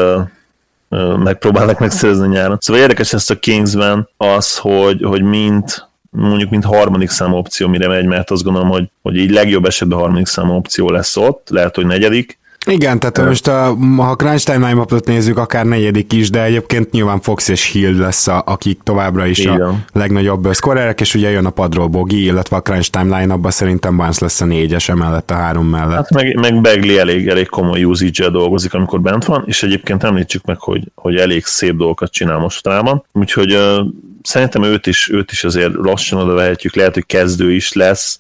megpróbálnak 1.19 1.79
megszerezni 1.79 2.29
nyáron. 2.29 2.59
Szóval 2.61 2.83
érdekes 2.83 3.11
lesz 3.11 3.31
a 3.31 3.39
Kingsben 3.39 4.09
az, 4.17 4.59
hogy, 4.59 5.03
hogy 5.03 5.23
mint 5.23 5.89
mondjuk 6.11 6.51
mint 6.51 6.65
harmadik 6.65 7.11
számú 7.11 7.37
opció 7.37 7.69
mire 7.69 7.89
megy, 7.89 8.05
mert 8.05 8.31
azt 8.31 8.43
gondolom, 8.43 8.69
hogy, 8.69 8.91
hogy 9.03 9.17
így 9.17 9.31
legjobb 9.31 9.65
esetben 9.65 9.99
harmadik 9.99 10.27
számú 10.27 10.55
opció 10.55 10.91
lesz 10.91 11.17
ott, 11.17 11.49
lehet, 11.51 11.75
hogy 11.75 11.87
negyedik, 11.87 12.39
igen, 12.67 12.99
tehát 12.99 13.19
uh, 13.19 13.27
most 13.27 13.49
a, 13.49 13.77
ha 13.97 14.15
Crunch 14.15 14.45
Time 14.45 14.69
line 14.69 14.85
nézzük, 15.05 15.39
akár 15.39 15.65
negyedik 15.65 16.13
is, 16.13 16.31
de 16.31 16.43
egyébként 16.43 16.91
nyilván 16.91 17.21
Fox 17.21 17.49
és 17.49 17.71
Hill 17.71 17.99
lesz, 17.99 18.27
a, 18.27 18.43
akik 18.47 18.81
továbbra 18.83 19.27
is 19.27 19.39
Igen. 19.39 19.61
a 19.61 19.75
legnagyobb 19.93 20.49
szkorerek, 20.53 21.01
és 21.01 21.15
ugye 21.15 21.31
jön 21.31 21.47
a 21.47 21.51
padról 21.51 21.87
Bogi, 21.87 22.25
illetve 22.25 22.57
a 22.57 22.61
Crunch 22.61 22.91
Time 22.91 23.19
line 23.19 23.51
szerintem 23.51 23.97
Barnes 23.97 24.19
lesz 24.19 24.41
a 24.41 24.45
négyes 24.45 24.89
emellett 24.89 25.31
a 25.31 25.35
három 25.35 25.67
mellett. 25.67 25.95
Hát 25.95 26.11
meg, 26.11 26.35
meg 26.37 26.61
Begley 26.61 26.99
elég, 26.99 27.29
elég 27.29 27.49
komoly 27.49 27.85
usage 27.85 28.29
dolgozik, 28.29 28.75
amikor 28.75 29.01
bent 29.01 29.25
van, 29.25 29.45
és 29.47 29.63
egyébként 29.63 30.05
említsük 30.05 30.45
meg, 30.45 30.61
hogy, 30.61 30.85
hogy 30.95 31.17
elég 31.17 31.45
szép 31.45 31.77
dolgokat 31.77 32.13
csinál 32.13 32.39
mostanában, 32.39 33.05
úgyhogy 33.13 33.55
uh, 33.55 33.87
szerintem 34.23 34.63
őt 34.63 34.87
is, 34.87 35.11
őt 35.13 35.31
is 35.31 35.45
azért 35.45 35.73
lassan 35.75 36.21
oda 36.21 36.35
vehetjük, 36.35 36.75
lehet, 36.75 36.95
hogy 36.95 37.07
kezdő 37.07 37.53
is 37.53 37.73
lesz, 37.73 38.19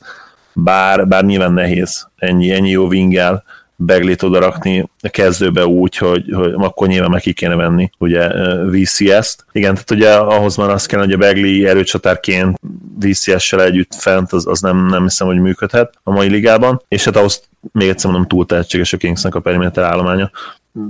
bár, 0.53 1.09
bár 1.09 1.25
nyilván 1.25 1.53
nehéz 1.53 2.09
ennyi, 2.17 2.51
ennyi 2.51 2.71
jó 2.71 2.89
vingel 2.89 3.45
Beglit 3.77 4.23
oda 4.23 4.39
rakni 4.39 4.91
a 5.01 5.09
kezdőbe 5.09 5.67
úgy, 5.67 5.97
hogy, 5.97 6.25
hogy 6.33 6.53
akkor 6.57 6.89
nyilván 6.89 7.11
meg 7.11 7.21
ki 7.21 7.33
kéne 7.33 7.55
venni 7.55 7.91
ugye 7.99 8.29
VCS-t. 8.71 9.45
Igen, 9.53 9.75
tehát 9.75 9.91
ugye 9.91 10.15
ahhoz 10.15 10.57
már 10.57 10.71
azt 10.71 10.87
kell, 10.87 11.01
hogy 11.01 11.13
a 11.13 11.17
Begli 11.17 11.67
erőcsatárként 11.67 12.61
VCS-sel 13.01 13.63
együtt 13.63 13.95
fent, 13.95 14.33
az, 14.33 14.47
az 14.47 14.61
nem, 14.61 14.87
nem 14.87 15.03
hiszem, 15.03 15.27
hogy 15.27 15.41
működhet 15.41 15.95
a 16.03 16.11
mai 16.11 16.29
ligában, 16.29 16.83
és 16.89 17.05
hát 17.05 17.17
ahhoz 17.17 17.43
még 17.73 17.89
egyszer 17.89 18.11
mondom, 18.11 18.29
túl 18.29 18.47
tehetséges 18.47 18.93
a 18.93 18.97
Kingsnek 18.97 19.35
a 19.35 19.41
perimeter 19.41 19.85
állománya. 19.85 20.31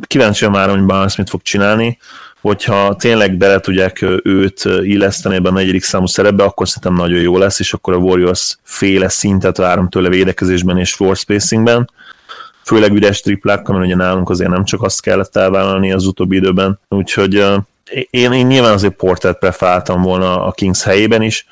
Kíváncsi 0.00 0.48
már, 0.48 0.68
hogy 0.70 0.84
Barnes 0.84 1.16
mit 1.16 1.30
fog 1.30 1.42
csinálni, 1.42 1.98
hogyha 2.40 2.96
tényleg 2.96 3.36
bele 3.36 3.60
tudják 3.60 4.04
őt 4.22 4.64
illeszteni 4.82 5.34
ebben 5.34 5.52
a 5.52 5.54
negyedik 5.54 5.82
számú 5.82 6.06
szerepbe, 6.06 6.44
akkor 6.44 6.68
szerintem 6.68 6.94
nagyon 6.94 7.20
jó 7.20 7.38
lesz, 7.38 7.60
és 7.60 7.72
akkor 7.72 7.94
a 7.94 7.96
Warriors 7.96 8.58
féle 8.62 9.08
szintet 9.08 9.56
várom 9.56 9.88
tőle 9.88 10.08
védekezésben 10.08 10.78
és 10.78 10.94
floor 10.94 11.16
spacingben 11.16 11.90
főleg 12.64 12.92
üres 12.92 13.20
triplákkal, 13.20 13.74
mert 13.74 13.86
ugye 13.86 13.96
nálunk 13.96 14.30
azért 14.30 14.50
nem 14.50 14.64
csak 14.64 14.82
azt 14.82 15.02
kellett 15.02 15.36
elvállalni 15.36 15.92
az 15.92 16.06
utóbbi 16.06 16.36
időben, 16.36 16.78
úgyhogy 16.88 17.34
én, 18.10 18.32
én 18.32 18.46
nyilván 18.46 18.72
azért 18.72 18.94
Portert 18.94 19.38
preferáltam 19.38 20.02
volna 20.02 20.44
a 20.44 20.52
Kings 20.52 20.82
helyében 20.82 21.22
is, 21.22 21.46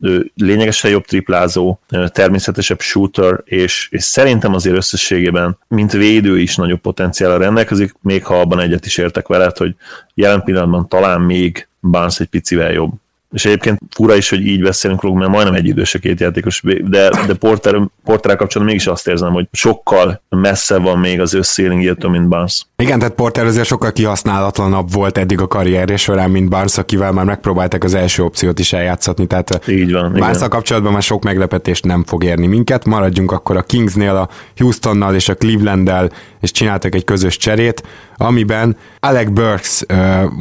ő 0.00 0.30
lényegesen 0.34 0.90
jobb 0.90 1.04
triplázó, 1.04 1.78
természetesebb 2.06 2.80
shooter, 2.80 3.40
és, 3.44 3.88
és 3.90 4.02
szerintem 4.02 4.54
azért 4.54 4.76
összességében, 4.76 5.58
mint 5.68 5.92
védő 5.92 6.38
is 6.38 6.56
nagyobb 6.56 6.80
potenciállal 6.80 7.38
rendelkezik, 7.38 7.94
még 8.00 8.24
ha 8.24 8.40
abban 8.40 8.60
egyet 8.60 8.86
is 8.86 8.96
értek 8.96 9.26
veled, 9.26 9.56
hogy 9.56 9.74
jelen 10.14 10.42
pillanatban 10.42 10.88
talán 10.88 11.20
még 11.20 11.68
Barnes 11.80 12.20
egy 12.20 12.26
picivel 12.26 12.72
jobb 12.72 12.92
és 13.32 13.44
egyébként 13.44 13.80
fura 13.90 14.16
is, 14.16 14.28
hogy 14.28 14.46
így 14.46 14.62
beszélünk 14.62 15.02
róluk, 15.02 15.18
mert 15.18 15.30
majdnem 15.30 15.54
egy 15.54 15.66
idős 15.66 15.94
a 15.94 15.98
két 15.98 16.20
játékos, 16.20 16.62
de, 16.84 17.10
de 17.26 17.34
Porter, 17.34 17.80
Porterrel 18.04 18.36
kapcsolatban 18.36 18.64
mégis 18.64 18.86
azt 18.86 19.08
érzem, 19.08 19.32
hogy 19.32 19.48
sokkal 19.52 20.22
messze 20.28 20.78
van 20.78 20.98
még 20.98 21.20
az 21.20 21.34
összélingjétől, 21.34 22.10
mint 22.10 22.28
Barnes. 22.28 22.66
Igen, 22.76 22.98
tehát 22.98 23.14
Porter 23.14 23.46
azért 23.46 23.66
sokkal 23.66 23.92
kihasználatlanabb 23.92 24.92
volt 24.92 25.18
eddig 25.18 25.40
a 25.40 25.46
karrierje 25.46 25.96
során, 25.96 26.30
mint 26.30 26.48
Barnes, 26.48 26.78
akivel 26.78 27.12
már 27.12 27.24
megpróbáltak 27.24 27.84
az 27.84 27.94
első 27.94 28.22
opciót 28.22 28.58
is 28.58 28.72
eljátszatni, 28.72 29.26
tehát 29.26 29.68
így 29.68 29.92
van, 29.92 30.12
barnes 30.12 30.48
kapcsolatban 30.48 30.92
már 30.92 31.02
sok 31.02 31.22
meglepetést 31.24 31.84
nem 31.84 32.04
fog 32.04 32.24
érni 32.24 32.46
minket. 32.46 32.84
Maradjunk 32.84 33.32
akkor 33.32 33.56
a 33.56 33.62
Kingsnél, 33.62 34.16
a 34.16 34.28
Houstonnal 34.56 35.14
és 35.14 35.28
a 35.28 35.34
Clevelanddel, 35.34 36.10
és 36.40 36.50
csináltak 36.50 36.94
egy 36.94 37.04
közös 37.04 37.36
cserét, 37.36 37.82
amiben 38.16 38.76
Alec 39.00 39.30
Burks 39.30 39.84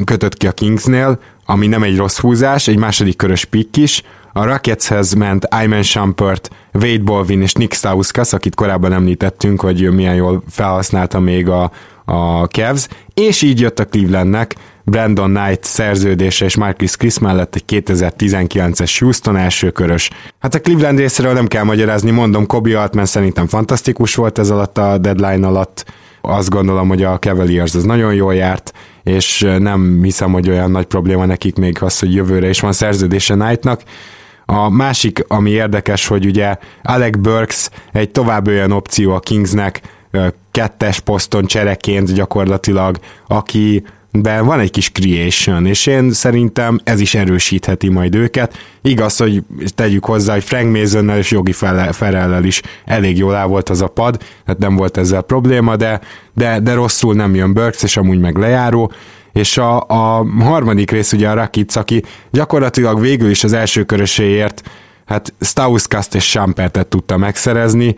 kötött 0.05 0.37
ki 0.37 0.47
a 0.47 0.51
Kingsnél, 0.51 1.19
ami 1.51 1.67
nem 1.67 1.83
egy 1.83 1.97
rossz 1.97 2.19
húzás, 2.19 2.67
egy 2.67 2.77
második 2.77 3.15
körös 3.15 3.45
pick 3.45 3.77
is, 3.77 4.03
a 4.33 4.45
Rocketshez 4.45 5.13
ment 5.13 5.47
Iman 5.63 5.81
Shumpert, 5.81 6.49
Wade 6.73 7.03
Bolvin 7.03 7.41
és 7.41 7.53
Nick 7.53 7.73
Stauskas, 7.73 8.33
akit 8.33 8.55
korábban 8.55 8.93
említettünk, 8.93 9.61
hogy 9.61 9.93
milyen 9.93 10.15
jól 10.15 10.43
felhasználta 10.49 11.19
még 11.19 11.49
a, 11.49 11.71
a 12.05 12.43
Cavs, 12.43 12.87
és 13.13 13.41
így 13.41 13.59
jött 13.59 13.79
a 13.79 13.85
Clevelandnek 13.85 14.55
Brandon 14.83 15.33
Knight 15.33 15.63
szerződése 15.63 16.45
és 16.45 16.55
Marcus 16.55 16.95
Chris 16.95 17.19
mellett 17.19 17.55
egy 17.55 17.63
2019-es 17.67 18.95
Houston 18.99 19.37
elsőkörös. 19.37 20.09
Hát 20.39 20.55
a 20.55 20.61
Cleveland 20.61 20.97
részéről 20.97 21.33
nem 21.33 21.47
kell 21.47 21.63
magyarázni, 21.63 22.11
mondom, 22.11 22.45
Kobe 22.45 22.79
Altman 22.79 23.05
szerintem 23.05 23.47
fantasztikus 23.47 24.15
volt 24.15 24.39
ez 24.39 24.49
alatt 24.49 24.77
a 24.77 24.97
deadline 24.97 25.47
alatt, 25.47 25.85
azt 26.21 26.49
gondolom, 26.49 26.87
hogy 26.87 27.03
a 27.03 27.19
Cavaliers 27.19 27.75
az 27.75 27.83
nagyon 27.83 28.13
jól 28.13 28.35
járt, 28.35 28.73
és 29.03 29.47
nem 29.57 29.99
hiszem, 30.03 30.31
hogy 30.31 30.49
olyan 30.49 30.71
nagy 30.71 30.85
probléma 30.85 31.25
nekik 31.25 31.55
még 31.55 31.77
az, 31.83 31.99
hogy 31.99 32.13
jövőre 32.13 32.49
is 32.49 32.59
van 32.59 32.71
szerződése 32.71 33.33
Knightnak. 33.33 33.81
A 34.45 34.69
másik, 34.69 35.23
ami 35.27 35.49
érdekes, 35.49 36.07
hogy 36.07 36.25
ugye 36.25 36.55
Alec 36.83 37.17
Burks 37.17 37.69
egy 37.91 38.11
tovább 38.11 38.47
olyan 38.47 38.71
opció 38.71 39.13
a 39.13 39.19
Kingsnek, 39.19 39.81
kettes 40.51 40.99
poszton 40.99 41.45
csereként 41.45 42.13
gyakorlatilag, 42.13 42.97
aki 43.27 43.83
de 44.11 44.41
van 44.41 44.59
egy 44.59 44.71
kis 44.71 44.91
creation, 44.91 45.65
és 45.65 45.85
én 45.85 46.11
szerintem 46.11 46.79
ez 46.83 46.99
is 46.99 47.15
erősítheti 47.15 47.89
majd 47.89 48.15
őket. 48.15 48.57
Igaz, 48.81 49.17
hogy 49.17 49.43
tegyük 49.75 50.05
hozzá, 50.05 50.33
hogy 50.33 50.43
Frank 50.43 50.77
Masonnel 50.77 51.17
és 51.17 51.31
Jogi 51.31 51.51
Ferrellel 51.91 52.43
is 52.43 52.61
elég 52.85 53.17
jól 53.17 53.35
el 53.35 53.47
volt 53.47 53.69
az 53.69 53.81
a 53.81 53.87
pad, 53.87 54.17
tehát 54.45 54.59
nem 54.59 54.75
volt 54.75 54.97
ezzel 54.97 55.21
probléma, 55.21 55.75
de, 55.75 55.99
de, 56.33 56.59
de 56.59 56.73
rosszul 56.73 57.13
nem 57.13 57.35
jön 57.35 57.53
Burks, 57.53 57.83
és 57.83 57.97
amúgy 57.97 58.19
meg 58.19 58.37
lejáró, 58.37 58.91
és 59.33 59.57
a, 59.57 59.81
a 59.81 60.25
harmadik 60.39 60.91
rész 60.91 61.13
ugye 61.13 61.29
a 61.29 61.33
Rakic, 61.33 61.75
aki 61.75 62.03
gyakorlatilag 62.31 62.99
végül 62.99 63.29
is 63.29 63.43
az 63.43 63.53
első 63.53 63.83
köröséért 63.83 64.61
hát 65.11 65.33
Stauskast 65.39 66.15
és 66.15 66.29
Sampertet 66.29 66.87
tudta 66.87 67.17
megszerezni. 67.17 67.95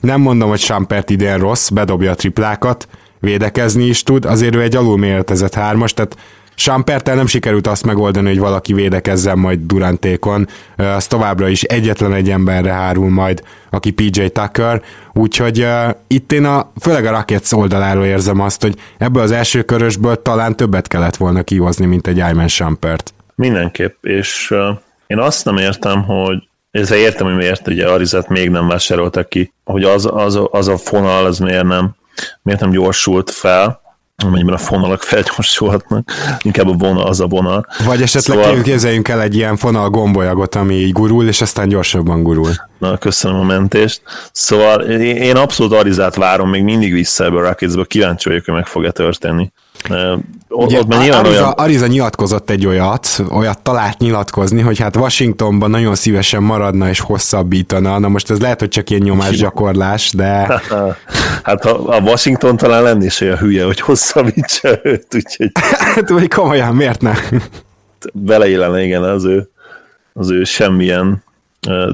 Nem 0.00 0.20
mondom, 0.20 0.48
hogy 0.48 0.58
Sampert 0.58 1.10
idén 1.10 1.38
rossz, 1.38 1.68
bedobja 1.68 2.10
a 2.10 2.14
triplákat, 2.14 2.88
védekezni 3.20 3.84
is 3.84 4.02
tud, 4.02 4.24
azért 4.24 4.54
ő 4.54 4.62
egy 4.62 4.76
alulméretezett 4.76 5.54
hármas, 5.54 5.94
tehát 5.94 6.16
Sampertel 6.58 7.14
nem 7.14 7.26
sikerült 7.26 7.66
azt 7.66 7.84
megoldani, 7.84 8.28
hogy 8.28 8.38
valaki 8.38 8.72
védekezzen 8.72 9.38
majd 9.38 9.58
Durantékon, 9.60 10.48
az 10.76 11.06
továbbra 11.06 11.48
is 11.48 11.62
egyetlen 11.62 12.12
egy 12.12 12.30
emberre 12.30 12.72
hárul 12.72 13.10
majd, 13.10 13.42
aki 13.70 13.90
PJ 13.90 14.26
Tucker, 14.26 14.82
úgyhogy 15.12 15.60
uh, 15.60 15.94
itt 16.06 16.32
én 16.32 16.44
a, 16.44 16.72
főleg 16.80 17.06
a 17.06 17.10
Rockets 17.10 17.52
oldaláról 17.52 18.04
érzem 18.04 18.40
azt, 18.40 18.62
hogy 18.62 18.74
ebből 18.98 19.22
az 19.22 19.30
első 19.30 19.62
körösből 19.62 20.22
talán 20.22 20.56
többet 20.56 20.88
kellett 20.88 21.16
volna 21.16 21.42
kihozni, 21.42 21.86
mint 21.86 22.06
egy 22.06 22.20
Ayman 22.20 22.48
Sampert. 22.48 23.14
Mindenképp, 23.34 24.04
és 24.04 24.50
uh, 24.50 24.78
én 25.06 25.18
azt 25.18 25.44
nem 25.44 25.56
értem, 25.56 26.02
hogy 26.02 26.48
ez 26.70 26.90
értem, 26.90 27.26
hogy 27.26 27.36
miért 27.36 27.68
ugye 27.68 27.88
Arizet 27.88 28.28
még 28.28 28.50
nem 28.50 28.68
vásároltak 28.68 29.28
ki, 29.28 29.52
hogy 29.64 29.84
az, 29.84 30.08
az, 30.12 30.40
az 30.50 30.68
a 30.68 30.76
fonal, 30.76 31.24
az 31.24 31.38
miért 31.38 31.64
nem 31.64 31.94
miért 32.42 32.60
nem 32.60 32.70
gyorsult 32.70 33.30
fel, 33.30 33.84
amennyiben 34.24 34.54
a 34.54 34.58
fonalak 34.58 35.02
felgyorsulhatnak, 35.02 36.12
inkább 36.42 36.68
a 36.68 36.72
vonal 36.72 37.06
az 37.06 37.20
a 37.20 37.26
vonal. 37.26 37.66
Vagy 37.84 38.02
esetleg 38.02 38.44
szóval... 38.44 38.62
képzeljünk 38.62 39.08
el 39.08 39.20
egy 39.20 39.34
ilyen 39.34 39.56
fonal 39.56 39.90
gombolyagot, 39.90 40.54
ami 40.54 40.74
így 40.74 40.92
gurul, 40.92 41.28
és 41.28 41.40
aztán 41.40 41.68
gyorsabban 41.68 42.22
gurul. 42.22 42.50
Na, 42.78 42.98
köszönöm 42.98 43.40
a 43.40 43.44
mentést. 43.44 44.02
Szóval 44.32 44.80
én 45.00 45.36
abszolút 45.36 45.72
Arizát 45.72 46.14
várom, 46.14 46.50
még 46.50 46.62
mindig 46.62 46.92
vissza 46.92 47.24
ebből 47.24 47.44
a 47.44 47.48
Rocketsből, 47.48 47.86
kíváncsi 47.86 48.28
vagyok, 48.28 48.44
hogy 48.44 48.54
meg 48.54 48.66
fog-e 48.66 48.90
történni. 48.90 49.52
Ugye, 50.48 50.78
ott 50.78 50.94
Ariza, 50.94 51.22
olyan... 51.22 51.44
Ariza 51.44 51.86
nyilatkozott 51.86 52.50
egy 52.50 52.66
olyat, 52.66 53.22
olyat 53.30 53.62
talált 53.62 53.98
nyilatkozni, 53.98 54.60
hogy 54.60 54.78
hát 54.78 54.96
Washingtonban 54.96 55.70
nagyon 55.70 55.94
szívesen 55.94 56.42
maradna 56.42 56.88
és 56.88 57.00
hosszabbítana. 57.00 57.98
Na 57.98 58.08
most 58.08 58.30
ez 58.30 58.40
lehet, 58.40 58.60
hogy 58.60 58.68
csak 58.68 58.90
ilyen 58.90 59.02
nyomásgyakorlás, 59.02 60.12
de... 60.12 60.62
hát 61.42 61.64
a, 61.64 61.96
a 61.96 62.00
Washington 62.00 62.56
talán 62.56 62.82
lenni 62.82 63.04
is 63.04 63.20
olyan 63.20 63.38
hülye, 63.38 63.64
hogy 63.64 63.80
hosszabbítsa 63.80 64.78
őt, 64.82 65.14
úgyhogy... 65.14 65.50
hát, 65.94 66.08
vagy 66.08 66.28
komolyan, 66.28 66.74
miért 66.74 67.00
ne? 67.00 67.14
Beleillene, 68.12 68.84
igen, 68.84 69.02
az 69.02 69.24
ő, 69.24 69.50
az 70.12 70.30
ő 70.30 70.44
semmilyen 70.44 71.24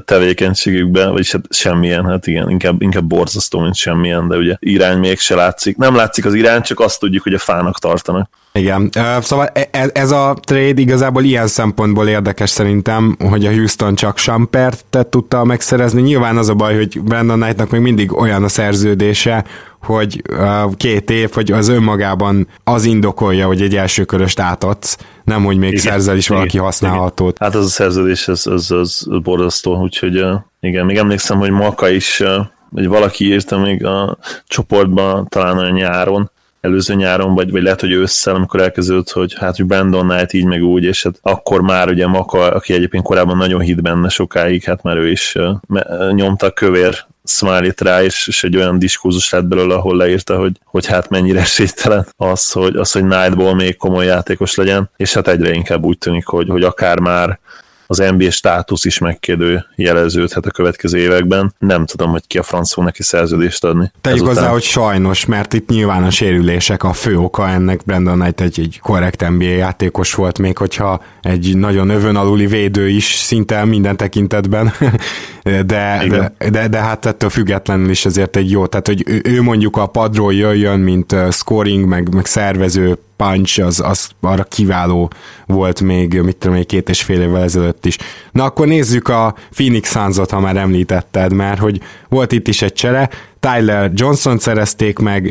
tevékenységükbe, 0.05 1.07
vagyis 1.07 1.31
hát 1.31 1.45
semmilyen, 1.49 2.05
hát 2.05 2.27
igen, 2.27 2.49
inkább, 2.49 2.81
inkább 2.81 3.03
borzasztó, 3.03 3.59
mint 3.59 3.75
semmilyen, 3.75 4.27
de 4.27 4.37
ugye 4.37 4.55
irány 4.59 4.97
még 4.97 5.19
se 5.19 5.35
látszik. 5.35 5.77
Nem 5.77 5.95
látszik 5.95 6.25
az 6.25 6.33
irány, 6.33 6.61
csak 6.61 6.79
azt 6.79 6.99
tudjuk, 6.99 7.23
hogy 7.23 7.33
a 7.33 7.39
fának 7.39 7.79
tartanak. 7.79 8.29
Igen, 8.55 8.89
szóval 9.21 9.47
e, 9.53 9.67
e, 9.71 9.89
ez 9.93 10.11
a 10.11 10.37
trade 10.41 10.81
igazából 10.81 11.23
ilyen 11.23 11.47
szempontból 11.47 12.07
érdekes 12.07 12.49
szerintem, 12.49 13.17
hogy 13.29 13.45
a 13.45 13.51
Houston 13.51 13.95
csak 13.95 14.17
Sampert 14.17 14.97
tudta 15.09 15.43
megszerezni. 15.43 16.01
Nyilván 16.01 16.37
az 16.37 16.49
a 16.49 16.53
baj, 16.53 16.75
hogy 16.75 17.01
Brandon 17.01 17.39
Knightnak 17.39 17.69
még 17.69 17.81
mindig 17.81 18.17
olyan 18.17 18.43
a 18.43 18.47
szerződése, 18.47 19.45
hogy 19.81 20.21
két 20.77 21.09
év, 21.09 21.31
hogy 21.33 21.51
az 21.51 21.67
önmagában 21.67 22.47
az 22.63 22.83
indokolja, 22.83 23.47
hogy 23.47 23.61
egy 23.61 23.75
elsőköröst 23.75 24.39
átadsz, 24.39 24.97
nem, 25.23 25.43
hogy 25.43 25.57
még 25.57 25.71
igen, 25.71 25.83
szerzel 25.83 26.17
is 26.17 26.27
valaki 26.27 26.47
igen, 26.47 26.63
használhatót. 26.63 27.35
Igen. 27.35 27.47
Hát 27.47 27.59
az 27.59 27.65
a 27.65 27.69
szerződés, 27.69 28.27
az, 28.27 28.47
az, 28.47 28.71
az 28.71 29.07
borzasztó, 29.23 29.81
úgyhogy 29.81 30.25
igen, 30.59 30.85
még 30.85 30.97
emlékszem, 30.97 31.37
hogy 31.37 31.51
Maka 31.51 31.89
is, 31.89 32.23
vagy 32.69 32.87
valaki 32.87 33.25
írta 33.25 33.57
még 33.57 33.85
a 33.85 34.17
csoportban 34.47 35.27
talán 35.27 35.57
a 35.57 35.69
nyáron, 35.69 36.31
előző 36.61 36.93
nyáron, 36.93 37.33
vagy, 37.33 37.51
vagy 37.51 37.61
lehet, 37.61 37.79
hogy 37.79 37.91
ősszel, 37.91 38.35
amikor 38.35 38.61
elkezdődött, 38.61 39.09
hogy 39.09 39.35
hát, 39.39 39.55
hogy 39.55 39.65
Brandon 39.65 40.07
Knight 40.07 40.33
így 40.33 40.45
meg 40.45 40.63
úgy, 40.63 40.83
és 40.83 41.03
hát 41.03 41.19
akkor 41.21 41.61
már 41.61 41.89
ugye 41.89 42.07
Maka, 42.07 42.51
aki 42.51 42.73
egyébként 42.73 43.03
korábban 43.03 43.37
nagyon 43.37 43.61
hit 43.61 43.81
benne 43.81 44.09
sokáig, 44.09 44.63
hát 44.63 44.83
már 44.83 44.97
ő 44.97 45.09
is 45.09 45.35
nyomta 46.11 46.51
kövér 46.51 47.05
smiley 47.25 47.71
rá, 47.77 48.03
és, 48.03 48.27
és 48.27 48.43
egy 48.43 48.55
olyan 48.55 48.79
diskurzus 48.79 49.29
lett 49.29 49.45
belőle, 49.45 49.75
ahol 49.75 49.97
leírta, 49.97 50.37
hogy, 50.37 50.59
hogy 50.63 50.85
hát 50.85 51.09
mennyire 51.09 51.39
esélytelen 51.39 52.07
az, 52.17 52.51
hogy, 52.51 52.75
az, 52.75 52.91
hogy 52.91 53.03
Nightból 53.03 53.55
még 53.55 53.77
komoly 53.77 54.05
játékos 54.05 54.55
legyen, 54.55 54.89
és 54.95 55.13
hát 55.13 55.27
egyre 55.27 55.53
inkább 55.53 55.83
úgy 55.83 55.97
tűnik, 55.97 56.25
hogy, 56.25 56.49
hogy 56.49 56.63
akár 56.63 56.99
már 56.99 57.39
az 57.87 58.03
NBA 58.17 58.31
státusz 58.31 58.85
is 58.85 58.97
megkérdő 58.97 59.65
jeleződhet 59.75 60.45
a 60.45 60.51
következő 60.51 60.97
években. 60.97 61.53
Nem 61.59 61.85
tudom, 61.85 62.11
hogy 62.11 62.27
ki 62.27 62.37
a 62.37 62.43
franc 62.43 62.73
fog 62.73 62.83
neki 62.83 63.03
szerződést 63.03 63.63
adni. 63.63 63.91
Tegyük 64.01 64.17
Ezután... 64.17 64.35
hozzá, 64.35 64.51
hogy 64.51 64.63
sajnos, 64.63 65.25
mert 65.25 65.53
itt 65.53 65.69
nyilván 65.69 66.03
a 66.03 66.09
sérülések 66.09 66.83
a 66.83 66.93
fő 66.93 67.17
oka 67.17 67.49
ennek. 67.49 67.81
Brandon 67.85 68.19
Knight 68.19 68.41
egy, 68.41 68.59
egy 68.59 68.79
korrekt 68.81 69.29
NBA 69.29 69.43
játékos 69.43 70.13
volt, 70.13 70.39
még 70.39 70.57
hogyha 70.57 71.01
egy 71.21 71.57
nagyon 71.57 71.89
övön 71.89 72.15
aluli 72.15 72.47
védő 72.47 72.89
is 72.89 73.05
szinte 73.05 73.65
minden 73.65 73.97
tekintetben, 73.97 74.73
de, 75.43 75.63
de, 75.65 76.49
de, 76.49 76.67
de, 76.67 76.79
hát 76.79 77.05
ettől 77.05 77.29
függetlenül 77.29 77.89
is 77.89 78.05
azért 78.05 78.35
egy 78.35 78.51
jó, 78.51 78.65
tehát 78.65 78.87
hogy 78.87 79.03
ő, 79.07 79.21
ő 79.23 79.41
mondjuk 79.41 79.77
a 79.77 79.85
padról 79.85 80.33
jöjjön, 80.33 80.79
mint 80.79 81.15
scoring, 81.31 81.85
meg, 81.85 82.13
meg 82.13 82.25
szervező 82.25 82.97
punch 83.17 83.65
az, 83.65 83.79
az 83.79 84.09
arra 84.21 84.43
kiváló 84.43 85.11
volt 85.45 85.81
még, 85.81 86.21
mit 86.21 86.35
tudom, 86.35 86.55
még 86.55 86.65
két 86.65 86.89
és 86.89 87.01
fél 87.01 87.21
évvel 87.21 87.43
ezelőtt 87.43 87.85
is. 87.85 87.97
Na 88.31 88.43
akkor 88.43 88.67
nézzük 88.67 89.07
a 89.07 89.35
Phoenix 89.51 89.91
Suns-ot, 89.91 90.31
ha 90.31 90.39
már 90.39 90.57
említetted, 90.57 91.33
mert 91.33 91.59
hogy 91.59 91.81
volt 92.09 92.31
itt 92.31 92.47
is 92.47 92.61
egy 92.61 92.73
csere, 92.73 93.09
Tyler 93.39 93.91
Johnson 93.93 94.37
szerezték 94.37 94.99
meg, 94.99 95.25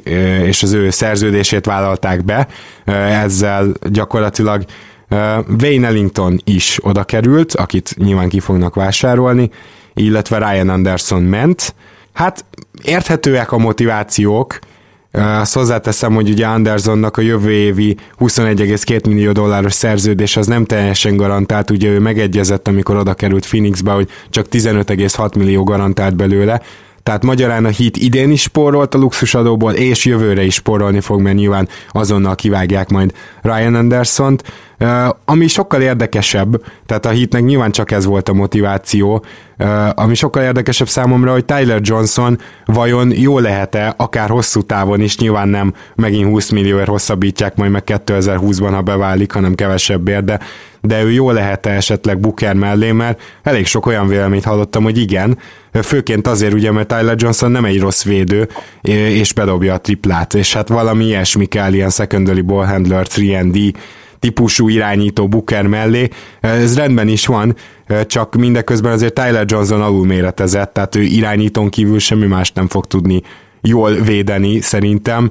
és 0.44 0.62
az 0.62 0.72
ő 0.72 0.90
szerződését 0.90 1.66
vállalták 1.66 2.24
be, 2.24 2.46
ezzel 2.84 3.72
gyakorlatilag 3.90 4.64
Wayne 5.60 5.86
Ellington 5.86 6.40
is 6.44 6.78
oda 6.82 7.04
került, 7.04 7.54
akit 7.54 7.94
nyilván 7.96 8.28
ki 8.28 8.40
fognak 8.40 8.74
vásárolni, 8.74 9.50
illetve 9.94 10.38
Ryan 10.38 10.68
Anderson 10.68 11.22
ment. 11.22 11.74
Hát 12.12 12.44
érthetőek 12.82 13.52
a 13.52 13.58
motivációk, 13.58 14.58
azt 15.12 15.54
hozzáteszem, 15.54 16.14
hogy 16.14 16.30
ugye 16.30 16.46
Andersonnak 16.46 17.16
a 17.16 17.20
jövő 17.20 17.50
évi 17.50 17.96
21,2 18.18 19.06
millió 19.06 19.32
dolláros 19.32 19.72
szerződés 19.72 20.36
az 20.36 20.46
nem 20.46 20.64
teljesen 20.64 21.16
garantált, 21.16 21.70
ugye 21.70 21.88
ő 21.88 21.98
megegyezett, 21.98 22.68
amikor 22.68 22.96
oda 22.96 23.14
került 23.14 23.46
Phoenixbe, 23.46 23.92
hogy 23.92 24.08
csak 24.30 24.46
15,6 24.50 25.36
millió 25.36 25.64
garantált 25.64 26.16
belőle, 26.16 26.60
tehát 27.02 27.22
magyarán 27.22 27.64
a 27.64 27.68
hit 27.68 27.96
idén 27.96 28.30
is 28.30 28.40
spórolt 28.40 28.94
a 28.94 28.98
luxusadóból, 28.98 29.72
és 29.72 30.04
jövőre 30.04 30.42
is 30.42 30.54
spórolni 30.54 31.00
fog, 31.00 31.20
mert 31.20 31.36
nyilván 31.36 31.68
azonnal 31.90 32.34
kivágják 32.34 32.88
majd 32.88 33.12
Ryan 33.42 33.74
Anderson-t. 33.74 34.52
Ami 35.24 35.46
sokkal 35.46 35.80
érdekesebb, 35.80 36.62
tehát 36.86 37.06
a 37.06 37.10
hitnek 37.10 37.42
nyilván 37.42 37.70
csak 37.70 37.90
ez 37.90 38.04
volt 38.04 38.28
a 38.28 38.32
motiváció, 38.32 39.24
ami 39.94 40.14
sokkal 40.14 40.42
érdekesebb 40.42 40.88
számomra, 40.88 41.32
hogy 41.32 41.44
Tyler 41.44 41.80
Johnson 41.82 42.38
vajon 42.64 43.12
jó 43.16 43.38
lehet-e, 43.38 43.94
akár 43.96 44.28
hosszú 44.28 44.62
távon 44.62 45.00
is, 45.00 45.18
nyilván 45.18 45.48
nem 45.48 45.74
megint 45.94 46.28
20 46.28 46.50
millióért 46.50 46.88
hosszabbítják 46.88 47.56
majd 47.56 47.70
meg 47.70 47.82
2020-ban, 47.86 48.70
ha 48.72 48.82
beválik, 48.82 49.32
hanem 49.32 49.54
kevesebbért, 49.54 50.24
de, 50.24 50.40
de 50.80 51.02
ő 51.02 51.10
jó 51.10 51.30
lehet-e 51.30 51.70
esetleg 51.70 52.20
Booker 52.20 52.54
mellé, 52.54 52.92
mert 52.92 53.20
elég 53.42 53.66
sok 53.66 53.86
olyan 53.86 54.06
véleményt 54.06 54.44
hallottam, 54.44 54.82
hogy 54.82 54.98
igen, 54.98 55.38
főként 55.72 56.26
azért 56.26 56.52
ugye, 56.52 56.72
mert 56.72 56.88
Tyler 56.88 57.16
Johnson 57.18 57.50
nem 57.50 57.64
egy 57.64 57.80
rossz 57.80 58.04
védő, 58.04 58.48
és 58.80 59.32
bedobja 59.32 59.74
a 59.74 59.80
triplát, 59.80 60.34
és 60.34 60.54
hát 60.54 60.68
valami 60.68 61.04
ilyesmi 61.04 61.46
kell, 61.46 61.72
ilyen 61.72 61.90
secondary 61.90 62.40
ball 62.40 62.66
handler, 62.66 63.06
3D, 63.08 63.72
típusú 64.22 64.68
irányító 64.68 65.28
Booker 65.28 65.66
mellé. 65.66 66.08
Ez 66.40 66.76
rendben 66.76 67.08
is 67.08 67.26
van, 67.26 67.56
csak 68.06 68.34
mindeközben 68.34 68.92
azért 68.92 69.14
Tyler 69.14 69.44
Johnson 69.46 69.82
alulméretezett, 69.82 70.72
tehát 70.72 70.94
ő 70.94 71.00
irányítón 71.00 71.68
kívül 71.68 71.98
semmi 71.98 72.26
más 72.26 72.52
nem 72.52 72.68
fog 72.68 72.86
tudni 72.86 73.22
jól 73.60 73.92
védeni 73.92 74.60
szerintem, 74.60 75.30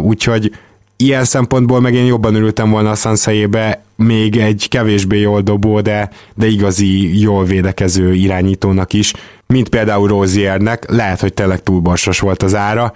úgyhogy 0.00 0.52
ilyen 0.96 1.24
szempontból 1.24 1.80
meg 1.80 1.94
én 1.94 2.04
jobban 2.04 2.34
örültem 2.34 2.70
volna 2.70 2.90
a 2.90 2.94
Suns 2.94 3.24
helyébe 3.24 3.82
még 3.96 4.36
egy 4.36 4.66
kevésbé 4.68 5.20
jól 5.20 5.40
dobó, 5.40 5.80
de, 5.80 6.10
de 6.34 6.46
igazi 6.46 7.20
jól 7.20 7.44
védekező 7.44 8.14
irányítónak 8.14 8.92
is, 8.92 9.12
mint 9.46 9.68
például 9.68 10.08
Roziernek, 10.08 10.90
lehet, 10.90 11.20
hogy 11.20 11.34
tényleg 11.34 11.62
túl 11.62 11.82
volt 12.20 12.42
az 12.42 12.54
ára, 12.54 12.92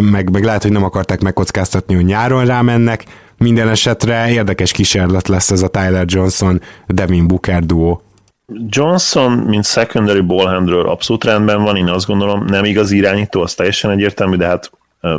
meg, 0.00 0.30
meg 0.30 0.44
lehet, 0.44 0.62
hogy 0.62 0.72
nem 0.72 0.84
akarták 0.84 1.20
megkockáztatni, 1.20 1.94
hogy 1.94 2.04
nyáron 2.04 2.46
rámennek, 2.46 3.04
minden 3.38 3.68
esetre 3.68 4.30
érdekes 4.30 4.72
kísérlet 4.72 5.28
lesz 5.28 5.50
ez 5.50 5.62
a 5.62 5.68
Tyler 5.68 6.04
Johnson, 6.06 6.60
Devin 6.86 7.26
Booker 7.26 7.62
duó. 7.62 8.02
Johnson, 8.68 9.32
mint 9.32 9.64
secondary 9.64 10.20
ballhandler 10.20 10.86
abszolút 10.86 11.24
rendben 11.24 11.62
van, 11.62 11.76
én 11.76 11.88
azt 11.88 12.06
gondolom, 12.06 12.44
nem 12.44 12.64
igaz 12.64 12.90
irányító, 12.90 13.42
az 13.42 13.54
teljesen 13.54 13.90
egyértelmű, 13.90 14.36
de 14.36 14.46
hát 14.46 14.70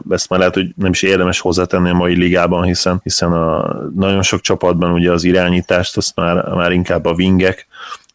ezt 0.10 0.30
már 0.30 0.40
lehet, 0.40 0.54
hogy 0.54 0.68
nem 0.76 0.92
is 0.92 1.02
érdemes 1.02 1.40
hozzátenni 1.40 1.90
a 1.90 1.94
mai 1.94 2.16
ligában, 2.16 2.64
hiszen, 2.64 3.00
hiszen 3.04 3.34
a 3.34 3.76
nagyon 3.96 4.22
sok 4.22 4.42
csapatban 4.42 4.92
ugye 4.92 5.12
az 5.12 5.24
irányítást 5.24 5.98
azt 5.98 6.16
már, 6.16 6.46
már 6.46 6.72
inkább 6.72 7.06
a 7.06 7.12
wingek 7.12 7.68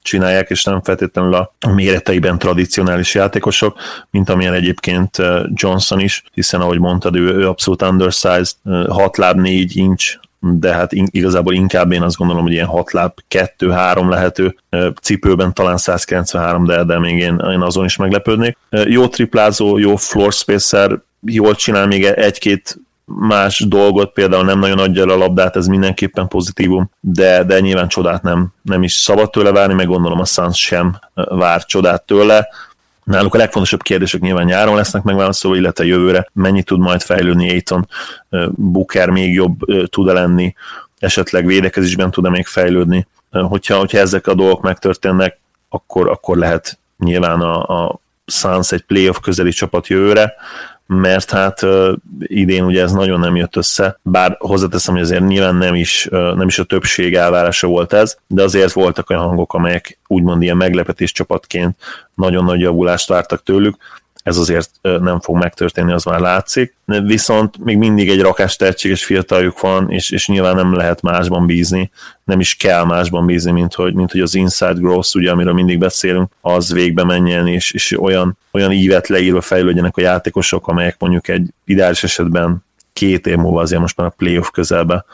csinálják, 0.04 0.50
és 0.50 0.64
nem 0.64 0.82
feltétlenül 0.82 1.34
a 1.34 1.52
méreteiben 1.74 2.38
tradicionális 2.38 3.14
játékosok, 3.14 3.78
mint 4.10 4.28
amilyen 4.28 4.52
egyébként 4.52 5.16
Johnson 5.54 6.00
is, 6.00 6.22
hiszen 6.32 6.60
ahogy 6.60 6.78
mondtad, 6.78 7.16
ő, 7.16 7.34
ő 7.34 7.48
abszolút 7.48 7.82
undersized, 7.82 8.56
6 8.88 9.16
láb 9.16 9.40
4 9.40 9.76
inch, 9.76 10.18
de 10.40 10.74
hát 10.74 10.92
igazából 10.92 11.54
inkább 11.54 11.92
én 11.92 12.02
azt 12.02 12.16
gondolom, 12.16 12.42
hogy 12.42 12.52
ilyen 12.52 12.66
6 12.66 12.92
láb 12.92 13.12
2-3 13.30 14.08
lehető 14.08 14.56
cipőben 15.02 15.54
talán 15.54 15.76
193, 15.76 16.64
de, 16.64 16.84
de 16.84 16.98
még 16.98 17.18
én, 17.18 17.42
én 17.52 17.60
azon 17.60 17.84
is 17.84 17.96
meglepődnék. 17.96 18.56
Jó 18.70 19.06
triplázó, 19.06 19.78
jó 19.78 19.96
floor 19.96 20.32
spacer, 20.32 21.00
jól 21.20 21.54
csinál 21.54 21.86
még 21.86 22.04
egy-két 22.04 22.78
más 23.04 23.64
dolgot, 23.68 24.12
például 24.12 24.44
nem 24.44 24.58
nagyon 24.58 24.78
adja 24.78 25.02
el 25.02 25.08
a 25.08 25.16
labdát, 25.16 25.56
ez 25.56 25.66
mindenképpen 25.66 26.28
pozitívum, 26.28 26.90
de, 27.00 27.44
de 27.44 27.60
nyilván 27.60 27.88
csodát 27.88 28.22
nem, 28.22 28.48
nem 28.62 28.82
is 28.82 28.92
szabad 28.92 29.30
tőle 29.30 29.52
várni, 29.52 29.74
meg 29.74 29.86
gondolom 29.86 30.20
a 30.20 30.24
Suns 30.24 30.60
sem 30.60 30.98
vár 31.14 31.64
csodát 31.64 32.02
tőle. 32.02 32.48
Náluk 33.04 33.34
a 33.34 33.38
legfontosabb 33.38 33.82
kérdések 33.82 34.20
nyilván 34.20 34.44
nyáron 34.44 34.76
lesznek 34.76 35.02
megválaszolva, 35.02 35.56
illetve 35.56 35.84
jövőre 35.84 36.28
mennyi 36.32 36.62
tud 36.62 36.78
majd 36.78 37.02
fejlődni 37.02 37.50
Aiton, 37.50 37.88
Booker 38.50 39.10
még 39.10 39.34
jobb 39.34 39.58
tud-e 39.90 40.12
lenni, 40.12 40.54
esetleg 40.98 41.46
védekezésben 41.46 42.10
tud-e 42.10 42.30
még 42.30 42.46
fejlődni. 42.46 43.06
Hogyha, 43.30 43.78
hogyha 43.78 43.98
ezek 43.98 44.26
a 44.26 44.34
dolgok 44.34 44.62
megtörténnek, 44.62 45.38
akkor, 45.68 46.08
akkor 46.08 46.36
lehet 46.36 46.78
nyilván 46.98 47.40
a, 47.40 47.84
a 47.84 48.00
Suns 48.26 48.72
egy 48.72 48.82
playoff 48.82 49.16
közeli 49.22 49.50
csapat 49.50 49.86
jövőre, 49.86 50.34
mert 50.86 51.30
hát 51.30 51.60
idén 52.18 52.64
ugye 52.64 52.82
ez 52.82 52.92
nagyon 52.92 53.20
nem 53.20 53.36
jött 53.36 53.56
össze, 53.56 53.98
bár 54.02 54.36
hozzáteszem, 54.38 54.94
hogy 54.94 55.02
azért 55.02 55.26
nyilván 55.26 55.56
nem 55.56 55.74
is, 55.74 56.08
nem 56.10 56.46
is 56.46 56.58
a 56.58 56.64
többség 56.64 57.14
elvárása 57.14 57.66
volt 57.66 57.92
ez, 57.92 58.16
de 58.26 58.42
azért 58.42 58.72
voltak 58.72 59.10
olyan 59.10 59.22
hangok, 59.22 59.54
amelyek 59.54 59.98
úgymond 60.06 60.42
ilyen 60.42 60.56
meglepetés 60.56 61.12
csapatként 61.12 61.76
nagyon 62.14 62.44
nagy 62.44 62.60
javulást 62.60 63.08
vártak 63.08 63.42
tőlük, 63.42 63.76
ez 64.24 64.36
azért 64.36 64.70
nem 64.80 65.20
fog 65.20 65.36
megtörténni, 65.36 65.92
az 65.92 66.04
már 66.04 66.20
látszik. 66.20 66.76
Viszont 66.84 67.58
még 67.58 67.76
mindig 67.76 68.08
egy 68.08 68.20
rakás 68.20 68.56
tehetséges 68.56 69.04
fiataljuk 69.04 69.60
van, 69.60 69.90
és, 69.90 70.10
és 70.10 70.28
nyilván 70.28 70.54
nem 70.54 70.74
lehet 70.74 71.02
másban 71.02 71.46
bízni, 71.46 71.90
nem 72.24 72.40
is 72.40 72.54
kell 72.56 72.84
másban 72.84 73.26
bízni, 73.26 73.50
mint 73.50 73.74
hogy, 73.74 73.94
mint 73.94 74.10
hogy 74.10 74.20
az 74.20 74.34
inside 74.34 74.72
growth, 74.72 75.16
ugye, 75.16 75.30
amiről 75.30 75.52
mindig 75.52 75.78
beszélünk, 75.78 76.30
az 76.40 76.72
végbe 76.72 77.04
menjen, 77.04 77.46
és, 77.46 77.72
és 77.72 78.00
olyan, 78.00 78.38
olyan 78.50 78.72
ívet 78.72 79.08
leírva 79.08 79.40
fejlődjenek 79.40 79.96
a 79.96 80.00
játékosok, 80.00 80.68
amelyek 80.68 80.96
mondjuk 80.98 81.28
egy 81.28 81.48
ideális 81.64 82.04
esetben 82.04 82.64
két 82.92 83.26
év 83.26 83.36
múlva 83.36 83.60
azért 83.60 83.80
most 83.80 83.96
már 83.96 84.06
a 84.06 84.14
playoff 84.16 84.50
közelbe 84.50 85.04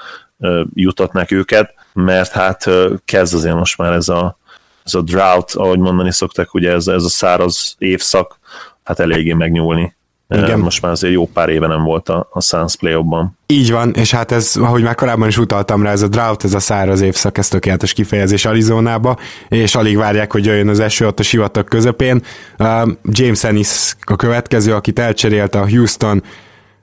jutatnak 0.75 1.31
őket, 1.31 1.75
mert 1.93 2.31
hát 2.31 2.71
kezd 3.05 3.35
azért 3.35 3.55
most 3.55 3.79
már 3.79 3.93
ez 3.93 4.09
a, 4.09 4.39
ez 4.85 4.95
a 4.95 5.03
drought, 5.03 5.55
ahogy 5.55 5.79
mondani 5.79 6.13
szoktak, 6.13 6.55
ugye 6.55 6.71
ez, 6.71 6.87
ez 6.87 7.05
a 7.05 7.09
száraz 7.09 7.75
évszak, 7.79 8.39
hát 8.83 9.01
eléggé 9.01 9.33
megnyúlni. 9.33 9.99
Igen. 10.35 10.59
Most 10.59 10.83
már 10.83 10.93
azért 10.93 11.13
jó 11.13 11.27
pár 11.27 11.49
éve 11.49 11.67
nem 11.67 11.83
volt 11.83 12.09
a, 12.09 12.29
a 12.31 12.41
Suns 12.41 12.77
play 12.77 13.05
Így 13.47 13.71
van, 13.71 13.93
és 13.95 14.11
hát 14.11 14.33
ez, 14.33 14.57
ahogy 14.57 14.83
már 14.83 14.95
korábban 14.95 15.29
is 15.29 15.39
utaltam 15.39 15.83
rá, 15.83 15.91
ez 15.91 16.03
a 16.03 16.09
drought, 16.09 16.45
ez 16.45 16.55
a 16.55 16.59
száraz 16.61 17.01
évszak, 17.01 17.39
ez 17.39 17.49
tökéletes 17.49 17.93
kifejezés 17.93 18.45
Arizonába, 18.45 19.19
és 19.49 19.75
alig 19.75 19.97
várják, 19.97 20.33
hogy 20.33 20.45
jöjjön 20.45 20.69
az 20.69 20.81
eső 20.81 21.07
ott 21.07 21.19
a 21.19 21.23
sivatag 21.23 21.69
közepén. 21.69 22.23
Uh, 22.59 22.91
James 23.05 23.45
Ennis 23.45 23.97
a 24.01 24.17
következő, 24.17 24.75
akit 24.75 24.99
elcserélte 24.99 25.59
a 25.59 25.69
Houston, 25.69 26.23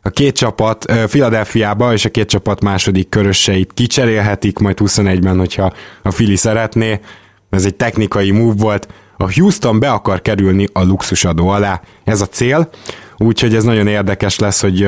a 0.02 0.10
két 0.10 0.36
csapat 0.36 0.86
Philadelphiába, 1.08 1.94
és 1.94 2.06
a 2.06 2.10
két 2.10 2.30
csapat 2.30 2.62
második 2.62 3.10
köröseit 3.10 3.72
kicserélhetik, 3.74 4.58
majd 4.58 4.78
21-ben, 4.82 5.38
hogyha 5.38 5.74
a 6.04 6.10
Philly 6.10 6.36
szeretné. 6.36 7.00
Ez 7.50 7.66
egy 7.66 7.76
technikai 7.76 8.32
move 8.32 8.56
volt, 8.58 8.88
a 9.18 9.34
Houston 9.34 9.80
be 9.80 9.92
akar 9.92 10.22
kerülni 10.22 10.68
a 10.74 10.84
luxusadó 10.84 11.48
alá, 11.48 11.82
ez 12.04 12.22
a 12.22 12.26
cél, 12.26 12.70
úgyhogy 13.18 13.56
ez 13.56 13.64
nagyon 13.64 13.88
érdekes 13.88 14.40
lesz, 14.40 14.62
hogy 14.62 14.88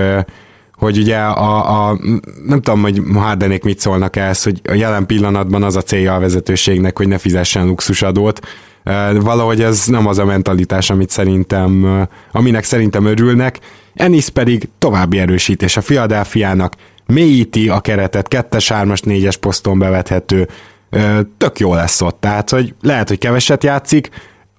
hogy 0.80 0.98
ugye 0.98 1.18
a, 1.18 1.90
a 1.90 2.00
nem 2.46 2.62
tudom, 2.62 2.82
hogy 2.82 3.02
Hardenék 3.14 3.64
mit 3.64 3.80
szólnak 3.80 4.16
ehhez, 4.16 4.44
hogy 4.44 4.62
a 4.70 4.74
jelen 4.74 5.06
pillanatban 5.06 5.64
az 5.64 5.76
a 5.76 5.82
célja 5.82 6.16
a 6.16 6.20
vezetőségnek, 6.20 6.98
hogy 6.98 7.08
ne 7.08 7.18
fizessen 7.18 7.66
luxusadót, 7.66 8.40
valahogy 9.14 9.62
ez 9.62 9.86
nem 9.86 10.08
az 10.08 10.18
a 10.18 10.26
mentalitás, 10.26 10.90
amit 10.90 11.10
szerintem, 11.10 12.08
aminek 12.32 12.64
szerintem 12.64 13.06
örülnek. 13.06 13.60
Ennis 13.94 14.30
pedig 14.30 14.70
további 14.78 15.20
erősítés 15.20 15.78
a 15.78 15.82
Philadelphiának, 15.82 16.74
mélyíti 17.06 17.70
a 17.70 17.80
keretet, 17.80 18.28
kettes, 18.28 18.70
hármas, 18.70 19.02
négyes 19.02 19.38
poszton 19.38 19.80
bevethető, 19.80 20.48
tök 21.38 21.60
jó 21.60 21.74
lesz 21.74 22.02
ott. 22.02 22.20
Tehát, 22.20 22.50
hogy 22.50 22.76
lehet, 22.82 23.08
hogy 23.08 23.18
keveset 23.18 23.64
játszik, 23.64 24.10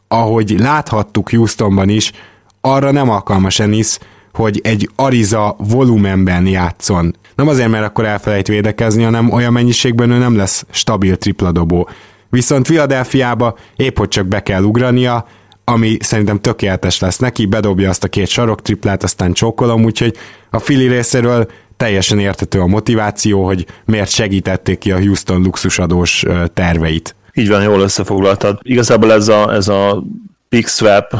ahogy 0.09 0.55
láthattuk 0.59 1.31
Houstonban 1.31 1.89
is, 1.89 2.13
arra 2.61 2.91
nem 2.91 3.11
alkalmas 3.11 3.61
Ennis, 3.61 3.99
hogy 4.33 4.61
egy 4.65 4.91
Ariza 4.97 5.57
volumenben 5.59 6.47
játszon. 6.47 7.17
Nem 7.35 7.49
azért, 7.49 7.69
mert 7.69 7.85
akkor 7.85 8.05
elfelejt 8.05 8.49
védekezni, 8.49 9.03
hanem 9.03 9.31
olyan 9.31 9.53
mennyiségben 9.53 10.11
ő 10.11 10.19
nem 10.19 10.37
lesz 10.37 10.65
stabil 10.71 11.17
tripladobó. 11.17 11.89
Viszont 12.29 12.67
Philadelphiába 12.67 13.57
épp 13.77 13.99
hogy 13.99 14.09
csak 14.09 14.27
be 14.27 14.43
kell 14.43 14.63
ugrania, 14.63 15.27
ami 15.65 15.97
szerintem 16.01 16.41
tökéletes 16.41 17.01
lesz 17.01 17.19
neki, 17.19 17.47
bedobja 17.47 17.89
azt 17.89 18.05
a 18.05 18.09
két 18.09 18.29
sarok 18.29 18.63
triplát, 18.63 19.03
aztán 19.03 19.33
csókolom, 19.33 19.85
úgyhogy 19.85 20.17
a 20.51 20.57
Philly 20.57 20.89
részéről 20.89 21.51
teljesen 21.81 22.19
értető 22.19 22.61
a 22.61 22.67
motiváció, 22.67 23.45
hogy 23.45 23.67
miért 23.85 24.11
segítették 24.11 24.79
ki 24.79 24.93
a 24.93 24.99
Houston 24.99 25.43
luxusadós 25.43 26.25
terveit. 26.55 27.15
Így 27.33 27.49
van, 27.49 27.63
jól 27.63 27.81
összefoglaltad. 27.81 28.59
Igazából 28.63 29.13
ez 29.13 29.29
a, 29.29 29.53
ez 29.53 29.69
a 29.69 30.03
pick 30.49 30.69
swap 30.69 31.15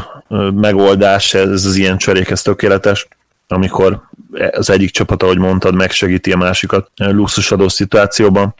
megoldás, 0.53 1.33
ez 1.33 1.65
az 1.65 1.75
ilyen 1.75 1.97
cserék, 1.97 2.29
ez 2.29 2.41
tökéletes, 2.41 3.07
amikor 3.47 4.01
az 4.51 4.69
egyik 4.69 4.89
csapat, 4.89 5.23
ahogy 5.23 5.37
mondtad, 5.37 5.75
megsegíti 5.75 6.31
a 6.31 6.37
másikat 6.37 6.91
luxusadó 6.95 7.67
szituációban. 7.67 8.55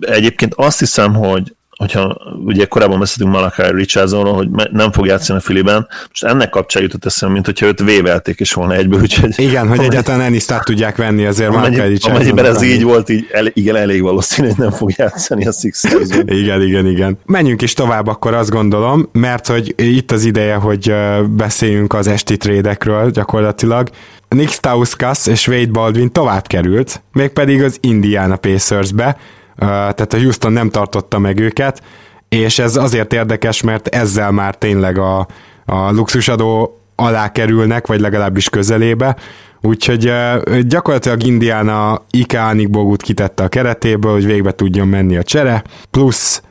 Egyébként 0.00 0.54
azt 0.54 0.78
hiszem, 0.78 1.14
hogy 1.14 1.54
hogyha 1.78 2.16
ugye 2.44 2.64
korábban 2.64 2.98
beszéltünk 2.98 3.36
Malakai 3.36 3.70
Richardsonról, 3.70 4.34
hogy 4.34 4.48
nem 4.72 4.92
fog 4.92 5.06
játszani 5.06 5.38
a 5.38 5.42
Filiben, 5.42 5.88
most 6.08 6.24
ennek 6.24 6.50
kapcsán 6.50 6.82
jutott 6.82 7.04
eszem, 7.04 7.32
mint 7.32 7.44
hogyha 7.44 7.66
őt 7.66 7.82
vévelték 7.82 8.40
is 8.40 8.52
volna 8.52 8.74
egyből, 8.74 9.00
úgyhogy... 9.00 9.34
Igen, 9.36 9.68
hogy 9.68 9.80
egyáltalán 9.80 10.20
Ennis 10.20 10.44
tudják 10.44 10.96
venni 10.96 11.26
azért 11.26 11.50
Malakai 11.50 11.88
Richardson. 11.88 12.14
Amennyiben 12.14 12.44
ez 12.44 12.62
így 12.62 12.82
volt, 12.82 13.08
így 13.08 13.26
el, 13.32 13.46
igen, 13.52 13.76
elég 13.76 14.02
valószínű, 14.02 14.48
hogy 14.48 14.58
nem 14.58 14.70
fog 14.70 14.92
játszani 14.96 15.46
a 15.46 15.52
sixers 15.52 16.08
Igen, 16.24 16.62
igen, 16.62 16.86
igen. 16.86 17.18
Menjünk 17.26 17.62
is 17.62 17.72
tovább 17.72 18.06
akkor 18.06 18.34
azt 18.34 18.50
gondolom, 18.50 19.08
mert 19.12 19.46
hogy 19.46 19.74
itt 19.76 20.12
az 20.12 20.24
ideje, 20.24 20.54
hogy 20.54 20.94
beszéljünk 21.30 21.94
az 21.94 22.06
esti 22.06 22.36
trédekről 22.36 23.10
gyakorlatilag. 23.10 23.88
Nick 24.28 24.50
Stauskas 24.52 25.26
és 25.26 25.48
Wade 25.48 25.70
Baldwin 25.70 26.12
tovább 26.12 26.46
került, 26.46 27.02
mégpedig 27.12 27.62
az 27.62 27.78
Indiana 27.80 28.36
Pacersbe, 28.36 29.16
tehát 29.58 30.12
a 30.14 30.18
Houston 30.18 30.52
nem 30.52 30.70
tartotta 30.70 31.18
meg 31.18 31.38
őket, 31.38 31.82
és 32.28 32.58
ez 32.58 32.76
azért 32.76 33.12
érdekes, 33.12 33.62
mert 33.62 33.88
ezzel 33.88 34.30
már 34.30 34.54
tényleg 34.54 34.98
a, 34.98 35.26
a 35.64 35.90
luxusadó 35.90 36.80
alá 36.94 37.32
kerülnek, 37.32 37.86
vagy 37.86 38.00
legalábbis 38.00 38.48
közelébe, 38.48 39.16
úgyhogy 39.60 40.12
gyakorlatilag 40.60 41.22
Indiana 41.22 42.02
Ike 42.10 42.42
Anikbogut 42.42 43.02
kitette 43.02 43.42
a 43.42 43.48
keretéből, 43.48 44.12
hogy 44.12 44.26
végbe 44.26 44.52
tudjon 44.52 44.88
menni 44.88 45.16
a 45.16 45.22
csere, 45.22 45.62
plusz 45.90 46.42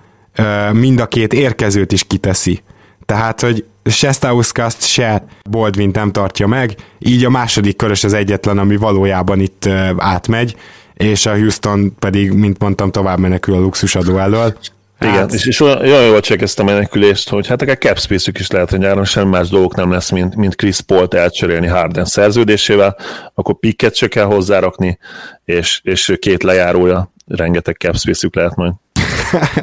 mind 0.72 1.00
a 1.00 1.08
két 1.08 1.34
érkezőt 1.34 1.92
is 1.92 2.04
kiteszi. 2.04 2.62
Tehát, 3.06 3.42
hogy 3.42 3.66
se 3.86 4.12
Stauskast, 4.12 4.86
se 4.86 5.24
Baldwin 5.50 5.90
nem 5.94 6.12
tartja 6.12 6.48
meg, 6.48 6.76
így 7.00 7.26
a 7.26 7.30
második 7.30 7.76
körös 7.76 8.04
az 8.04 8.14
egyetlen, 8.14 8.58
ami 8.58 8.76
valójában 8.78 9.40
itt 9.40 9.70
átmegy, 9.98 10.56
és 10.98 11.26
a 11.26 11.36
Houston 11.36 11.96
pedig, 12.00 12.32
mint 12.32 12.60
mondtam, 12.60 12.92
tovább 12.92 13.20
menekül 13.20 13.56
a 13.56 13.60
luxusadó 13.60 14.18
elől. 14.18 14.58
Igen, 15.02 15.14
hát... 15.14 15.34
és, 15.34 15.46
és 15.46 15.60
olyan, 15.60 15.82
olyan 15.82 16.04
jól 16.04 16.20
csekkezte 16.20 16.62
a 16.62 16.66
menekülést, 16.66 17.30
hogy 17.30 17.48
hát 17.48 17.62
akár 17.62 17.78
cap 17.78 18.00
space 18.00 18.32
is 18.40 18.52
lehet, 18.52 18.70
hogy 18.70 18.80
nyáron 18.80 19.06
semmi 19.06 19.30
más 19.30 19.50
dolgok 19.50 19.76
nem 19.76 19.92
lesz, 19.92 20.10
mint, 20.10 20.36
mint 20.36 20.56
Chris 20.56 20.82
Paul-t 20.82 21.14
elcserélni 21.14 21.68
Harden 21.68 22.06
szerződésével, 22.06 22.98
akkor 23.34 23.60
picket 23.60 23.96
se 23.96 24.08
kell 24.08 24.26
hozzárakni, 24.26 24.98
és, 25.46 25.80
és 25.84 26.14
két 26.20 26.44
lejárója, 26.44 27.12
rengeteg 27.28 27.76
cap 27.76 27.98
space 27.98 28.28
lehet 28.32 28.56
majd. 28.56 28.74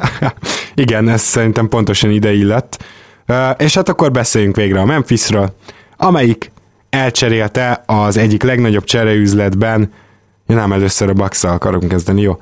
Igen, 0.75 1.09
ez 1.09 1.21
szerintem 1.21 1.67
pontosan 1.67 2.11
ide 2.11 2.33
illett. 2.33 2.83
És 3.57 3.73
hát 3.73 3.89
akkor 3.89 4.11
beszéljünk 4.11 4.55
végre 4.55 4.79
a 4.79 4.85
Memphisről, 4.85 5.55
amelyik 5.97 6.51
elcserélte 6.89 7.83
az 7.85 8.17
egyik 8.17 8.43
legnagyobb 8.43 8.83
csereüzletben 8.83 9.91
én 10.47 10.57
ám 10.57 10.73
először 10.73 11.09
a 11.09 11.13
bucks 11.13 11.43
akarunk 11.43 11.87
kezdeni, 11.87 12.21
jó? 12.21 12.41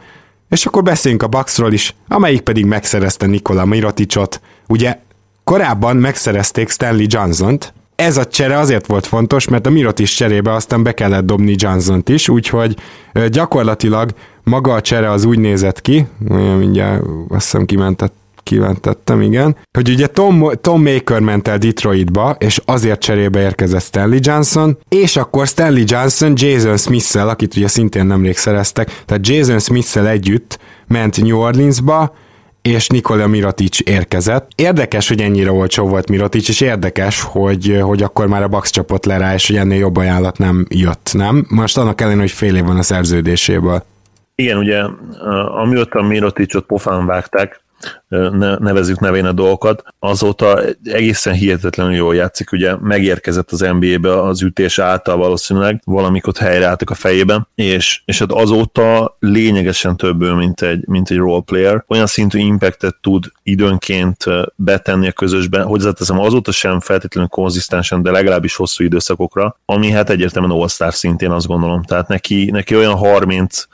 És 0.49 0.65
akkor 0.65 0.83
beszéljünk 0.83 1.23
a 1.23 1.27
Bucksról 1.27 1.73
is, 1.73 1.95
amelyik 2.07 2.41
pedig 2.41 2.65
megszerezte 2.65 3.25
Nikola 3.25 3.65
Miroticsot. 3.65 4.41
Ugye 4.67 4.99
korábban 5.43 5.95
megszerezték 5.95 6.69
Stanley 6.69 7.05
Johnson-t, 7.07 7.73
ez 7.95 8.17
a 8.17 8.25
csere 8.25 8.57
azért 8.57 8.85
volt 8.85 9.05
fontos, 9.05 9.47
mert 9.47 9.65
a 9.65 9.69
Mirotic 9.69 10.09
cserébe 10.09 10.53
aztán 10.53 10.83
be 10.83 10.93
kellett 10.93 11.25
dobni 11.25 11.55
Johnson-t 11.57 12.09
is, 12.09 12.29
úgyhogy 12.29 12.75
gyakorlatilag 13.27 14.11
maga 14.43 14.73
a 14.73 14.81
csere 14.81 15.11
az 15.11 15.23
úgy 15.25 15.39
nézett 15.39 15.81
ki, 15.81 16.07
mindjárt 16.57 17.03
azt 17.29 17.43
hiszem 17.43 17.65
kimentett 17.65 18.13
kiventettem, 18.43 19.21
igen, 19.21 19.55
hogy 19.71 19.89
ugye 19.89 20.07
Tom, 20.07 20.49
Tom 20.61 20.83
Maker 20.83 21.19
ment 21.19 21.47
el 21.47 21.57
Detroitba, 21.57 22.35
és 22.39 22.61
azért 22.65 22.99
cserébe 22.99 23.39
érkezett 23.39 23.81
Stanley 23.81 24.19
Johnson, 24.21 24.77
és 24.89 25.17
akkor 25.17 25.47
Stanley 25.47 25.83
Johnson 25.85 26.33
Jason 26.35 26.77
smith 26.77 27.17
akit 27.27 27.55
ugye 27.55 27.67
szintén 27.67 28.05
nemrég 28.05 28.37
szereztek, 28.37 29.03
tehát 29.05 29.27
Jason 29.27 29.59
smith 29.59 29.97
együtt 29.97 30.59
ment 30.87 31.21
New 31.21 31.37
Orleansba, 31.37 32.13
és 32.63 32.87
Nikola 32.87 33.27
Mirotic 33.27 33.79
érkezett. 33.89 34.51
Érdekes, 34.55 35.07
hogy 35.07 35.21
ennyire 35.21 35.51
olcsó 35.51 35.87
volt 35.87 36.09
Mirotic, 36.09 36.49
és 36.49 36.61
érdekes, 36.61 37.21
hogy, 37.21 37.79
hogy 37.81 38.03
akkor 38.03 38.27
már 38.27 38.43
a 38.43 38.47
Bucks 38.47 38.69
csapott 38.69 39.05
le 39.05 39.17
rá, 39.17 39.33
és 39.33 39.47
hogy 39.47 39.55
ennél 39.55 39.77
jobb 39.77 39.97
ajánlat 39.97 40.37
nem 40.37 40.65
jött, 40.69 41.09
nem? 41.13 41.45
Most 41.49 41.77
annak 41.77 42.01
ellenére, 42.01 42.21
hogy 42.21 42.31
fél 42.31 42.55
év 42.55 42.63
van 42.63 42.77
a 42.77 42.81
szerződéséből. 42.81 43.83
Igen, 44.35 44.57
ugye 44.57 44.83
amióta 45.61 46.01
Miroticot 46.01 46.65
pofán 46.65 47.05
vágták, 47.05 47.62
nevezzük 48.59 48.99
nevén 48.99 49.25
a 49.25 49.31
dolgokat, 49.31 49.83
azóta 49.99 50.61
egészen 50.83 51.33
hihetetlenül 51.33 51.93
jól 51.93 52.15
játszik, 52.15 52.51
ugye 52.51 52.75
megérkezett 52.81 53.51
az 53.51 53.59
NBA-be 53.59 54.21
az 54.21 54.41
ütés 54.41 54.79
által 54.79 55.17
valószínűleg, 55.17 55.81
valamikor 55.85 56.33
helyreálltak 56.35 56.89
a 56.89 56.95
fejében, 56.95 57.47
és, 57.55 58.01
és 58.05 58.19
hát 58.19 58.31
azóta 58.31 59.17
lényegesen 59.19 59.97
több 59.97 60.35
mint 60.35 60.61
egy, 60.61 60.87
mint 60.87 61.09
egy 61.09 61.17
role 61.17 61.41
player, 61.41 61.83
olyan 61.87 62.07
szintű 62.07 62.39
impactet 62.39 62.95
tud 63.01 63.25
időnként 63.43 64.23
betenni 64.55 65.07
a 65.07 65.11
közösbe, 65.11 65.61
hozzáteszem 65.61 66.19
azóta 66.19 66.51
sem 66.51 66.79
feltétlenül 66.79 67.29
konzisztensen, 67.29 68.01
de 68.01 68.11
legalábbis 68.11 68.55
hosszú 68.55 68.83
időszakokra, 68.83 69.59
ami 69.65 69.91
hát 69.91 70.09
egyértelműen 70.09 70.59
all-star 70.59 70.93
szintén 70.93 71.31
azt 71.31 71.47
gondolom, 71.47 71.83
tehát 71.83 72.07
neki, 72.07 72.51
neki 72.51 72.75
olyan 72.75 72.95
30 72.95 73.65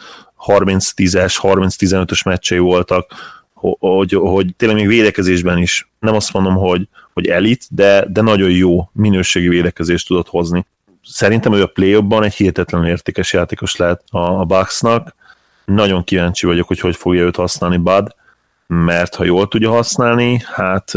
30-10-es, 0.47 1.35
30-15-ös 1.41 2.25
meccsei 2.25 2.57
voltak, 2.57 3.13
hogy, 3.59 4.13
hogy 4.13 4.55
tényleg 4.55 4.77
még 4.77 4.87
védekezésben 4.87 5.57
is, 5.57 5.91
nem 5.99 6.15
azt 6.15 6.33
mondom, 6.33 6.55
hogy, 6.55 6.87
hogy 7.13 7.27
elit, 7.27 7.65
de, 7.69 8.05
de 8.07 8.21
nagyon 8.21 8.49
jó 8.49 8.89
minőségi 8.93 9.47
védekezést 9.47 10.07
tudott 10.07 10.27
hozni. 10.27 10.65
Szerintem 11.03 11.53
ő 11.53 11.61
a 11.61 11.67
play 11.67 12.03
egy 12.23 12.33
hihetetlenül 12.33 12.87
értékes 12.87 13.33
játékos 13.33 13.75
lehet 13.75 14.03
a, 14.09 14.39
a 14.39 14.45
Bucksnak. 14.45 15.15
Nagyon 15.65 16.03
kíváncsi 16.03 16.45
vagyok, 16.45 16.67
hogy 16.67 16.79
hogy 16.79 16.95
fogja 16.95 17.23
őt 17.23 17.35
használni 17.35 17.77
Bud, 17.77 18.15
mert 18.67 19.15
ha 19.15 19.23
jól 19.23 19.47
tudja 19.47 19.69
használni, 19.69 20.41
hát 20.45 20.91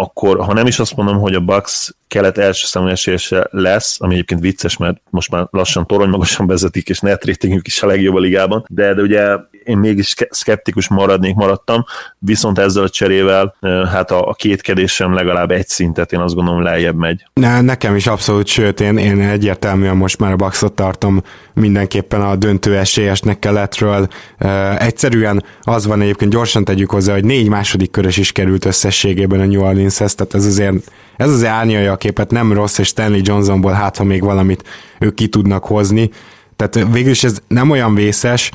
akkor 0.00 0.44
ha 0.44 0.52
nem 0.52 0.66
is 0.66 0.78
azt 0.78 0.96
mondom, 0.96 1.18
hogy 1.18 1.34
a 1.34 1.40
Bucks 1.40 1.90
kelet 2.08 2.38
első 2.38 2.66
számú 2.66 2.86
esélyese 2.86 3.48
lesz, 3.50 4.00
ami 4.00 4.14
egyébként 4.14 4.40
vicces, 4.40 4.76
mert 4.76 5.00
most 5.10 5.30
már 5.30 5.46
lassan 5.50 5.86
torony 5.86 6.08
magasan 6.08 6.46
vezetik, 6.46 6.88
és 6.88 7.00
net 7.00 7.24
ratingük 7.24 7.66
is 7.66 7.82
a 7.82 7.86
legjobb 7.86 8.14
a 8.14 8.18
ligában, 8.18 8.64
de, 8.68 8.94
de 8.94 9.02
ugye 9.02 9.36
én 9.64 9.78
mégis 9.78 10.14
szkeptikus 10.30 10.88
maradnék, 10.88 11.34
maradtam, 11.34 11.84
viszont 12.18 12.58
ezzel 12.58 12.82
a 12.82 12.88
cserével 12.88 13.56
hát 13.90 14.10
a, 14.10 14.28
a 14.28 14.34
kétkedésem 14.34 15.14
legalább 15.14 15.50
egy 15.50 15.68
szintet 15.68 16.12
én 16.12 16.20
azt 16.20 16.34
gondolom 16.34 16.62
lejjebb 16.62 16.96
megy. 16.96 17.24
Ne, 17.32 17.60
nekem 17.60 17.96
is 17.96 18.06
abszolút, 18.06 18.46
sőt 18.46 18.80
én, 18.80 18.96
én 18.96 19.20
egyértelműen 19.20 19.96
most 19.96 20.18
már 20.18 20.32
a 20.32 20.36
Bucksot 20.36 20.72
tartom 20.72 21.22
mindenképpen 21.54 22.20
a 22.20 22.36
döntő 22.36 22.76
esélyesnek 22.76 23.38
keletről. 23.38 24.08
Uh, 24.40 24.84
egyszerűen 24.84 25.44
az 25.62 25.86
van 25.86 26.00
egyébként, 26.00 26.30
gyorsan 26.30 26.64
tegyük 26.64 26.90
hozzá, 26.90 27.12
hogy 27.12 27.24
négy 27.24 27.48
második 27.48 27.90
körös 27.90 28.16
is 28.16 28.32
került 28.32 28.64
összességében 28.64 29.40
a 29.40 29.44
New 29.44 29.62
Orleanshez, 29.88 30.14
tehát 30.14 30.34
ez 30.34 30.44
azért 30.44 30.90
ez 31.16 31.30
az 31.30 31.44
árnyalja 31.44 31.92
a 31.92 31.96
képet, 31.96 32.30
nem 32.30 32.52
rossz, 32.52 32.78
és 32.78 32.88
Stanley 32.88 33.20
Johnsonból 33.22 33.72
hát, 33.72 33.96
ha 33.96 34.04
még 34.04 34.22
valamit 34.22 34.62
ők 34.98 35.14
ki 35.14 35.28
tudnak 35.28 35.64
hozni. 35.64 36.10
Tehát 36.56 36.92
végül 36.92 37.10
is 37.10 37.24
ez 37.24 37.38
nem 37.48 37.70
olyan 37.70 37.94
vészes, 37.94 38.50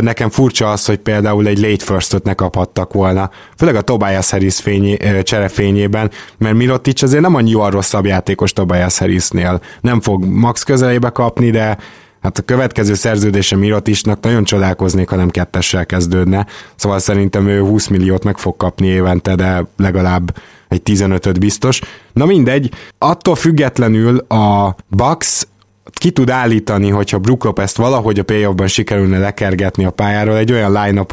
Nekem 0.00 0.30
furcsa 0.30 0.70
az, 0.70 0.86
hogy 0.86 0.98
például 0.98 1.46
egy 1.46 1.58
late 1.58 1.84
first 1.84 2.22
ne 2.22 2.34
kaphattak 2.34 2.92
volna, 2.92 3.30
főleg 3.56 3.74
a 3.74 3.80
Tobias 3.80 4.30
Harris 4.30 4.56
fényé, 4.56 4.96
cserefényében, 5.22 6.10
mert 6.38 6.54
Mirotic 6.54 7.02
azért 7.02 7.22
nem 7.22 7.34
annyi 7.34 7.52
rosszabb 7.52 8.04
játékos 8.04 8.52
Tobias 8.52 8.98
Harrisnél. 8.98 9.60
Nem 9.80 10.00
fog 10.00 10.24
max 10.24 10.62
közelébe 10.62 11.10
kapni, 11.10 11.50
de 11.50 11.78
hát 12.22 12.38
a 12.38 12.42
következő 12.42 12.94
szerződése 12.94 13.56
Mirotisnak 13.56 14.20
nagyon 14.20 14.44
csodálkoznék, 14.44 15.08
ha 15.08 15.16
nem 15.16 15.30
kettessel 15.30 15.86
kezdődne. 15.86 16.46
Szóval 16.76 16.98
szerintem 16.98 17.48
ő 17.48 17.60
20 17.60 17.86
milliót 17.86 18.24
meg 18.24 18.38
fog 18.38 18.56
kapni 18.56 18.86
évente, 18.86 19.34
de 19.34 19.66
legalább 19.76 20.34
egy 20.68 20.82
15-öt 20.84 21.38
biztos. 21.38 21.80
Na 22.12 22.24
mindegy, 22.24 22.72
attól 22.98 23.34
függetlenül 23.34 24.18
a 24.18 24.74
Bucks 24.88 25.46
ki 25.92 26.10
tud 26.10 26.30
állítani, 26.30 26.88
hogyha 26.88 27.18
Brook 27.18 27.44
Lopez-t 27.44 27.76
valahogy 27.76 28.18
a 28.18 28.22
playoffban 28.22 28.66
sikerülne 28.66 29.18
lekergetni 29.18 29.84
a 29.84 29.90
pályáról 29.90 30.36
egy 30.36 30.52
olyan 30.52 30.72
line 30.72 31.06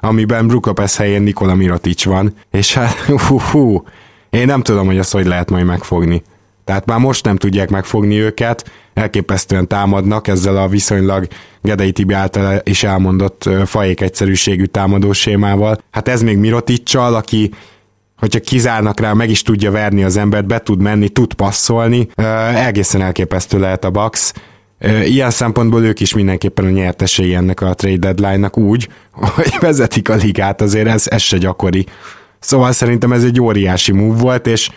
amiben 0.00 0.46
Brook 0.46 0.66
Lopez 0.66 0.96
helyén 0.96 1.22
Nikola 1.22 1.54
Mirotic 1.54 2.04
van, 2.04 2.34
és 2.50 2.74
hát 2.74 2.94
hú, 3.28 3.40
hú, 3.40 3.84
én 4.30 4.46
nem 4.46 4.62
tudom, 4.62 4.86
hogy 4.86 4.98
azt 4.98 5.12
hogy 5.12 5.26
lehet 5.26 5.50
majd 5.50 5.64
megfogni. 5.64 6.22
Tehát 6.64 6.86
már 6.86 6.98
most 6.98 7.24
nem 7.24 7.36
tudják 7.36 7.70
megfogni 7.70 8.20
őket, 8.20 8.70
elképesztően 8.94 9.68
támadnak 9.68 10.28
ezzel 10.28 10.56
a 10.56 10.68
viszonylag 10.68 11.26
Gedei 11.62 11.92
Tibi 11.92 12.14
által 12.14 12.60
is 12.64 12.82
elmondott 12.82 13.48
fajék 13.64 14.00
egyszerűségű 14.00 14.64
támadósémával. 14.64 15.78
Hát 15.90 16.08
ez 16.08 16.22
még 16.22 16.38
Miroticsal, 16.38 17.14
aki 17.14 17.50
hogyha 18.18 18.40
kizárnak 18.40 19.00
rá, 19.00 19.12
meg 19.12 19.30
is 19.30 19.42
tudja 19.42 19.70
verni 19.70 20.02
az 20.02 20.16
embert, 20.16 20.46
be 20.46 20.58
tud 20.58 20.80
menni, 20.80 21.08
tud 21.08 21.34
passzolni, 21.34 22.08
egészen 22.54 23.02
elképesztő 23.02 23.58
lehet 23.58 23.84
a 23.84 23.90
Bucks. 23.90 24.32
Ilyen 25.04 25.30
szempontból 25.30 25.84
ők 25.84 26.00
is 26.00 26.14
mindenképpen 26.14 26.64
a 26.64 26.70
nyertesei 26.70 27.34
ennek 27.34 27.60
a 27.60 27.74
trade 27.74 27.96
deadline-nak 27.96 28.58
úgy, 28.58 28.88
hogy 29.34 29.56
vezetik 29.60 30.08
a 30.08 30.14
ligát, 30.14 30.60
azért 30.60 30.88
ez, 30.88 31.06
ez 31.06 31.22
se 31.22 31.38
gyakori. 31.38 31.86
Szóval 32.38 32.72
szerintem 32.72 33.12
ez 33.12 33.24
egy 33.24 33.40
óriási 33.40 33.92
move 33.92 34.20
volt, 34.20 34.46
és 34.46 34.70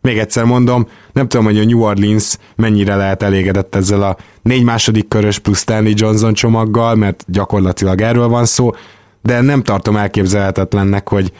még 0.00 0.18
egyszer 0.18 0.44
mondom, 0.44 0.88
nem 1.12 1.28
tudom, 1.28 1.44
hogy 1.44 1.58
a 1.58 1.64
New 1.64 1.82
Orleans 1.82 2.36
mennyire 2.56 2.96
lehet 2.96 3.22
elégedett 3.22 3.74
ezzel 3.74 4.02
a 4.02 4.16
négy 4.42 4.62
második 4.62 5.08
körös 5.08 5.38
plusz 5.38 5.60
Stanley 5.60 5.92
Johnson 5.94 6.34
csomaggal, 6.34 6.94
mert 6.94 7.24
gyakorlatilag 7.26 8.00
erről 8.00 8.28
van 8.28 8.44
szó, 8.44 8.70
de 9.22 9.40
nem 9.40 9.62
tartom 9.62 9.96
elképzelhetetlennek, 9.96 11.08
hogy 11.08 11.32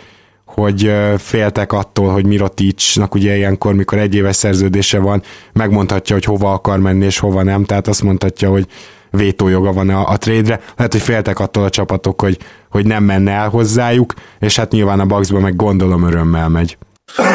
hogy 0.55 0.93
féltek 1.19 1.73
attól, 1.73 2.13
hogy 2.13 2.27
Miroticsnak 2.27 3.15
ugye 3.15 3.37
ilyenkor, 3.37 3.75
mikor 3.75 3.99
egy 3.99 4.15
éves 4.15 4.37
szerződése 4.37 4.99
van, 4.99 5.23
megmondhatja, 5.53 6.15
hogy 6.15 6.25
hova 6.25 6.53
akar 6.53 6.79
menni 6.79 7.05
és 7.05 7.19
hova 7.19 7.43
nem, 7.43 7.65
tehát 7.65 7.89
azt 7.89 8.03
mondhatja, 8.03 8.51
hogy 8.51 8.67
vétójoga 9.11 9.73
van 9.73 9.89
a, 9.89 10.09
a 10.09 10.17
trade-re. 10.17 10.61
Lehet, 10.77 10.93
hogy 10.93 11.03
féltek 11.03 11.39
attól 11.39 11.65
a 11.65 11.71
csapatok, 11.71 12.21
hogy, 12.21 12.39
hogy 12.71 12.87
nem 12.87 13.05
menne 13.05 13.33
el 13.33 13.49
hozzájuk, 13.49 14.15
és 14.39 14.57
hát 14.57 14.73
nyilván 14.73 15.01
a 15.01 15.07
Bucksban 15.07 15.41
meg 15.41 15.57
gondolom 15.57 16.07
örömmel 16.07 16.49
megy. 16.49 16.79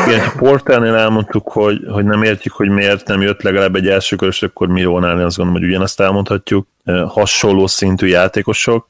Igen, 0.07 0.25
ha 0.25 0.31
Porternél 0.37 0.95
elmondtuk, 0.95 1.51
hogy, 1.51 1.77
hogy 1.91 2.05
nem 2.05 2.23
értjük, 2.23 2.53
hogy 2.53 2.69
miért 2.69 3.07
nem 3.07 3.21
jött 3.21 3.41
legalább 3.41 3.75
egy 3.75 3.87
első 3.87 4.15
körös, 4.15 4.43
akkor 4.43 4.67
Mirónál 4.67 5.25
azt 5.25 5.37
gondolom, 5.37 5.61
hogy 5.61 5.69
ugyanezt 5.69 5.99
elmondhatjuk. 5.99 6.67
Hasonló 7.07 7.67
szintű 7.67 8.07
játékosok, 8.07 8.87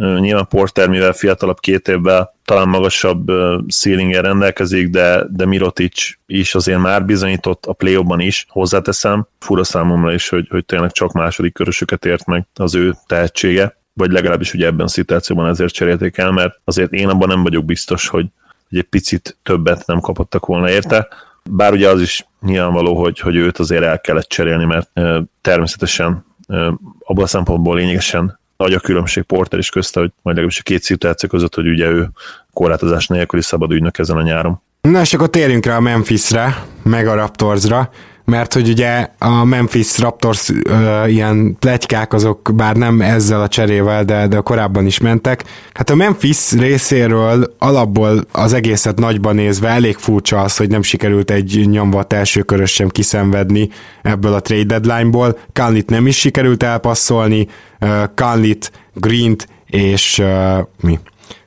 Nyilván 0.00 0.46
Porter, 0.48 0.88
mivel 0.88 1.12
fiatalabb 1.12 1.60
két 1.60 1.88
évvel 1.88 2.34
talán 2.44 2.68
magasabb 2.68 3.30
ceiling 3.68 4.12
rendelkezik, 4.12 4.88
de, 4.88 5.24
de 5.30 5.46
Mirotic 5.46 6.12
is 6.26 6.54
azért 6.54 6.78
már 6.78 7.04
bizonyított 7.04 7.66
a 7.66 7.72
play 7.72 8.04
is, 8.16 8.46
hozzáteszem. 8.48 9.26
Fura 9.38 9.64
számomra 9.64 10.12
is, 10.12 10.28
hogy, 10.28 10.46
hogy 10.50 10.64
tényleg 10.64 10.92
csak 10.92 11.12
második 11.12 11.52
körösöket 11.52 12.04
ért 12.04 12.26
meg 12.26 12.46
az 12.54 12.74
ő 12.74 12.94
tehetsége, 13.06 13.76
vagy 13.92 14.10
legalábbis 14.10 14.54
ugye 14.54 14.66
ebben 14.66 14.86
a 14.86 14.88
szituációban 14.88 15.48
ezért 15.48 15.72
cserélték 15.72 16.16
el, 16.16 16.30
mert 16.30 16.60
azért 16.64 16.92
én 16.92 17.08
abban 17.08 17.28
nem 17.28 17.42
vagyok 17.42 17.64
biztos, 17.64 18.08
hogy, 18.08 18.26
hogy 18.68 18.78
egy 18.78 18.88
picit 18.88 19.38
többet 19.42 19.86
nem 19.86 20.00
kapottak 20.00 20.46
volna 20.46 20.70
érte. 20.70 21.08
Bár 21.50 21.72
ugye 21.72 21.88
az 21.88 22.00
is 22.00 22.26
nyilvánvaló, 22.40 23.00
hogy, 23.00 23.18
hogy 23.18 23.36
őt 23.36 23.58
azért 23.58 23.82
el 23.82 24.00
kellett 24.00 24.28
cserélni, 24.28 24.64
mert 24.64 24.90
természetesen 25.40 26.24
abban 26.98 27.24
a 27.24 27.26
szempontból 27.26 27.76
lényegesen 27.76 28.39
nagy 28.60 28.72
a 28.72 28.80
különbség 28.80 29.22
Porter 29.22 29.58
is 29.58 29.68
közte, 29.68 30.00
hogy 30.00 30.12
majd 30.22 30.36
legalábbis 30.36 30.58
a 30.58 30.62
két 30.62 30.82
szituáció 30.82 31.28
között, 31.28 31.54
hogy 31.54 31.68
ugye 31.68 31.88
ő 31.88 32.10
korlátozás 32.52 33.06
nélküli 33.06 33.42
szabad 33.42 33.72
ügynök 33.72 33.98
ezen 33.98 34.16
a 34.16 34.22
nyáron. 34.22 34.60
Na 34.80 35.00
és 35.00 35.14
akkor 35.14 35.30
térjünk 35.30 35.66
rá 35.66 35.76
a 35.76 35.80
Memphisre, 35.80 36.64
meg 36.82 37.06
a 37.06 37.14
Raptorsra 37.14 37.90
mert 38.30 38.52
hogy 38.52 38.68
ugye 38.68 39.08
a 39.18 39.44
Memphis 39.44 39.98
Raptors 39.98 40.50
ö, 40.62 41.06
ilyen 41.06 41.56
pletykák 41.58 42.12
azok 42.12 42.50
bár 42.54 42.76
nem 42.76 43.00
ezzel 43.00 43.40
a 43.40 43.48
cserével, 43.48 44.04
de, 44.04 44.26
de 44.26 44.40
korábban 44.40 44.86
is 44.86 44.98
mentek. 44.98 45.44
Hát 45.72 45.90
a 45.90 45.94
Memphis 45.94 46.52
részéről 46.52 47.54
alapból 47.58 48.24
az 48.32 48.52
egészet 48.52 48.98
nagyban 48.98 49.34
nézve 49.34 49.68
elég 49.68 49.96
furcsa 49.96 50.40
az, 50.40 50.56
hogy 50.56 50.68
nem 50.68 50.82
sikerült 50.82 51.30
egy 51.30 51.68
nyomvat 51.70 52.12
első 52.12 52.42
körös 52.42 52.72
sem 52.72 52.88
kiszenvedni 52.88 53.68
ebből 54.02 54.34
a 54.34 54.40
trade 54.40 54.78
deadline-ból. 54.78 55.38
Kanlit 55.52 55.90
nem 55.90 56.06
is 56.06 56.18
sikerült 56.18 56.62
elpasszolni, 56.62 57.48
Kanlit, 58.14 58.72
Greent 58.94 59.48
és 59.66 60.18
uh, 60.18 60.58
mi? 60.80 60.98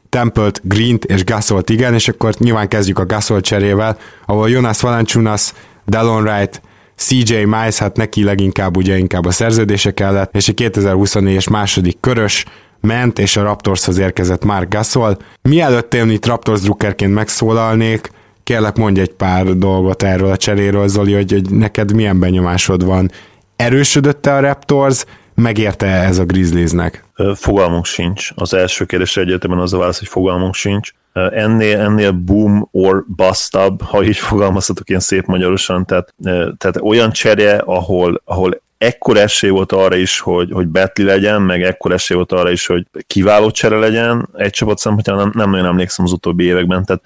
Tempelt, 0.09 0.61
Greent 0.63 1.05
és 1.05 1.23
Gasolt 1.23 1.69
igen, 1.69 1.93
és 1.93 2.07
akkor 2.07 2.34
nyilván 2.38 2.67
kezdjük 2.67 2.99
a 2.99 3.05
Gasol 3.05 3.41
cserével, 3.41 3.97
ahol 4.25 4.49
Jonas 4.49 4.81
Valanciunas, 4.81 5.53
Delon 5.86 6.21
Wright, 6.21 6.61
CJ 6.96 7.44
Miles, 7.44 7.78
hát 7.78 7.98
neki 7.98 8.24
leginkább 8.24 8.78
ugye 8.78 8.98
inkább 8.98 9.26
a 9.26 9.32
szerződése 9.32 9.94
kellett, 9.94 10.36
és 10.36 10.48
a 10.48 10.54
2024-es 10.54 11.50
második 11.50 11.98
körös 12.00 12.46
ment, 12.80 13.20
és 13.20 13.38
a 13.38 13.44
Raptorshoz 13.44 13.98
érkezett 13.98 14.44
Mark 14.44 14.70
Gasol. 14.70 15.18
Mielőtt 15.41 15.94
én 15.94 16.10
itt 16.10 16.26
Raptors 16.26 16.62
drukkerként 16.62 17.14
megszólalnék, 17.14 18.12
kérlek 18.44 18.78
mondj 18.78 19.00
egy 19.00 19.14
pár 19.14 19.46
dolgot 19.46 20.04
erről 20.04 20.32
a 20.32 20.38
cseréről, 20.38 20.88
Zoli, 20.88 21.14
hogy, 21.14 21.32
hogy 21.32 21.50
neked 21.50 21.94
milyen 21.94 22.20
benyomásod 22.20 22.86
van. 22.86 23.12
Erősödött-e 23.56 24.36
a 24.36 24.39
Raptors, 24.39 25.06
megérte 25.36 25.88
ez 25.88 26.17
a 26.17 26.25
Grizzliesnek? 26.25 27.03
Fogalmunk 27.36 27.86
sincs. 27.86 28.29
Az 28.36 28.53
első 28.53 28.86
kérdésre 28.86 29.21
egyértelműen 29.21 29.61
az 29.61 29.73
a 29.73 29.77
válasz, 29.77 29.99
hogy 29.99 30.07
fogalmunk 30.07 30.53
sincs 30.53 30.91
ennél, 31.13 31.79
ennél 31.79 32.11
boom 32.11 32.67
or 32.71 33.05
bust 33.07 33.57
ha 33.79 34.03
így 34.03 34.17
fogalmazhatok 34.17 34.89
ilyen 34.89 35.01
szép 35.01 35.25
magyarosan, 35.25 35.86
tehát, 35.86 36.13
tehát 36.57 36.77
olyan 36.81 37.11
cserje, 37.11 37.55
ahol, 37.55 38.21
ahol 38.25 38.61
ekkor 38.77 39.17
esély 39.17 39.49
volt 39.49 39.71
arra 39.71 39.95
is, 39.95 40.19
hogy, 40.19 40.51
hogy 40.51 40.67
Betli 40.67 41.03
legyen, 41.03 41.41
meg 41.41 41.63
ekkor 41.63 41.91
esély 41.91 42.17
volt 42.17 42.31
arra 42.31 42.51
is, 42.51 42.65
hogy 42.65 42.88
kiváló 43.07 43.51
csere 43.51 43.77
legyen 43.77 44.29
egy 44.34 44.51
csapat 44.51 44.77
szempontjából 44.77 45.23
nem, 45.23 45.31
nem 45.36 45.49
nagyon 45.49 45.65
emlékszem 45.65 46.05
az 46.05 46.11
utóbbi 46.11 46.43
években, 46.43 46.86
tehát 46.86 47.01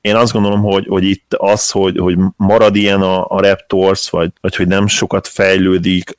én 0.00 0.16
azt 0.16 0.32
gondolom, 0.32 0.62
hogy, 0.62 0.86
hogy 0.88 1.04
itt 1.04 1.34
az, 1.36 1.70
hogy, 1.70 1.98
hogy 1.98 2.18
marad 2.36 2.76
ilyen 2.76 3.00
a, 3.00 3.26
a 3.26 3.40
Raptors, 3.40 4.10
vagy, 4.10 4.32
vagy 4.40 4.56
hogy 4.56 4.66
nem 4.66 4.86
sokat 4.86 5.26
fejlődik, 5.28 6.18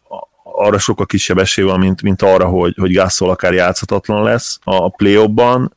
arra 0.62 0.78
sokkal 0.78 1.06
kisebb 1.06 1.38
esély 1.38 1.66
van, 1.66 1.80
mint, 1.80 2.02
mint 2.02 2.22
arra, 2.22 2.46
hogy, 2.46 2.74
hogy 2.80 2.94
Gasol 2.94 3.30
akár 3.30 3.54
játszhatatlan 3.54 4.24
lesz 4.24 4.60
a 4.64 4.90
play 4.90 5.20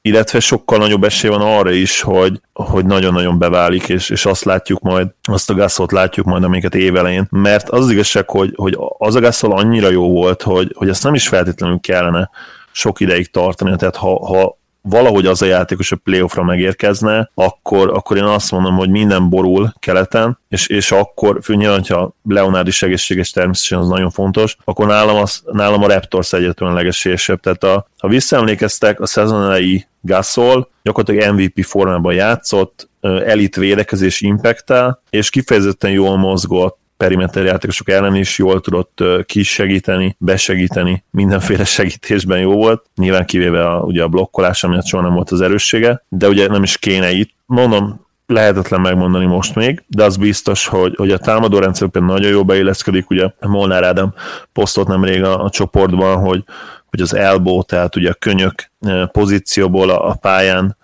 illetve 0.03 0.41
sokkal 0.41 0.79
nagyobb 0.79 1.05
esély 1.05 1.31
van 1.31 1.41
arra 1.41 1.71
is, 1.71 2.01
hogy, 2.01 2.41
hogy 2.53 2.87
nagyon-nagyon 2.87 3.39
beválik, 3.39 3.89
és, 3.89 4.11
és 4.11 4.27
azt 4.27 4.45
látjuk 4.45 4.81
majd, 4.81 5.09
azt 5.23 5.51
a 5.51 5.55
Gasolt 5.55 5.93
látjuk 5.93 6.27
majd, 6.27 6.45
amiket 6.45 6.75
évelején, 6.75 7.27
mert 7.31 7.69
az, 7.69 7.85
az 7.85 7.91
igazság, 7.91 8.31
hogy, 8.31 8.53
hogy 8.57 8.79
az 8.99 9.15
a 9.15 9.21
Gasol 9.21 9.53
annyira 9.53 9.91
jó 9.91 10.11
volt, 10.11 10.43
hogy, 10.43 10.73
hogy 10.77 10.89
ezt 10.89 11.03
nem 11.03 11.15
is 11.15 11.29
feltétlenül 11.29 11.81
kellene 11.81 12.31
sok 12.73 13.01
ideig 13.01 13.31
tartani, 13.31 13.77
tehát 13.77 13.97
ha, 13.97 14.27
ha 14.27 14.59
valahogy 14.89 15.27
az 15.27 15.43
a 15.43 15.47
játékos 15.47 15.93
a 15.93 15.97
playoffra 15.97 16.43
megérkezne, 16.43 17.31
akkor, 17.35 17.91
akkor 17.91 18.17
én 18.17 18.23
azt 18.23 18.51
mondom, 18.51 18.77
hogy 18.77 18.91
minden 18.91 19.29
borul 19.29 19.73
keleten, 19.79 20.39
és, 20.49 20.67
és 20.67 20.93
akkor, 20.93 21.41
nyilván, 21.47 21.79
hogyha 21.79 22.15
Leonard 22.29 22.67
is 22.67 22.83
egészséges 22.83 23.31
természetesen 23.31 23.79
az 23.79 23.89
nagyon 23.89 24.11
fontos, 24.11 24.57
akkor 24.65 24.87
nálam, 24.87 25.17
az, 25.17 25.43
nálam 25.53 25.83
a 25.83 25.87
Raptors 25.87 26.33
egyetlen 26.33 26.73
legesélyesebb. 26.73 27.41
Tehát 27.41 27.65
a, 27.65 27.89
ha 27.99 28.09
visszaemlékeztek, 28.09 29.01
a 29.01 29.07
szezon 29.07 29.43
elejé 29.43 29.87
Gasol 30.01 30.71
gyakorlatilag 30.83 31.35
MVP 31.35 31.65
formában 31.65 32.15
játszott, 32.15 32.89
elit 33.01 33.57
védekezés 33.57 34.21
impactel, 34.21 35.03
és 35.11 35.31
kifejezetten 35.31 35.91
jól 35.91 36.17
mozgott, 36.17 36.79
perimeter 36.97 37.45
játékosok 37.45 37.89
ellen 37.89 38.15
is 38.15 38.39
jól 38.39 38.61
tudott 38.61 39.03
kisegíteni, 39.27 40.17
besegíteni, 40.19 41.05
mindenféle 41.11 41.65
segítésben 41.79 42.39
jó 42.39 42.53
volt, 42.53 42.85
nyilván 42.97 43.25
kivéve 43.25 43.69
a, 43.69 43.81
ugye 43.81 44.03
a 44.03 44.09
blokkolás, 44.09 44.65
amiatt 44.65 44.87
soha 44.87 45.03
nem 45.03 45.15
volt 45.15 45.31
az 45.31 45.41
erőssége, 45.41 46.05
de 46.09 46.29
ugye 46.29 46.49
nem 46.49 46.63
is 46.63 46.79
kéne 46.79 47.11
itt. 47.11 47.31
Mondom, 47.47 48.05
lehetetlen 48.27 48.81
megmondani 48.81 49.27
most 49.27 49.55
még, 49.55 49.85
de 49.89 50.05
az 50.05 50.17
biztos, 50.17 50.67
hogy, 50.67 50.95
hogy 50.97 51.11
a 51.11 51.19
támadó 51.19 51.59
rendszer 51.59 51.89
nagyon 51.91 52.31
jó 52.31 52.45
beilleszkedik, 52.45 53.11
ugye 53.11 53.31
Molnár 53.41 53.85
Ádám 53.85 54.15
posztolt 54.53 54.89
nemrég 54.89 55.25
a, 55.25 55.45
a 55.45 55.51
csoportban, 55.51 56.17
hogy, 56.17 56.45
hogy 56.87 57.01
az 57.01 57.15
elbow, 57.15 57.63
tehát 57.63 57.97
ugye 57.97 58.11
a 58.11 58.15
könyök 58.15 58.71
pozícióból 59.13 59.91
a, 59.91 60.09
a 60.09 60.15
pályán 60.15 60.77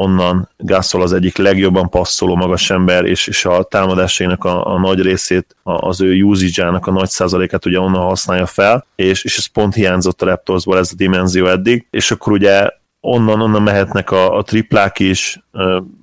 onnan 0.00 0.48
Gasol 0.56 1.02
az 1.02 1.12
egyik 1.12 1.36
legjobban 1.36 1.88
passzoló 1.88 2.36
magas 2.36 2.70
ember, 2.70 3.04
és, 3.04 3.26
és 3.26 3.44
a 3.44 3.62
támadásainak 3.62 4.44
a, 4.44 4.74
a 4.74 4.78
nagy 4.78 5.00
részét, 5.02 5.56
a, 5.62 5.72
az 5.72 6.00
ő 6.00 6.22
usage 6.22 6.66
a 6.66 6.90
nagy 6.90 7.08
százalékát 7.08 7.66
ugye 7.66 7.80
onnan 7.80 8.04
használja 8.04 8.46
fel, 8.46 8.86
és, 8.94 9.24
és 9.24 9.36
ez 9.36 9.46
pont 9.46 9.74
hiányzott 9.74 10.22
a 10.22 10.26
Raptorsból 10.26 10.78
ez 10.78 10.90
a 10.92 10.96
dimenzió 10.96 11.46
eddig, 11.46 11.86
és 11.90 12.10
akkor 12.10 12.32
ugye 12.32 12.68
onnan, 13.00 13.40
onnan 13.40 13.62
mehetnek 13.62 14.10
a, 14.10 14.36
a 14.36 14.42
triplák 14.42 14.98
is, 14.98 15.40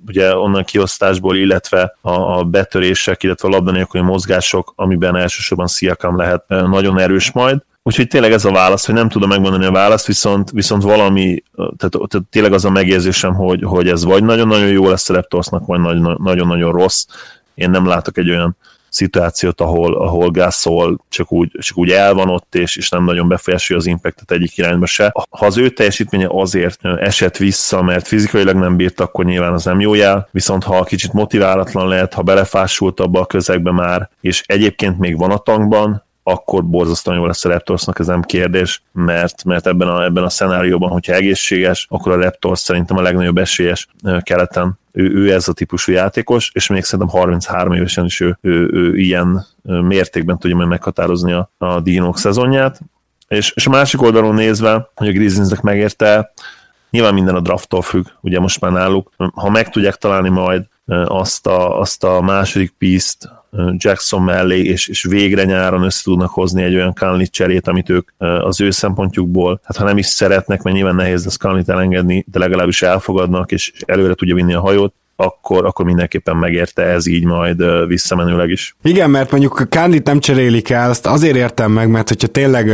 ugye 0.06 0.36
onnan 0.36 0.64
kiosztásból, 0.64 1.36
illetve 1.36 1.96
a, 2.00 2.10
a 2.10 2.44
betörések, 2.44 3.22
illetve 3.22 3.48
a 3.48 3.50
labda 3.50 3.70
nélküli 3.70 4.02
mozgások, 4.04 4.72
amiben 4.76 5.16
elsősorban 5.16 5.66
Siakam 5.66 6.16
lehet 6.16 6.44
nagyon 6.48 6.98
erős 6.98 7.32
majd, 7.32 7.58
Úgyhogy 7.88 8.08
tényleg 8.08 8.32
ez 8.32 8.44
a 8.44 8.50
válasz, 8.50 8.86
hogy 8.86 8.94
nem 8.94 9.08
tudom 9.08 9.28
megmondani 9.28 9.64
a 9.64 9.70
választ, 9.70 10.06
viszont, 10.06 10.50
viszont 10.50 10.82
valami, 10.82 11.42
tehát, 11.56 11.96
tehát 12.08 12.26
tényleg 12.30 12.52
az 12.52 12.64
a 12.64 12.70
megérzésem, 12.70 13.34
hogy, 13.34 13.62
hogy 13.62 13.88
ez 13.88 14.04
vagy 14.04 14.24
nagyon-nagyon 14.24 14.68
jó 14.68 14.88
lesz 14.88 15.10
a 15.10 15.14
Raptorsnak, 15.14 15.66
vagy 15.66 15.80
nagyon-nagyon 16.18 16.72
rossz. 16.72 17.06
Én 17.54 17.70
nem 17.70 17.86
látok 17.86 18.18
egy 18.18 18.30
olyan 18.30 18.56
szituációt, 18.88 19.60
ahol, 19.60 19.94
ahol 19.94 20.30
Gasol 20.30 21.04
csak 21.08 21.32
úgy, 21.32 21.50
csak 21.60 21.78
úgy 21.78 21.90
el 21.90 22.14
van 22.14 22.28
ott, 22.28 22.54
és, 22.54 22.76
és 22.76 22.88
nem 22.88 23.04
nagyon 23.04 23.28
befolyásolja 23.28 23.82
az 23.82 23.88
impactet 23.88 24.30
egyik 24.30 24.56
irányba 24.56 24.86
se. 24.86 25.12
Ha 25.30 25.46
az 25.46 25.58
ő 25.58 25.68
teljesítménye 25.68 26.26
azért 26.30 26.84
esett 26.84 27.36
vissza, 27.36 27.82
mert 27.82 28.06
fizikailag 28.06 28.56
nem 28.56 28.76
bírt, 28.76 29.00
akkor 29.00 29.24
nyilván 29.24 29.52
az 29.52 29.64
nem 29.64 29.80
jó 29.80 29.94
jel, 29.94 30.28
viszont 30.30 30.64
ha 30.64 30.84
kicsit 30.84 31.12
motiválatlan 31.12 31.88
lehet, 31.88 32.14
ha 32.14 32.22
belefásult 32.22 33.00
abba 33.00 33.20
a 33.20 33.26
közegbe 33.26 33.72
már, 33.72 34.10
és 34.20 34.42
egyébként 34.46 34.98
még 34.98 35.18
van 35.18 35.30
a 35.30 35.38
tankban, 35.38 36.06
akkor 36.28 36.64
borzasztóan 36.64 37.16
jó 37.16 37.26
lesz 37.26 37.44
a 37.44 37.48
Raptorsnak, 37.48 37.98
ez 37.98 38.06
nem 38.06 38.22
kérdés, 38.22 38.82
mert, 38.92 39.44
mert 39.44 39.66
ebben, 39.66 39.88
a, 39.88 40.04
ebben 40.04 40.24
a 40.24 40.28
szenárióban, 40.28 40.90
hogyha 40.90 41.12
egészséges, 41.12 41.86
akkor 41.90 42.12
a 42.12 42.22
Raptors 42.22 42.60
szerintem 42.60 42.96
a 42.96 43.02
legnagyobb 43.02 43.38
esélyes 43.38 43.88
keleten. 44.22 44.78
Ő, 44.92 45.10
ő 45.14 45.32
ez 45.32 45.48
a 45.48 45.52
típusú 45.52 45.92
játékos, 45.92 46.50
és 46.54 46.66
még 46.66 46.84
szerintem 46.84 47.20
33 47.20 47.72
évesen 47.72 48.04
is 48.04 48.20
ő, 48.20 48.38
ő, 48.40 48.68
ő 48.72 48.96
ilyen 48.96 49.46
mértékben 49.62 50.38
tudja 50.38 50.56
majd 50.56 50.68
meghatározni 50.68 51.32
a, 51.32 51.50
a 51.58 51.80
Dinok 51.80 52.18
szezonját. 52.18 52.80
És, 53.28 53.52
és 53.54 53.66
a 53.66 53.70
másik 53.70 54.02
oldalon 54.02 54.34
nézve, 54.34 54.90
hogy 54.94 55.08
a 55.08 55.12
Grizzliesnek 55.12 55.60
megérte, 55.60 56.32
nyilván 56.90 57.14
minden 57.14 57.34
a 57.34 57.40
drafttól 57.40 57.82
függ, 57.82 58.06
ugye 58.20 58.40
most 58.40 58.60
már 58.60 58.72
náluk. 58.72 59.10
Ha 59.34 59.50
meg 59.50 59.70
tudják 59.70 59.96
találni 59.96 60.28
majd 60.28 60.64
azt 61.04 61.46
a, 61.46 61.80
azt 61.80 62.04
a 62.04 62.20
második 62.20 62.74
piszt, 62.78 63.28
Jackson 63.76 64.22
mellé, 64.22 64.62
és, 64.62 64.88
és 64.88 65.02
végre 65.02 65.44
nyáron 65.44 65.82
össze 65.82 66.02
tudnak 66.02 66.30
hozni 66.30 66.62
egy 66.62 66.74
olyan 66.74 66.94
Conley 66.94 67.26
cserét, 67.26 67.68
amit 67.68 67.90
ők 67.90 68.08
az 68.18 68.60
ő 68.60 68.70
szempontjukból, 68.70 69.60
hát 69.64 69.76
ha 69.76 69.84
nem 69.84 69.98
is 69.98 70.06
szeretnek, 70.06 70.62
mert 70.62 70.76
nyilván 70.76 70.94
nehéz 70.94 71.24
lesz 71.24 71.36
Conley-t 71.36 71.68
elengedni, 71.68 72.24
de 72.30 72.38
legalábbis 72.38 72.82
elfogadnak, 72.82 73.52
és 73.52 73.72
előre 73.86 74.14
tudja 74.14 74.34
vinni 74.34 74.54
a 74.54 74.60
hajót, 74.60 74.94
akkor, 75.20 75.64
akkor 75.64 75.84
mindenképpen 75.84 76.36
megérte 76.36 76.82
ez 76.82 77.06
így 77.06 77.24
majd 77.24 77.86
visszamenőleg 77.86 78.50
is. 78.50 78.76
Igen, 78.82 79.10
mert 79.10 79.30
mondjuk 79.30 79.66
Kándit 79.68 80.06
nem 80.06 80.20
cserélik 80.20 80.70
el, 80.70 80.90
azt 80.90 81.06
azért 81.06 81.36
értem 81.36 81.72
meg, 81.72 81.90
mert 81.90 82.08
hogyha 82.08 82.26
tényleg 82.26 82.68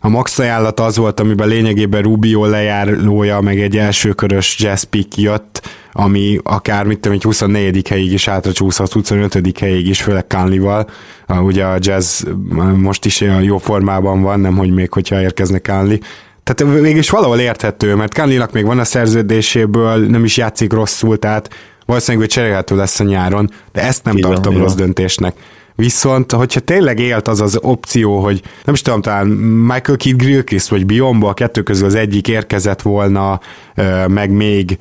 a 0.00 0.08
max 0.08 0.38
ajánlat 0.38 0.80
az 0.80 0.96
volt, 0.96 1.20
amiben 1.20 1.48
lényegében 1.48 2.02
Rubio 2.02 2.46
lejárlója, 2.46 3.40
meg 3.40 3.60
egy 3.60 3.76
elsőkörös 3.76 4.58
jazz 4.58 4.82
pick 4.82 5.16
jött, 5.16 5.68
ami 5.92 6.38
akár 6.42 6.84
mit 6.84 6.98
tudom, 6.98 7.16
egy 7.16 7.22
24. 7.22 7.88
helyig 7.88 8.12
is 8.12 8.28
átracsúszhat, 8.28 8.92
25. 8.92 9.58
helyig 9.58 9.88
is, 9.88 10.02
főleg 10.02 10.26
Kánlival. 10.26 10.86
Ugye 11.28 11.64
a 11.64 11.76
jazz 11.78 12.22
most 12.76 13.04
is 13.04 13.24
jó 13.40 13.58
formában 13.58 14.22
van, 14.22 14.40
nem 14.40 14.56
hogy 14.56 14.70
még 14.70 14.92
hogyha 14.92 15.20
érkezne 15.20 15.58
Kánli. 15.58 16.00
Tehát 16.42 16.80
mégis 16.80 17.10
valahol 17.10 17.38
érthető, 17.38 17.94
mert 17.94 18.12
Kánlinak 18.12 18.52
még 18.52 18.64
van 18.64 18.78
a 18.78 18.84
szerződéséből, 18.84 20.06
nem 20.06 20.24
is 20.24 20.36
játszik 20.36 20.72
rosszul, 20.72 21.18
tehát 21.18 21.54
valószínűleg, 21.86 22.26
hogy 22.26 22.34
cserélhető 22.34 22.76
lesz 22.76 23.00
a 23.00 23.04
nyáron, 23.04 23.50
de 23.72 23.82
ezt 23.82 24.04
nem 24.04 24.16
igen, 24.16 24.30
tartom 24.30 24.52
igen. 24.52 24.64
rossz 24.64 24.74
döntésnek. 24.74 25.36
Viszont, 25.76 26.32
hogyha 26.32 26.60
tényleg 26.60 26.98
élt 26.98 27.28
az 27.28 27.40
az 27.40 27.58
opció, 27.62 28.20
hogy 28.20 28.42
nem 28.64 28.74
is 28.74 28.82
tudom, 28.82 29.00
talán 29.00 29.26
Michael 29.26 29.98
Kidd 29.98 30.16
Grillkist 30.16 30.68
vagy 30.68 30.86
Biombo, 30.86 31.26
a 31.26 31.34
kettő 31.34 31.62
közül 31.62 31.86
az 31.86 31.94
egyik 31.94 32.28
érkezett 32.28 32.82
volna, 32.82 33.40
meg 34.06 34.30
még 34.30 34.78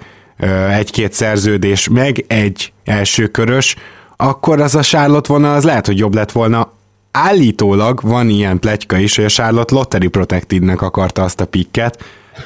egy-két 0.69 1.13
szerződés, 1.13 1.87
meg 1.87 2.25
egy 2.27 2.73
első 2.85 3.27
körös, 3.27 3.75
akkor 4.17 4.61
az 4.61 4.75
a 4.75 4.81
Charlotte 4.81 5.33
vonal 5.33 5.55
az 5.55 5.63
lehet, 5.63 5.85
hogy 5.85 5.97
jobb 5.97 6.15
lett 6.15 6.31
volna. 6.31 6.71
Állítólag 7.11 8.01
van 8.01 8.29
ilyen 8.29 8.59
pletyka 8.59 8.97
is, 8.97 9.15
hogy 9.15 9.25
a 9.25 9.29
Charlotte 9.29 9.75
Lottery 9.75 10.07
Protected-nek 10.07 10.81
akarta 10.81 11.23
azt 11.23 11.41
a 11.41 11.45
pikket, 11.45 12.03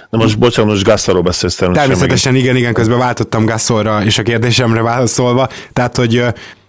Na 0.10 0.18
most 0.18 0.40
bocsánat, 0.40 0.72
most 0.72 0.84
Gassolról 0.84 1.24
beszélsz 1.24 1.56
természetesen. 1.56 2.36
igen, 2.36 2.56
igen, 2.56 2.74
közben 2.74 2.98
váltottam 2.98 3.46
Gassolra, 3.46 4.04
és 4.04 4.18
a 4.18 4.24
kérdésemre 4.24 4.82
válaszolva. 4.82 5.50
Tehát, 5.74 5.98
hogy 5.98 6.24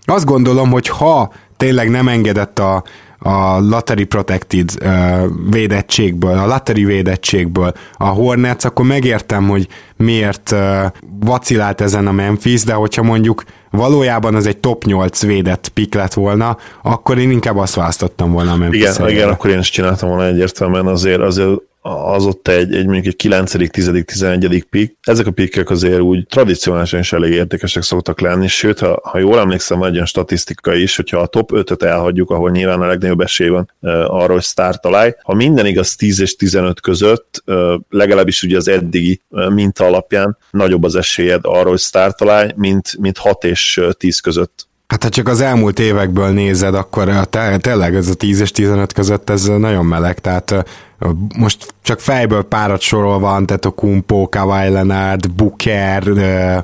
azt 0.04 0.24
gondolom, 0.24 0.70
hogy 0.70 0.88
ha 0.88 1.32
tényleg 1.56 1.90
nem 1.90 2.08
engedett 2.08 2.58
a, 2.58 2.82
a 3.18 3.58
Lottery 3.60 4.04
Protected 4.04 4.70
uh, 4.82 5.24
védettségből, 5.50 6.38
a 6.38 6.46
Lottery 6.46 6.84
védettségből 6.84 7.72
a 7.92 8.06
Hornets, 8.06 8.64
akkor 8.64 8.84
megértem, 8.86 9.48
hogy 9.48 9.68
miért 9.96 10.50
uh, 10.52 10.84
vacilált 11.20 11.80
ezen 11.80 12.06
a 12.06 12.12
Memphis, 12.12 12.64
de 12.64 12.72
hogyha 12.72 13.02
mondjuk 13.02 13.42
valójában 13.70 14.34
az 14.34 14.46
egy 14.46 14.56
top 14.56 14.84
8 14.84 15.22
védett 15.22 15.68
pick 15.68 15.94
lett 15.94 16.14
volna, 16.14 16.56
akkor 16.82 17.18
én 17.18 17.30
inkább 17.30 17.56
azt 17.56 17.74
választottam 17.74 18.32
volna 18.32 18.52
a 18.52 18.56
Memphis 18.56 18.80
Igen, 18.80 19.08
igen, 19.08 19.28
akkor 19.28 19.50
én 19.50 19.58
is 19.58 19.70
csináltam 19.70 20.08
volna 20.08 20.26
egyértelműen, 20.26 20.86
azért, 20.86 21.20
azért 21.20 21.60
az 21.88 22.26
ott 22.26 22.48
egy, 22.48 22.74
egy 22.74 22.84
mondjuk 22.84 23.06
egy 23.06 23.16
9., 23.16 23.70
10., 23.70 23.90
11. 24.04 24.66
pick. 24.70 24.96
Ezek 25.00 25.26
a 25.26 25.30
pikkek 25.30 25.70
azért 25.70 26.00
úgy 26.00 26.26
tradicionálisan 26.26 27.00
is 27.00 27.12
elég 27.12 27.32
értékesek 27.32 27.82
szoktak 27.82 28.20
lenni, 28.20 28.48
sőt, 28.48 28.78
ha, 28.78 29.00
ha 29.02 29.18
jól 29.18 29.38
emlékszem, 29.38 29.78
van 29.78 29.88
egy 29.88 29.94
olyan 29.94 30.06
statisztika 30.06 30.74
is, 30.74 30.96
hogyha 30.96 31.18
a 31.18 31.26
top 31.26 31.50
5-öt 31.54 31.82
elhagyjuk, 31.82 32.30
ahol 32.30 32.50
nyilván 32.50 32.80
a 32.80 32.86
legnagyobb 32.86 33.20
esély 33.20 33.48
van 33.48 33.72
uh, 33.80 33.90
arra, 34.14 34.32
hogy 34.32 34.42
sztár 34.42 34.80
találj. 34.80 35.12
Ha 35.22 35.34
minden 35.34 35.66
igaz 35.66 35.94
10 35.94 36.20
és 36.20 36.36
15 36.36 36.80
között, 36.80 37.42
uh, 37.46 37.74
legalábbis 37.88 38.42
ugye 38.42 38.56
az 38.56 38.68
eddigi 38.68 39.20
uh, 39.28 39.50
minta 39.50 39.84
alapján 39.84 40.36
nagyobb 40.50 40.82
az 40.82 40.96
esélyed 40.96 41.40
arra, 41.42 41.68
hogy 41.68 41.78
sztár 41.78 42.14
találj, 42.14 42.50
mint, 42.56 42.98
mint 42.98 43.18
6 43.18 43.44
és 43.44 43.80
10 43.98 44.18
között 44.18 44.66
Hát 44.88 45.02
ha 45.02 45.08
csak 45.08 45.28
az 45.28 45.40
elmúlt 45.40 45.78
évekből 45.78 46.28
nézed, 46.28 46.74
akkor 46.74 47.26
te, 47.28 47.56
tényleg 47.56 47.94
ez 47.94 48.08
a 48.08 48.14
10 48.14 48.40
és 48.40 48.50
15 48.50 48.92
között 48.92 49.30
ez 49.30 49.44
nagyon 49.44 49.86
meleg, 49.86 50.18
tehát 50.18 50.64
most 51.38 51.74
csak 51.82 52.00
fejből 52.00 52.42
párat 52.42 52.80
sorolva, 52.80 53.42
Kumpo, 53.74 54.28
Kawhi 54.28 54.68
Leonard, 54.68 55.30
Booker, 55.30 56.02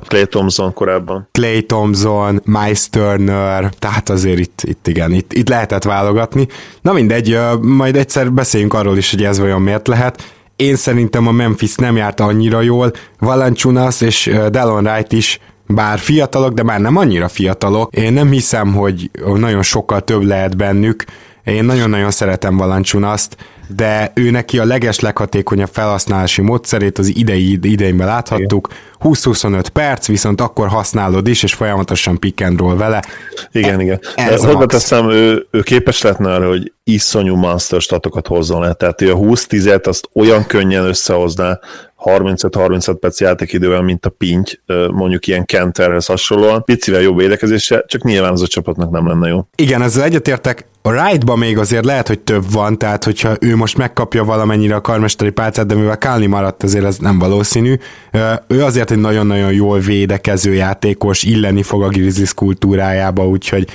Clay 0.07 0.25
Thompson 0.25 0.73
korábban. 0.73 1.27
Clay 1.31 1.65
Thompson, 1.65 2.41
Miles 2.45 2.89
Turner, 2.89 3.69
tehát 3.79 4.09
azért 4.09 4.39
itt, 4.39 4.61
itt 4.63 4.87
igen, 4.87 5.11
itt, 5.11 5.33
itt 5.33 5.49
lehetett 5.49 5.83
válogatni. 5.83 6.47
Na 6.81 6.93
mindegy, 6.93 7.39
majd 7.61 7.95
egyszer 7.95 8.31
beszéljünk 8.31 8.73
arról 8.73 8.97
is, 8.97 9.11
hogy 9.11 9.23
ez 9.23 9.39
vajon 9.39 9.61
miért 9.61 9.87
lehet. 9.87 10.33
Én 10.55 10.75
szerintem 10.75 11.27
a 11.27 11.31
Memphis 11.31 11.75
nem 11.75 11.95
járt 11.95 12.19
annyira 12.19 12.61
jól, 12.61 12.91
Valanciunas 13.19 14.01
és 14.01 14.31
Delon 14.51 14.85
Wright 14.85 15.11
is 15.11 15.39
bár 15.67 15.99
fiatalok, 15.99 16.53
de 16.53 16.63
már 16.63 16.79
nem 16.79 16.97
annyira 16.97 17.27
fiatalok. 17.27 17.95
Én 17.95 18.13
nem 18.13 18.31
hiszem, 18.31 18.73
hogy 18.73 19.09
nagyon 19.35 19.61
sokkal 19.61 20.01
több 20.01 20.21
lehet 20.21 20.57
bennük. 20.57 21.03
Én 21.43 21.65
nagyon-nagyon 21.65 22.11
szeretem 22.11 22.57
Valancsunaszt, 22.57 23.37
de 23.67 24.11
ő 24.13 24.29
neki 24.29 24.59
a 24.59 24.65
leges 24.65 24.99
leghatékonyabb 24.99 25.69
felhasználási 25.71 26.41
módszerét 26.41 26.97
az 26.97 27.15
idei 27.15 27.59
idejében 27.61 28.07
láthattuk. 28.07 28.67
20-25 28.99 29.65
perc, 29.73 30.07
viszont 30.07 30.41
akkor 30.41 30.67
használod 30.67 31.27
is, 31.27 31.43
és 31.43 31.53
folyamatosan 31.53 32.19
pick 32.19 32.41
and 32.41 32.59
roll 32.59 32.75
vele. 32.75 33.03
Igen, 33.51 33.79
e, 33.79 33.83
igen. 33.83 33.99
Hozzáteszem, 34.15 35.09
ő, 35.09 35.47
ő 35.51 35.61
képes 35.61 36.01
lehetne 36.01 36.33
arra, 36.33 36.47
hogy 36.47 36.73
iszonyú 36.83 37.35
monster 37.35 37.81
statokat 37.81 38.27
hozzon 38.27 38.61
le. 38.61 38.73
Tehát 38.73 39.01
ő 39.01 39.11
a 39.11 39.17
20-10-et 39.17 39.87
azt 39.87 40.09
olyan 40.13 40.45
könnyen 40.45 40.83
összehozná, 40.83 41.59
35-35 42.05 42.97
perc 42.99 43.21
játékidővel, 43.21 43.81
mint 43.81 44.05
a 44.05 44.09
pinty, 44.09 44.51
mondjuk 44.91 45.27
ilyen 45.27 45.45
Kenterhez 45.45 46.05
hasonlóan. 46.05 46.63
Picivel 46.63 47.01
jobb 47.01 47.17
védekezése, 47.17 47.83
csak 47.87 48.03
nyilván 48.03 48.31
az 48.31 48.41
a 48.41 48.47
csapatnak 48.47 48.91
nem 48.91 49.07
lenne 49.07 49.27
jó. 49.27 49.47
Igen, 49.55 49.81
ezzel 49.81 50.03
egyetértek. 50.03 50.65
A 50.81 50.89
Wright-ban 50.89 51.37
még 51.37 51.57
azért 51.57 51.85
lehet, 51.85 52.07
hogy 52.07 52.19
több 52.19 52.51
van, 52.51 52.77
tehát 52.77 53.03
hogyha 53.03 53.35
ő 53.39 53.55
most 53.55 53.77
megkapja 53.77 54.23
valamennyire 54.23 54.75
a 54.75 54.81
karmesteri 54.81 55.29
pálcát, 55.29 55.65
de 55.65 55.75
mivel 55.75 55.97
Kálni 55.97 56.25
maradt, 56.25 56.63
azért 56.63 56.85
ez 56.85 56.97
nem 56.97 57.19
valószínű. 57.19 57.75
Ő 58.47 58.63
azért 58.63 58.91
egy 58.91 58.99
nagyon-nagyon 58.99 59.53
jól 59.53 59.79
védekező 59.79 60.53
játékos, 60.53 61.23
illeni 61.23 61.63
fog 61.63 61.83
a 61.83 61.87
Grizzlies 61.87 62.33
kultúrájába, 62.33 63.27
úgyhogy 63.27 63.67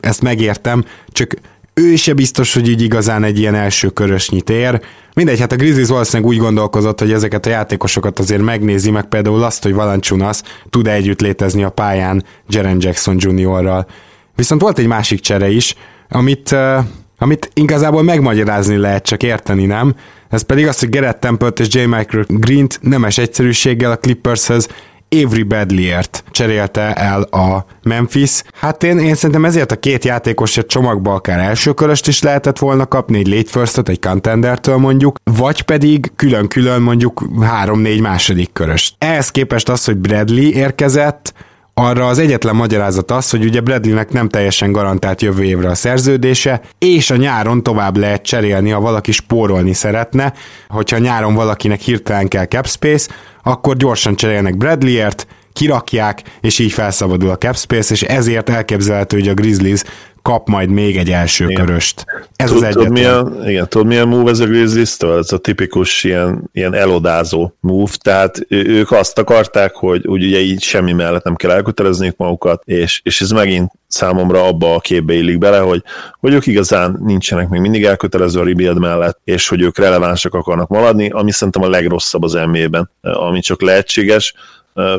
ezt 0.00 0.22
megértem, 0.22 0.84
csak 1.08 1.34
ő 1.74 1.96
se 1.96 2.12
biztos, 2.12 2.54
hogy 2.54 2.68
így 2.68 2.82
igazán 2.82 3.24
egy 3.24 3.38
ilyen 3.38 3.54
első 3.54 3.88
körösnyi 3.88 4.40
tér. 4.40 4.80
Mindegy, 5.14 5.40
hát 5.40 5.52
a 5.52 5.56
Grizzlies 5.56 5.88
valószínűleg 5.88 6.32
úgy 6.32 6.38
gondolkozott, 6.38 6.98
hogy 7.00 7.12
ezeket 7.12 7.46
a 7.46 7.50
játékosokat 7.50 8.18
azért 8.18 8.42
megnézi, 8.42 8.90
meg 8.90 9.04
például 9.04 9.42
azt, 9.42 9.62
hogy 9.62 9.74
Valanciunas 9.74 10.40
tud 10.70 10.86
együtt 10.86 11.20
létezni 11.20 11.62
a 11.62 11.70
pályán 11.70 12.24
Jaren 12.48 12.76
Jackson 12.80 13.16
Jr.-ral. 13.18 13.86
Viszont 14.34 14.60
volt 14.60 14.78
egy 14.78 14.86
másik 14.86 15.20
csere 15.20 15.50
is, 15.50 15.74
amit, 16.08 16.50
uh, 16.52 16.84
amit 17.18 17.50
igazából 17.54 18.02
megmagyarázni 18.02 18.76
lehet, 18.76 19.04
csak 19.04 19.22
érteni 19.22 19.66
nem. 19.66 19.94
Ez 20.28 20.42
pedig 20.42 20.66
az, 20.66 20.78
hogy 20.78 20.88
Gerett 20.88 21.20
temple 21.20 21.48
és 21.48 21.66
J. 21.70 21.78
Michael 21.78 22.24
Green-t 22.28 22.78
nemes 22.82 23.18
egyszerűséggel 23.18 23.90
a 23.90 23.98
Clippershez 23.98 24.68
Avery 25.08 25.42
Badliert 25.42 26.24
cserélte 26.30 26.92
el 26.92 27.22
a 27.22 27.66
Memphis. 27.82 28.42
Hát 28.54 28.82
én, 28.82 28.98
én 28.98 29.14
szerintem 29.14 29.44
ezért 29.44 29.72
a 29.72 29.76
két 29.76 30.04
játékosért 30.04 30.66
csomagba 30.66 31.14
akár 31.14 31.38
első 31.38 31.72
köröst 31.72 32.08
is 32.08 32.22
lehetett 32.22 32.58
volna 32.58 32.86
kapni, 32.86 33.18
egy 33.18 33.26
late 33.26 33.50
firstot, 33.50 33.88
egy 33.88 34.00
contendertől 34.00 34.76
mondjuk, 34.76 35.16
vagy 35.24 35.62
pedig 35.62 36.12
külön-külön 36.16 36.82
mondjuk 36.82 37.24
három-négy 37.40 38.00
második 38.00 38.52
köröst. 38.52 38.94
Ehhez 38.98 39.30
képest 39.30 39.68
az, 39.68 39.84
hogy 39.84 39.96
Bradley 39.96 40.50
érkezett, 40.50 41.34
arra 41.74 42.06
az 42.06 42.18
egyetlen 42.18 42.56
magyarázat 42.56 43.10
az, 43.10 43.30
hogy 43.30 43.44
ugye 43.44 43.60
Bradleynek 43.60 44.12
nem 44.12 44.28
teljesen 44.28 44.72
garantált 44.72 45.22
jövő 45.22 45.42
évre 45.42 45.68
a 45.68 45.74
szerződése, 45.74 46.60
és 46.78 47.10
a 47.10 47.16
nyáron 47.16 47.62
tovább 47.62 47.96
lehet 47.96 48.22
cserélni, 48.22 48.70
ha 48.70 48.80
valaki 48.80 49.12
spórolni 49.12 49.72
szeretne, 49.72 50.32
hogyha 50.68 50.98
nyáron 50.98 51.34
valakinek 51.34 51.80
hirtelen 51.80 52.28
kell 52.28 52.46
cap 52.46 52.68
space, 52.68 53.10
akkor 53.42 53.76
gyorsan 53.76 54.16
cserélnek 54.16 54.56
Bradleyért, 54.56 55.26
kirakják, 55.52 56.22
és 56.40 56.58
így 56.58 56.72
felszabadul 56.72 57.30
a 57.30 57.38
cap 57.38 57.56
space, 57.56 57.94
és 57.94 58.02
ezért 58.02 58.50
elképzelhető, 58.50 59.18
hogy 59.18 59.28
a 59.28 59.34
Grizzlies 59.34 59.82
kap 60.24 60.48
majd 60.48 60.68
még 60.68 60.96
egy 60.96 61.10
első 61.10 61.44
igen. 61.44 61.64
köröst. 61.64 62.04
Ez 62.36 62.48
tud, 62.48 62.56
az 62.56 62.62
egyetlen. 62.62 62.92
Milyen, 62.92 63.48
igen, 63.48 63.68
tudod 63.68 63.86
milyen 63.86 64.08
move 64.08 64.30
ez 64.30 64.40
a 64.40 64.46
grizzlies 64.46 64.96
Ez 64.98 65.32
a 65.32 65.38
tipikus 65.38 66.04
ilyen, 66.04 66.50
ilyen 66.52 66.74
elodázó 66.74 67.52
move, 67.60 67.92
tehát 68.02 68.46
ők 68.48 68.90
azt 68.90 69.18
akarták, 69.18 69.74
hogy 69.74 70.06
úgy 70.06 70.24
ugye 70.24 70.38
így 70.38 70.62
semmi 70.62 70.92
mellett 70.92 71.24
nem 71.24 71.34
kell 71.34 71.50
elkötelezniük 71.50 72.16
magukat, 72.16 72.62
és, 72.64 73.00
és 73.04 73.20
ez 73.20 73.30
megint 73.30 73.72
számomra 73.86 74.46
abba 74.46 74.74
a 74.74 74.80
képbe 74.80 75.14
illik 75.14 75.38
bele, 75.38 75.58
hogy, 75.58 75.82
hogy 76.20 76.32
ők 76.32 76.46
igazán 76.46 76.98
nincsenek 77.02 77.48
még 77.48 77.60
mindig 77.60 77.84
elkötelező 77.84 78.40
a 78.40 78.44
rebuild 78.44 78.78
mellett, 78.78 79.20
és 79.24 79.48
hogy 79.48 79.60
ők 79.60 79.78
relevánsak 79.78 80.34
akarnak 80.34 80.68
maradni, 80.68 81.08
ami 81.08 81.30
szerintem 81.30 81.62
a 81.62 81.68
legrosszabb 81.68 82.22
az 82.22 82.32
NBA-ben, 82.32 82.90
ami 83.00 83.40
csak 83.40 83.62
lehetséges. 83.62 84.34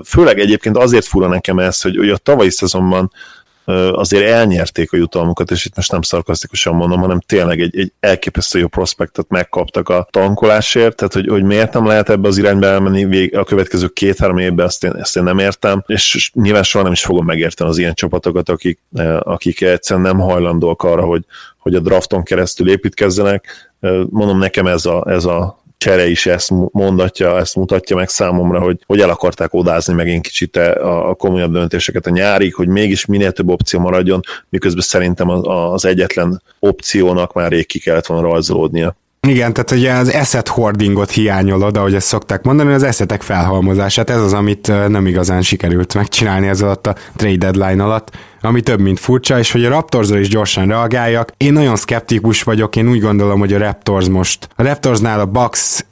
Főleg 0.03 0.39
egyébként 0.39 0.77
azért 0.77 1.05
fura 1.05 1.27
nekem 1.27 1.59
ez, 1.59 1.81
hogy, 1.81 1.97
hogy 1.97 2.09
a 2.09 2.17
tavalyi 2.17 2.51
szezonban 2.51 3.11
azért 3.91 4.29
elnyerték 4.29 4.93
a 4.93 4.97
jutalmukat, 4.97 5.51
és 5.51 5.65
itt 5.65 5.75
most 5.75 5.91
nem 5.91 6.01
szarkasztikusan 6.01 6.75
mondom, 6.75 6.99
hanem 6.99 7.19
tényleg 7.19 7.59
egy, 7.59 7.79
egy 7.79 7.93
elképesztő 7.99 8.59
jó 8.59 8.67
prospektet 8.67 9.29
megkaptak 9.29 9.89
a 9.89 10.07
tankolásért, 10.11 10.95
tehát 10.95 11.13
hogy, 11.13 11.27
hogy 11.27 11.43
miért 11.43 11.73
nem 11.73 11.85
lehet 11.85 12.09
ebbe 12.09 12.27
az 12.27 12.37
irányba 12.37 12.65
elmenni 12.65 13.27
a 13.27 13.43
következő 13.43 13.87
két-három 13.87 14.37
évben, 14.37 14.65
ezt 14.65 14.83
én, 14.83 14.95
ezt 14.95 15.17
én 15.17 15.23
nem 15.23 15.39
értem, 15.39 15.83
és 15.87 16.31
nyilván 16.33 16.63
soha 16.63 16.83
nem 16.83 16.93
is 16.93 17.03
fogom 17.03 17.25
megérteni 17.25 17.69
az 17.69 17.77
ilyen 17.77 17.93
csapatokat, 17.93 18.49
akik, 18.49 18.79
akik 19.19 19.61
egyszerűen 19.61 20.05
nem 20.05 20.19
hajlandóak 20.19 20.83
arra, 20.83 21.03
hogy, 21.03 21.25
hogy 21.57 21.75
a 21.75 21.79
drafton 21.79 22.23
keresztül 22.23 22.69
építkezzenek. 22.69 23.73
Mondom, 24.09 24.37
nekem 24.37 24.67
ez 24.67 24.85
a, 24.85 25.05
ez 25.07 25.25
a 25.25 25.63
csere 25.77 26.07
is 26.07 26.25
ezt 26.25 26.51
mondatja, 26.71 27.37
ezt 27.37 27.55
mutatja 27.55 27.95
meg 27.95 28.09
számomra, 28.09 28.59
hogy, 28.59 28.79
hogy 28.85 28.99
el 28.99 29.09
akarták 29.09 29.53
odázni 29.53 29.93
megint 29.93 30.23
kicsit 30.23 30.55
a, 30.55 31.09
a 31.09 31.13
komolyabb 31.13 31.51
döntéseket 31.51 32.05
a 32.05 32.09
nyárig, 32.09 32.55
hogy 32.55 32.67
mégis 32.67 33.05
minél 33.05 33.31
több 33.31 33.49
opció 33.49 33.79
maradjon, 33.79 34.19
miközben 34.49 34.83
szerintem 34.83 35.29
az, 35.29 35.41
az 35.73 35.85
egyetlen 35.85 36.41
opciónak 36.59 37.33
már 37.33 37.51
rég 37.51 37.65
ki 37.65 37.79
kellett 37.79 38.05
volna 38.05 38.27
rajzolódnia. 38.27 38.95
Igen, 39.27 39.53
tehát 39.53 39.71
ugye 39.71 39.93
az 39.93 40.09
asset 40.09 40.47
hoardingot 40.47 41.11
hiányolod, 41.11 41.77
ahogy 41.77 41.95
ezt 41.95 42.07
szokták 42.07 42.43
mondani, 42.43 42.73
az 42.73 42.83
eszetek 42.83 43.21
felhalmozását, 43.21 44.09
ez 44.09 44.21
az, 44.21 44.33
amit 44.33 44.87
nem 44.87 45.07
igazán 45.07 45.41
sikerült 45.41 45.93
megcsinálni 45.93 46.47
ez 46.47 46.61
alatt 46.61 46.87
a 46.87 46.95
trade 47.15 47.51
deadline 47.51 47.83
alatt, 47.83 48.11
ami 48.41 48.61
több, 48.61 48.79
mint 48.79 48.99
furcsa, 48.99 49.39
és 49.39 49.51
hogy 49.51 49.65
a 49.65 49.69
Raptorsra 49.69 50.19
is 50.19 50.29
gyorsan 50.29 50.67
reagáljak. 50.67 51.31
Én 51.37 51.53
nagyon 51.53 51.75
szkeptikus 51.75 52.43
vagyok, 52.43 52.75
én 52.75 52.89
úgy 52.89 53.01
gondolom, 53.01 53.39
hogy 53.39 53.53
a 53.53 53.57
Raptors 53.57 54.07
most, 54.07 54.47
a 54.55 54.63
Raptorsnál 54.63 55.19
a 55.19 55.25
Bucks 55.25 55.85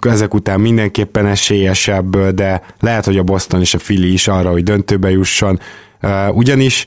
ezek 0.00 0.34
után 0.34 0.60
mindenképpen 0.60 1.26
esélyesebb, 1.26 2.18
de 2.18 2.62
lehet, 2.80 3.04
hogy 3.04 3.18
a 3.18 3.22
Boston 3.22 3.60
és 3.60 3.74
a 3.74 3.78
Philly 3.78 4.12
is 4.12 4.28
arra, 4.28 4.50
hogy 4.50 4.62
döntőbe 4.62 5.10
jusson, 5.10 5.60
ugyanis 6.32 6.84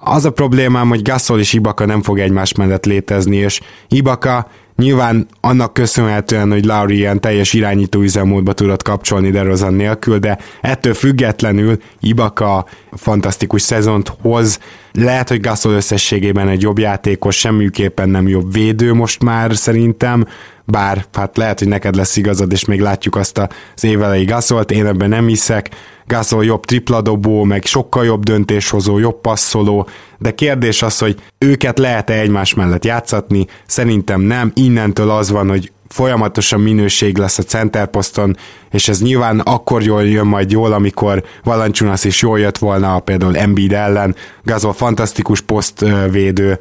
az 0.00 0.24
a 0.24 0.30
problémám, 0.30 0.88
hogy 0.88 1.02
Gasol 1.02 1.40
és 1.40 1.52
Ibaka 1.52 1.86
nem 1.86 2.02
fog 2.02 2.18
egymás 2.18 2.54
mellett 2.54 2.84
létezni, 2.84 3.36
és 3.36 3.60
Ibaka 3.88 4.48
Nyilván 4.76 5.26
annak 5.40 5.74
köszönhetően, 5.74 6.50
hogy 6.50 6.64
Lauri 6.64 6.96
ilyen 6.96 7.20
teljes 7.20 7.52
irányító 7.52 8.00
üzemmódba 8.00 8.52
tudott 8.52 8.82
kapcsolni 8.82 9.30
DeRozan 9.30 9.74
nélkül, 9.74 10.18
de 10.18 10.38
ettől 10.60 10.94
függetlenül 10.94 11.78
Ibaka 12.00 12.66
fantasztikus 12.92 13.62
szezont 13.62 14.12
hoz. 14.22 14.58
Lehet, 14.92 15.28
hogy 15.28 15.40
Gasol 15.40 15.72
összességében 15.72 16.48
egy 16.48 16.62
jobb 16.62 16.78
játékos, 16.78 17.36
semmiképpen 17.38 18.08
nem 18.08 18.28
jobb 18.28 18.52
védő 18.52 18.94
most 18.94 19.22
már 19.22 19.56
szerintem, 19.56 20.26
bár 20.64 21.04
hát 21.12 21.36
lehet, 21.36 21.58
hogy 21.58 21.68
neked 21.68 21.94
lesz 21.94 22.16
igazad, 22.16 22.52
és 22.52 22.64
még 22.64 22.80
látjuk 22.80 23.16
azt 23.16 23.38
az 23.74 23.84
évelei 23.84 24.24
Gasolt, 24.24 24.70
én 24.70 24.86
ebben 24.86 25.08
nem 25.08 25.26
hiszek. 25.26 25.70
Gasol 26.06 26.44
jobb 26.44 26.64
tripladobó, 26.64 27.44
meg 27.44 27.64
sokkal 27.64 28.04
jobb 28.04 28.22
döntéshozó, 28.22 28.98
jobb 28.98 29.20
passzoló, 29.20 29.88
de 30.18 30.34
kérdés 30.34 30.82
az, 30.82 30.98
hogy 30.98 31.20
őket 31.38 31.78
lehet-e 31.78 32.12
egymás 32.12 32.54
mellett 32.54 32.84
játszatni, 32.84 33.46
szerintem 33.66 34.20
nem, 34.20 34.50
innentől 34.54 35.10
az 35.10 35.30
van, 35.30 35.48
hogy 35.48 35.70
folyamatosan 35.88 36.60
minőség 36.60 37.18
lesz 37.18 37.38
a 37.38 37.42
centerposzton, 37.42 38.36
és 38.70 38.88
ez 38.88 39.02
nyilván 39.02 39.40
akkor 39.40 39.82
jól 39.82 40.04
jön 40.06 40.26
majd 40.26 40.50
jól, 40.50 40.72
amikor 40.72 41.24
Valanciunas 41.44 42.04
is 42.04 42.22
jól 42.22 42.38
jött 42.38 42.58
volna 42.58 42.98
például 42.98 43.36
Embiid 43.36 43.72
ellen, 43.72 44.14
Gazol 44.42 44.72
fantasztikus 44.72 45.40
posztvédő, 45.40 46.58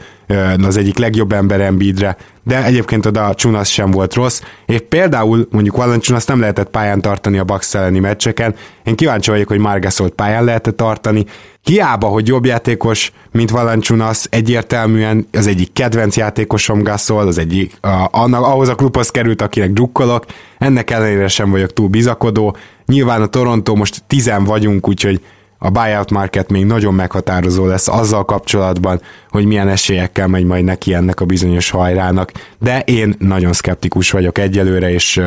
az 0.63 0.77
egyik 0.77 0.97
legjobb 0.97 1.31
ember 1.31 1.61
Embiidre, 1.61 2.17
de 2.45 2.63
egyébként 2.63 3.05
oda 3.05 3.25
a 3.25 3.35
Csunasz 3.35 3.69
sem 3.69 3.91
volt 3.91 4.13
rossz, 4.13 4.41
és 4.65 4.81
például 4.89 5.47
mondjuk 5.51 5.75
Valanciunas 5.75 6.25
nem 6.25 6.39
lehetett 6.39 6.69
pályán 6.69 7.01
tartani 7.01 7.37
a 7.37 7.43
Bucks 7.43 7.75
elleni 7.75 7.99
meccseken, 7.99 8.55
én 8.83 8.95
kíváncsi 8.95 9.29
vagyok, 9.29 9.47
hogy 9.47 9.59
Margasolt 9.59 10.13
pályán 10.13 10.43
lehetett 10.43 10.77
tartani, 10.77 11.25
Hiába, 11.63 12.07
hogy 12.07 12.27
jobb 12.27 12.45
játékos, 12.45 13.11
mint 13.31 13.49
Valanciunas, 13.49 14.25
egyértelműen 14.29 15.27
az 15.31 15.47
egyik 15.47 15.73
kedvenc 15.73 16.17
játékosom 16.17 16.83
Gasol, 16.83 17.27
az 17.27 17.37
egyik, 17.37 17.77
a, 17.81 18.07
annak, 18.11 18.43
ahhoz 18.43 18.69
a 18.69 18.75
klubhoz 18.75 19.09
került, 19.09 19.41
akinek 19.41 19.71
drukkolok, 19.71 20.25
ennek 20.57 20.91
ellenére 20.91 21.27
sem 21.27 21.51
vagyok 21.51 21.73
túl 21.73 21.87
bizakodó. 21.87 22.55
Nyilván 22.85 23.21
a 23.21 23.25
Toronto 23.25 23.75
most 23.75 24.03
tizen 24.07 24.43
vagyunk, 24.43 24.87
úgyhogy 24.87 25.21
a 25.57 25.69
buyout 25.69 26.11
market 26.11 26.49
még 26.49 26.65
nagyon 26.65 26.93
meghatározó 26.93 27.65
lesz 27.65 27.87
azzal 27.87 28.25
kapcsolatban, 28.25 29.01
hogy 29.29 29.45
milyen 29.45 29.67
esélyekkel 29.67 30.27
megy 30.27 30.45
majd 30.45 30.63
neki 30.63 30.93
ennek 30.93 31.19
a 31.19 31.25
bizonyos 31.25 31.69
hajrának, 31.69 32.31
de 32.59 32.79
én 32.79 33.15
nagyon 33.19 33.53
szkeptikus 33.53 34.11
vagyok 34.11 34.37
egyelőre, 34.37 34.91
és 34.91 35.21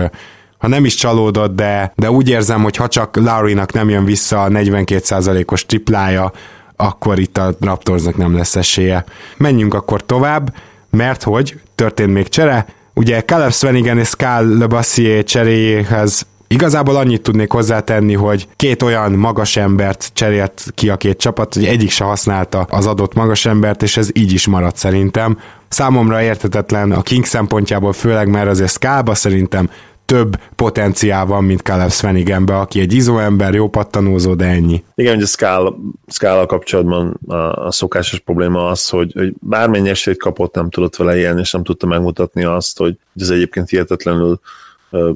ha 0.58 0.68
nem 0.68 0.84
is 0.84 0.94
csalódott, 0.94 1.54
de, 1.54 1.92
de 1.96 2.10
úgy 2.10 2.28
érzem, 2.28 2.62
hogy 2.62 2.76
ha 2.76 2.88
csak 2.88 3.16
Laurinak 3.16 3.72
nem 3.72 3.88
jön 3.88 4.04
vissza 4.04 4.42
a 4.42 4.48
42%-os 4.48 5.66
triplája, 5.66 6.32
akkor 6.76 7.18
itt 7.18 7.38
a 7.38 7.54
Raptorsnak 7.60 8.16
nem 8.16 8.36
lesz 8.36 8.56
esélye. 8.56 9.04
Menjünk 9.36 9.74
akkor 9.74 10.06
tovább, 10.06 10.54
mert 10.90 11.22
hogy 11.22 11.60
történt 11.74 12.12
még 12.12 12.28
csere, 12.28 12.66
ugye 12.94 13.22
Caleb 13.22 13.52
Swanigan 13.52 13.98
és 13.98 14.08
Skal 14.08 14.58
LeBassier 14.58 15.24
cseréjéhez 15.24 16.26
Igazából 16.48 16.96
annyit 16.96 17.22
tudnék 17.22 17.52
hozzátenni, 17.52 18.14
hogy 18.14 18.48
két 18.56 18.82
olyan 18.82 19.12
magas 19.12 19.56
embert 19.56 20.10
cserélt 20.12 20.64
ki 20.74 20.88
a 20.88 20.96
két 20.96 21.18
csapat, 21.18 21.54
hogy 21.54 21.64
egyik 21.64 21.90
se 21.90 22.04
használta 22.04 22.66
az 22.70 22.86
adott 22.86 23.14
magas 23.14 23.46
embert, 23.46 23.82
és 23.82 23.96
ez 23.96 24.08
így 24.12 24.32
is 24.32 24.46
maradt 24.46 24.76
szerintem. 24.76 25.38
Számomra 25.68 26.22
értetetlen 26.22 26.92
a 26.92 27.02
King 27.02 27.24
szempontjából, 27.24 27.92
főleg 27.92 28.28
mert 28.28 28.48
azért 28.48 28.70
Skába 28.70 29.14
szerintem 29.14 29.70
több 30.04 30.36
potenciál 30.56 31.26
van, 31.26 31.44
mint 31.44 31.60
Caleb 31.60 31.90
Svenigenbe, 31.90 32.56
aki 32.56 32.80
egy 32.80 32.92
izó 32.92 33.18
ember, 33.18 33.54
jó 33.54 33.68
pattanózó, 33.68 34.34
de 34.34 34.44
ennyi. 34.44 34.84
Igen, 34.94 35.14
hogy 35.14 35.22
a 35.22 35.26
Scala, 35.26 35.76
Scala 36.06 36.46
kapcsolatban 36.46 37.20
a, 37.26 37.66
a 37.66 37.70
szokásos 37.70 38.18
probléma 38.18 38.68
az, 38.68 38.88
hogy, 38.88 39.12
hogy 39.12 39.32
bármennyi 39.40 39.88
esélyt 39.88 40.18
kapott, 40.18 40.54
nem 40.54 40.70
tudott 40.70 40.96
vele 40.96 41.16
élni, 41.16 41.40
és 41.40 41.52
nem 41.52 41.62
tudta 41.62 41.86
megmutatni 41.86 42.44
azt, 42.44 42.78
hogy 42.78 42.98
ez 43.16 43.28
egyébként 43.28 43.68
hihetetlenül 43.68 44.40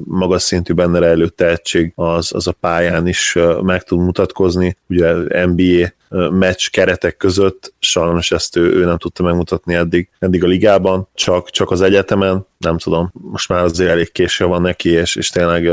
magas 0.03 0.41
szintű 0.41 0.73
benne 0.73 0.99
rejlő 0.99 1.27
tehetség, 1.27 1.91
az, 1.95 2.33
az 2.33 2.47
a 2.47 2.51
pályán 2.51 3.07
is 3.07 3.37
meg 3.61 3.83
tud 3.83 3.99
mutatkozni. 3.99 4.77
Ugye 4.87 5.13
NBA 5.45 5.87
meccs 6.31 6.69
keretek 6.69 7.17
között, 7.17 7.73
sajnos 7.79 8.31
ezt 8.31 8.55
ő, 8.55 8.73
ő 8.73 8.85
nem 8.85 8.97
tudta 8.97 9.23
megmutatni 9.23 9.73
eddig, 9.73 10.09
eddig 10.19 10.43
a 10.43 10.47
ligában, 10.47 11.07
csak, 11.13 11.49
csak 11.49 11.71
az 11.71 11.81
egyetemen, 11.81 12.47
nem 12.57 12.77
tudom, 12.77 13.11
most 13.13 13.49
már 13.49 13.63
azért 13.63 13.89
elég 13.89 14.11
késő 14.11 14.45
van 14.45 14.61
neki, 14.61 14.89
és, 14.89 15.15
és 15.15 15.29
tényleg 15.29 15.69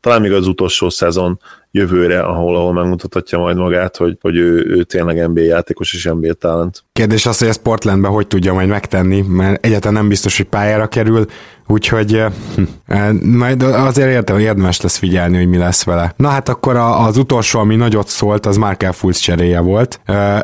talán 0.00 0.20
még 0.20 0.32
az 0.32 0.46
utolsó 0.46 0.88
szezon 0.88 1.40
jövőre, 1.70 2.20
ahol, 2.20 2.56
ahol 2.56 2.72
megmutathatja 2.72 3.38
majd 3.38 3.56
magát, 3.56 3.96
hogy, 3.96 4.18
hogy 4.20 4.36
ő, 4.36 4.66
ő 4.66 4.82
tényleg 4.82 5.28
NBA 5.28 5.40
játékos 5.40 5.94
és 5.94 6.04
NBA 6.04 6.32
talent. 6.32 6.84
Kérdés 6.92 7.26
az, 7.26 7.38
hogy 7.38 7.48
ezt 7.48 7.62
Portlandben 7.62 8.10
hogy 8.10 8.26
tudja 8.26 8.52
majd 8.52 8.68
megtenni, 8.68 9.24
mert 9.28 9.64
egyáltalán 9.64 9.94
nem 9.94 10.08
biztos, 10.08 10.36
hogy 10.36 10.46
pályára 10.46 10.86
kerül, 10.86 11.26
úgyhogy 11.66 12.22
hm, 12.54 13.16
majd 13.26 13.62
azért 13.62 14.08
értem, 14.08 14.38
érdemes 14.38 14.80
lesz 14.80 14.96
figyelni, 14.96 15.36
hogy 15.36 15.48
mi 15.48 15.56
lesz 15.56 15.84
vele. 15.84 16.14
Na 16.16 16.28
hát 16.28 16.48
akkor 16.48 16.76
az 16.76 17.16
utolsó, 17.16 17.58
ami 17.58 17.76
nagyot 17.76 18.08
szólt, 18.08 18.46
az 18.46 18.56
Markel 18.56 18.92
Fultz 18.92 19.18
cseréje 19.18 19.60
volt. 19.60 19.73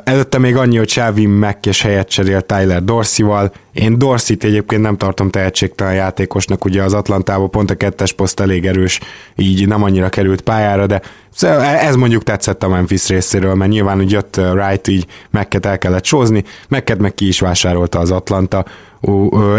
Előtte 0.04 0.38
még 0.38 0.56
annyi, 0.56 0.76
hogy 0.76 1.26
Mack 1.26 1.66
és 1.66 1.82
helyet 1.82 2.08
cserélt 2.08 2.44
Tyler 2.44 2.84
Dorsey-val. 2.84 3.52
Én 3.72 3.98
Dorsey-t 3.98 4.44
egyébként 4.44 4.82
nem 4.82 4.96
tartom 4.96 5.30
tehetségtelen 5.30 5.94
játékosnak, 5.94 6.64
ugye 6.64 6.82
az 6.82 6.94
Atlantában 6.94 7.50
pont 7.50 7.70
a 7.70 7.74
kettes 7.74 8.12
poszt 8.12 8.40
elég 8.40 8.66
erős, 8.66 9.00
így 9.36 9.66
nem 9.66 9.82
annyira 9.82 10.08
került 10.08 10.40
pályára, 10.40 10.86
de 10.86 11.00
ez 11.80 11.96
mondjuk 11.96 12.22
tetszett 12.22 12.62
a 12.62 12.68
Memphis 12.68 13.08
részéről, 13.08 13.54
mert 13.54 13.70
nyilván 13.70 13.98
úgy 14.00 14.10
jött 14.10 14.36
Wright, 14.36 14.88
így 14.88 15.06
Mekket 15.30 15.66
el 15.66 15.78
kellett 15.78 16.04
sózni, 16.04 16.44
Mekket 16.68 16.98
meg 16.98 17.14
ki 17.14 17.26
is 17.26 17.40
vásárolta 17.40 17.98
az 17.98 18.10
Atlanta, 18.10 18.64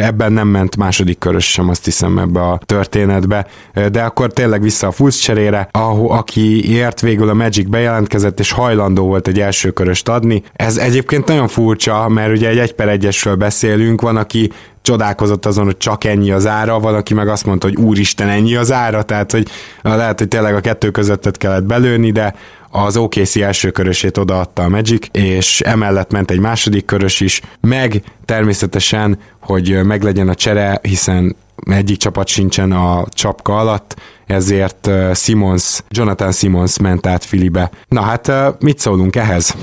ebben 0.01 0.33
nem 0.33 0.47
ment 0.47 0.77
második 0.77 1.17
körös 1.17 1.51
sem, 1.51 1.69
azt 1.69 1.85
hiszem 1.85 2.17
ebbe 2.17 2.41
a 2.41 2.59
történetbe, 2.65 3.47
de 3.91 4.01
akkor 4.01 4.33
tényleg 4.33 4.61
vissza 4.61 4.87
a 4.87 4.91
Fulsz 4.91 5.17
cserére, 5.17 5.67
ahol, 5.71 6.11
aki 6.11 6.71
ért 6.71 7.01
végül 7.01 7.29
a 7.29 7.33
Magic 7.33 7.69
bejelentkezett, 7.69 8.39
és 8.39 8.51
hajlandó 8.51 9.05
volt 9.05 9.27
egy 9.27 9.39
első 9.39 9.71
köröst 9.71 10.09
adni. 10.09 10.43
Ez 10.53 10.77
egyébként 10.77 11.27
nagyon 11.27 11.47
furcsa, 11.47 12.07
mert 12.07 12.31
ugye 12.31 12.49
egy 12.49 12.57
egy 12.57 12.73
per 12.73 12.89
egyesről 12.89 13.35
beszélünk, 13.35 14.01
van, 14.01 14.17
aki 14.17 14.51
csodálkozott 14.81 15.45
azon, 15.45 15.65
hogy 15.65 15.77
csak 15.77 16.03
ennyi 16.03 16.31
az 16.31 16.47
ára, 16.47 16.79
van, 16.79 16.95
aki 16.95 17.13
meg 17.13 17.27
azt 17.27 17.45
mondta, 17.45 17.67
hogy 17.67 17.75
úristen, 17.75 18.27
ennyi 18.27 18.55
az 18.55 18.71
ára, 18.71 19.03
tehát 19.03 19.31
hogy 19.31 19.47
lehet, 19.81 20.19
hogy 20.19 20.27
tényleg 20.27 20.55
a 20.55 20.59
kettő 20.59 20.89
közöttet 20.89 21.37
kellett 21.37 21.63
belőni, 21.63 22.11
de 22.11 22.35
az 22.71 22.97
OKC 22.97 23.35
első 23.35 23.71
körösét 23.71 24.17
odaadta 24.17 24.63
a 24.63 24.69
Magic, 24.69 25.07
és 25.11 25.61
emellett 25.61 26.11
ment 26.11 26.31
egy 26.31 26.39
második 26.39 26.85
körös 26.85 27.19
is, 27.19 27.41
meg 27.59 28.03
természetesen, 28.25 29.19
hogy 29.39 29.83
meglegyen 29.83 30.29
a 30.29 30.35
csere, 30.35 30.79
hiszen 30.81 31.35
egyik 31.65 31.97
csapat 31.97 32.27
sincsen 32.27 32.71
a 32.71 33.05
csapka 33.09 33.57
alatt, 33.57 33.95
ezért 34.25 34.89
Simons, 35.13 35.81
Jonathan 35.89 36.31
Simons 36.31 36.77
ment 36.77 37.07
át 37.07 37.25
Filibe. 37.25 37.71
Na 37.87 38.01
hát 38.01 38.31
mit 38.59 38.79
szólunk 38.79 39.15
ehhez? 39.15 39.55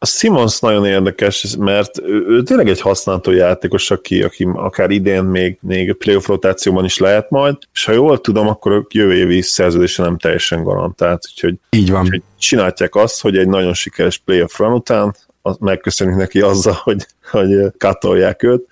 A 0.00 0.06
Simons 0.06 0.60
nagyon 0.60 0.86
érdekes, 0.86 1.56
mert 1.58 1.98
ő, 2.00 2.24
ő 2.28 2.42
tényleg 2.42 2.68
egy 2.68 2.80
használható 2.80 3.30
játékos, 3.30 3.90
aki, 3.90 4.22
aki 4.22 4.48
akár 4.54 4.90
idén 4.90 5.24
még, 5.24 5.58
még 5.60 5.92
playoff 5.92 6.26
rotációban 6.26 6.84
is 6.84 6.98
lehet 6.98 7.30
majd, 7.30 7.56
és 7.72 7.84
ha 7.84 7.92
jól 7.92 8.20
tudom, 8.20 8.48
akkor 8.48 8.72
a 8.72 8.86
jövő 8.88 9.14
évi 9.14 9.40
szerződése 9.42 10.02
nem 10.02 10.18
teljesen 10.18 10.62
garantált, 10.62 11.22
úgyhogy, 11.30 11.54
Így 11.70 11.90
van. 11.90 12.02
úgyhogy 12.02 12.22
csinálják 12.38 12.94
azt, 12.94 13.20
hogy 13.20 13.36
egy 13.36 13.48
nagyon 13.48 13.74
sikeres 13.74 14.18
playoff 14.18 14.58
run 14.58 14.72
után 14.72 15.16
megköszönjük 15.58 16.16
neki 16.16 16.40
azzal, 16.40 16.78
hogy, 16.82 17.06
hogy 17.30 17.56
katolják 17.78 18.42
őt, 18.42 18.66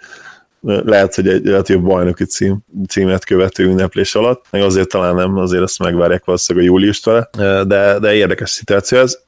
lehet, 0.67 1.15
hogy 1.15 1.29
egy, 1.29 1.45
lehet, 1.45 1.67
hogy 1.67 1.77
a 1.77 1.81
bajnoki 1.81 2.25
cím, 2.25 2.59
címet 2.89 3.25
követő 3.25 3.65
ünneplés 3.65 4.15
alatt, 4.15 4.45
meg 4.51 4.63
azért 4.63 4.89
talán 4.89 5.15
nem, 5.15 5.37
azért 5.37 5.63
ezt 5.63 5.79
megvárják 5.79 6.25
valószínűleg 6.25 6.69
a 6.69 6.71
júliust 6.71 7.05
vele, 7.05 7.29
de, 7.65 7.99
de 7.99 8.15
érdekes 8.15 8.51
szituáció 8.51 8.99
ez. 8.99 9.19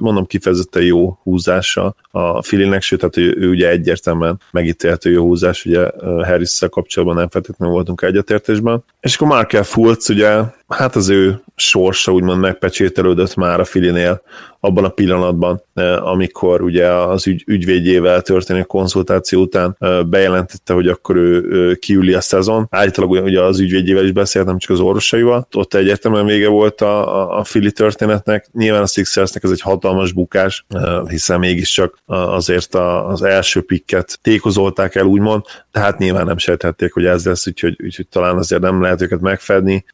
Mondom, 0.00 0.26
kifejezetten 0.26 0.82
jó 0.82 1.18
húzása 1.22 1.94
a 2.10 2.42
Filinek, 2.42 2.82
sőt, 2.82 2.98
tehát 2.98 3.16
ő, 3.16 3.36
ő 3.38 3.48
ugye 3.48 3.68
egyértelműen 3.68 4.40
megítélhető 4.50 5.10
jó 5.10 5.24
húzás, 5.24 5.64
ugye 5.64 5.90
harris 6.00 6.58
kapcsolatban 6.70 7.16
nem 7.16 7.28
feltétlenül 7.28 7.74
voltunk 7.74 8.02
egyetértésben. 8.02 8.84
És 9.00 9.14
akkor 9.14 9.28
Markel 9.28 9.62
Fultz, 9.62 10.10
ugye, 10.10 10.40
hát 10.68 10.96
az 10.96 11.08
ő 11.08 11.42
sorsa 11.56 12.12
úgymond 12.12 12.40
megpecsételődött 12.40 13.34
már 13.34 13.60
a 13.60 13.64
Filinél 13.64 14.22
abban 14.60 14.84
a 14.84 14.88
pillanatban, 14.88 15.62
amikor 15.98 16.62
ugye 16.62 16.86
az 16.92 17.26
ügy, 17.26 17.44
ügyvédjével 17.46 18.22
történő 18.22 18.62
konzultáció 18.62 19.40
után 19.40 19.76
bejelentette, 20.06 20.72
hogy 20.72 20.88
akkor 20.88 21.16
ő 21.16 21.74
kiüli 21.74 22.14
a 22.14 22.20
szezon. 22.20 22.66
Állítólag 22.70 23.24
ugye 23.24 23.42
az 23.42 23.60
ügyvédjével 23.60 24.04
is 24.04 24.12
beszélt, 24.12 24.46
nem 24.46 24.58
csak 24.58 24.70
az 24.70 24.80
orvosaival. 24.80 25.48
Ott 25.56 25.74
egyértelműen 25.74 26.26
vége 26.26 26.48
volt 26.48 26.80
a, 26.80 27.20
a, 27.20 27.38
a 27.38 27.44
Fili 27.44 27.72
történetnek. 27.72 28.48
Nyilván 28.52 28.82
a 28.82 28.86
Sixersnek 28.86 29.42
ez 29.44 29.50
egy 29.50 29.60
hatalmas 29.60 30.12
bukás, 30.12 30.66
hiszen 31.08 31.38
mégiscsak 31.38 31.98
azért 32.06 32.74
az 32.74 33.22
első 33.22 33.60
pikket 33.62 34.18
tékozolták 34.22 34.94
el, 34.94 35.04
úgymond, 35.04 35.42
tehát 35.72 35.98
nyilván 35.98 36.26
nem 36.26 36.38
sejtették, 36.38 36.92
hogy 36.92 37.04
ez 37.04 37.24
lesz, 37.24 37.46
úgyhogy, 37.46 37.76
úgyhogy 37.84 38.08
talán 38.08 38.36
azért 38.36 38.62
nem 38.62 38.82
lehet 38.82 39.02
őket 39.02 39.20
megfedni. 39.20 39.84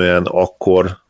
Egyértelműen 0.00 0.26
akkor 0.26 1.02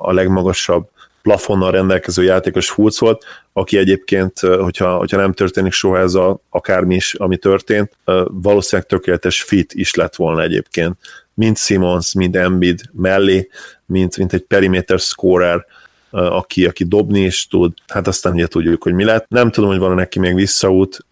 a, 0.00 0.12
legmagasabb 0.12 0.88
plafonnal 1.22 1.70
rendelkező 1.70 2.22
játékos 2.22 2.70
Fulc 2.70 2.98
volt, 2.98 3.24
aki 3.52 3.78
egyébként, 3.78 4.38
hogyha, 4.38 4.96
hogyha 4.96 5.16
nem 5.16 5.32
történik 5.32 5.72
soha 5.72 5.98
ez 5.98 6.14
a, 6.14 6.40
akármi 6.50 6.94
is, 6.94 7.14
ami 7.14 7.36
történt, 7.36 7.96
valószínűleg 8.24 8.90
tökéletes 8.90 9.42
fit 9.42 9.72
is 9.74 9.94
lett 9.94 10.16
volna 10.16 10.42
egyébként. 10.42 10.96
Mind 11.34 11.58
Simons, 11.58 12.14
mind 12.14 12.36
Embiid 12.36 12.80
mellé, 12.92 13.48
mint, 13.86 14.16
mint 14.16 14.32
egy 14.32 14.42
perimeter 14.42 14.98
scorer, 14.98 15.66
aki, 16.10 16.66
aki 16.66 16.84
dobni 16.84 17.20
is 17.20 17.46
tud, 17.46 17.72
hát 17.86 18.06
aztán 18.06 18.32
ugye 18.32 18.46
tudjuk, 18.46 18.82
hogy 18.82 18.92
mi 18.92 19.04
lett. 19.04 19.28
Nem 19.28 19.50
tudom, 19.50 19.70
hogy 19.70 19.78
van 19.78 19.94
neki 19.94 20.18
még 20.18 20.34
visszaút, 20.34 21.06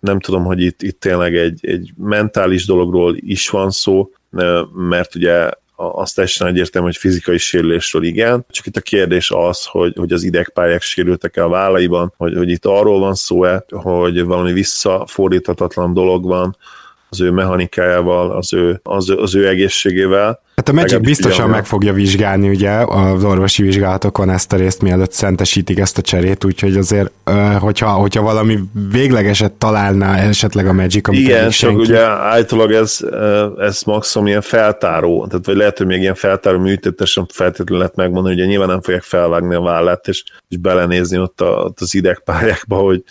nem 0.00 0.20
tudom, 0.20 0.44
hogy 0.44 0.60
itt, 0.60 0.82
itt 0.82 1.00
tényleg 1.00 1.36
egy, 1.36 1.58
egy 1.62 1.92
mentális 1.96 2.66
dologról 2.66 3.16
is 3.16 3.48
van 3.48 3.70
szó, 3.70 4.10
mert 4.72 5.14
ugye 5.14 5.50
az 5.76 6.12
teljesen 6.12 6.46
egyértelmű, 6.46 6.86
hogy 6.88 6.96
fizikai 6.96 7.38
sérülésről 7.38 8.02
igen, 8.02 8.44
csak 8.50 8.66
itt 8.66 8.76
a 8.76 8.80
kérdés 8.80 9.30
az, 9.30 9.64
hogy, 9.64 9.96
hogy 9.96 10.12
az 10.12 10.22
idegpályák 10.22 10.82
sérültek-e 10.82 11.44
a 11.44 11.48
vállaiban, 11.48 12.12
hogy, 12.16 12.36
hogy 12.36 12.48
itt 12.48 12.64
arról 12.64 13.00
van 13.00 13.14
szó-e, 13.14 13.64
hogy 13.68 14.24
valami 14.24 14.52
visszafordíthatatlan 14.52 15.92
dolog 15.92 16.24
van, 16.24 16.56
az 17.20 17.26
ő 17.26 17.30
mechanikájával, 17.30 18.30
az 18.30 18.54
ő, 18.54 18.80
az, 18.82 19.14
az 19.16 19.34
ő 19.34 19.48
egészségével, 19.48 20.44
Hát 20.56 20.68
a 20.68 20.72
Magic 20.72 21.00
biztosan 21.00 21.50
meg 21.50 21.66
fogja 21.66 21.92
vizsgálni 21.92 22.48
ugye 22.48 22.70
az 22.70 23.24
orvosi 23.24 23.62
vizsgálatokon 23.62 24.30
ezt 24.30 24.52
a 24.52 24.56
részt, 24.56 24.82
mielőtt 24.82 25.12
szentesítik 25.12 25.78
ezt 25.78 25.98
a 25.98 26.02
cserét, 26.02 26.44
úgyhogy 26.44 26.76
azért, 26.76 27.10
hogyha, 27.58 27.88
hogyha 27.88 28.22
valami 28.22 28.58
véglegeset 28.90 29.52
találná 29.52 30.16
esetleg 30.16 30.66
a 30.66 30.72
Magic, 30.72 31.08
amit 31.08 31.20
Igen, 31.20 31.50
csak 31.50 31.78
ugye 31.78 32.00
állítólag 32.06 32.72
ez, 32.72 32.98
ez 33.58 33.82
maximum 33.82 34.26
ilyen 34.26 34.40
feltáró, 34.40 35.26
tehát 35.26 35.46
vagy 35.46 35.56
lehet, 35.56 35.78
hogy 35.78 35.86
még 35.86 36.00
ilyen 36.00 36.14
feltáró 36.14 36.58
műtétes 36.58 37.10
sem 37.10 37.26
feltétlenül 37.32 37.78
lehet 37.78 37.96
megmondani, 37.96 38.34
hogy 38.34 38.42
ugye 38.42 38.50
nyilván 38.50 38.68
nem 38.68 38.82
fogják 38.82 39.02
felvágni 39.02 39.54
a 39.54 39.60
vállát, 39.60 40.08
és, 40.08 40.24
és 40.48 40.56
belenézni 40.56 41.18
ott, 41.18 41.40
a, 41.40 41.46
ott 41.46 41.80
az 41.80 41.94
idegpályákba, 41.94 42.76
hogy, 42.76 43.02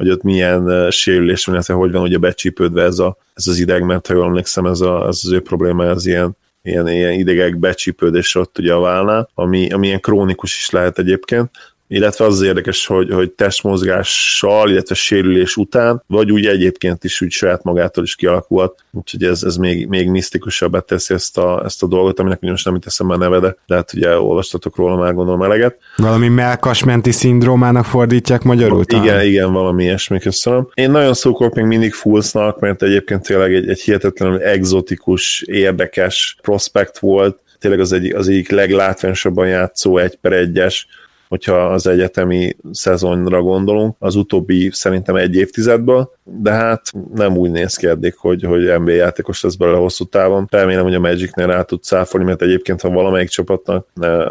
hogy 0.00 0.10
ott 0.10 0.22
milyen 0.22 0.90
sérülés 0.90 1.44
van, 1.44 1.62
hogy 1.66 1.92
van 1.92 2.02
ugye 2.02 2.18
becsípődve 2.18 2.82
ez, 2.82 2.98
a, 2.98 3.16
ez 3.34 3.46
az 3.46 3.58
ideg, 3.58 3.82
mert 3.82 4.06
ha 4.06 4.14
jól 4.14 4.24
emlékszem, 4.24 4.66
ez, 4.66 4.80
a, 4.80 5.06
ez 5.08 5.20
az 5.22 5.32
ő 5.32 5.40
probléma, 5.40 5.84
ez 5.84 6.06
ilyen 6.06 6.36
ilyen, 6.62 6.88
ilyen 6.88 7.12
idegek 7.12 7.58
becsípődés 7.58 8.34
ott 8.34 8.58
ugye 8.58 8.72
a 8.72 8.80
válnál, 8.80 9.30
ami, 9.34 9.70
ami 9.72 9.86
ilyen 9.86 10.00
krónikus 10.00 10.56
is 10.56 10.70
lehet 10.70 10.98
egyébként, 10.98 11.50
illetve 11.92 12.24
az, 12.24 12.34
az 12.34 12.42
érdekes, 12.42 12.86
hogy, 12.86 13.10
hogy 13.12 13.30
testmozgással, 13.30 14.70
illetve 14.70 14.94
sérülés 14.94 15.56
után, 15.56 16.02
vagy 16.06 16.32
úgy 16.32 16.46
egyébként 16.46 17.04
is 17.04 17.20
úgy 17.20 17.30
saját 17.30 17.62
magától 17.62 18.04
is 18.04 18.14
kialakulhat, 18.14 18.84
úgyhogy 18.90 19.24
ez, 19.24 19.42
ez 19.42 19.56
még, 19.56 19.86
még 19.86 20.08
misztikusabbá 20.08 20.78
teszi 20.78 21.14
ezt 21.14 21.38
a, 21.38 21.62
ezt 21.64 21.82
a 21.82 21.86
dolgot, 21.86 22.18
aminek 22.18 22.40
most 22.40 22.64
nem 22.64 22.80
teszem 22.80 23.06
már 23.06 23.18
nevede, 23.18 23.56
de 23.66 23.74
hát 23.74 23.92
ugye 23.92 24.18
olvastatok 24.18 24.76
róla 24.76 24.96
már 24.96 25.14
gondolom 25.14 25.42
eleget. 25.42 25.78
Valami 25.96 26.28
melkasmenti 26.28 27.10
szindrómának 27.10 27.84
fordítják 27.84 28.42
magyarul? 28.42 28.82
Igen, 28.88 29.04
talán? 29.04 29.24
igen, 29.24 29.52
valami 29.52 29.82
ilyesmi, 29.82 30.18
köszönöm. 30.18 30.68
Én 30.74 30.90
nagyon 30.90 31.14
szókolok 31.14 31.54
még 31.54 31.64
mindig 31.64 31.92
Fulsznak, 31.92 32.60
mert 32.60 32.82
egyébként 32.82 33.22
tényleg 33.22 33.54
egy, 33.54 33.68
egy 33.68 33.80
hihetetlenül 33.80 34.38
egzotikus, 34.38 35.42
érdekes 35.46 36.36
prospekt 36.42 36.98
volt, 36.98 37.38
tényleg 37.60 37.80
az, 37.80 37.92
egy, 37.92 38.12
az 38.12 38.28
egyik 38.28 38.50
leglátványosabban 38.50 39.48
játszó 39.48 39.98
egy 39.98 40.16
per 40.16 40.32
egyes 40.32 40.86
hogyha 41.30 41.54
az 41.54 41.86
egyetemi 41.86 42.56
szezonra 42.70 43.42
gondolunk, 43.42 43.96
az 43.98 44.14
utóbbi 44.14 44.70
szerintem 44.72 45.16
egy 45.16 45.34
évtizedből, 45.34 46.12
de 46.24 46.50
hát 46.50 46.82
nem 47.14 47.36
úgy 47.36 47.50
néz 47.50 47.76
ki 47.76 47.86
eddig, 47.86 48.14
hogy, 48.16 48.42
hogy 48.42 48.80
NBA 48.80 48.90
játékos 48.90 49.42
lesz 49.42 49.54
belőle 49.54 49.78
hosszú 49.78 50.04
távon. 50.04 50.46
Remélem, 50.50 50.82
hogy 50.82 50.94
a 50.94 51.00
Magicnél 51.00 51.46
rá 51.46 51.62
tud 51.62 51.82
száfolni, 51.82 52.26
mert 52.26 52.42
egyébként, 52.42 52.80
ha 52.80 52.90
valamelyik 52.90 53.28
csapatnak, 53.28 53.86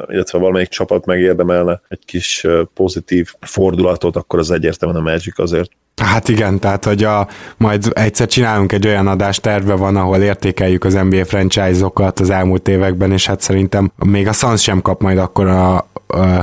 illetve 0.07 0.37
valamelyik 0.37 0.67
csapat 0.67 1.05
megérdemelne 1.05 1.81
egy 1.87 2.05
kis 2.05 2.45
pozitív 2.73 3.33
fordulatot, 3.39 4.15
akkor 4.15 4.39
az 4.39 4.51
egyértelműen 4.51 5.05
a 5.05 5.09
Magic 5.09 5.39
azért. 5.39 5.71
Hát 5.99 6.29
igen, 6.29 6.59
tehát 6.59 6.85
hogy 6.85 7.03
a, 7.03 7.27
majd 7.57 7.91
egyszer 7.93 8.27
csinálunk 8.27 8.71
egy 8.71 8.87
olyan 8.87 9.07
adást, 9.07 9.41
terve 9.41 9.73
van, 9.73 9.95
ahol 9.95 10.17
értékeljük 10.17 10.83
az 10.83 10.93
NBA 10.93 11.25
franchise-okat 11.25 12.19
az 12.19 12.29
elmúlt 12.29 12.67
években, 12.67 13.11
és 13.11 13.25
hát 13.25 13.41
szerintem 13.41 13.91
még 13.95 14.27
a 14.27 14.33
Suns 14.33 14.61
sem 14.61 14.81
kap 14.81 15.01
majd 15.01 15.17
akkor 15.17 15.47
a, 15.47 15.87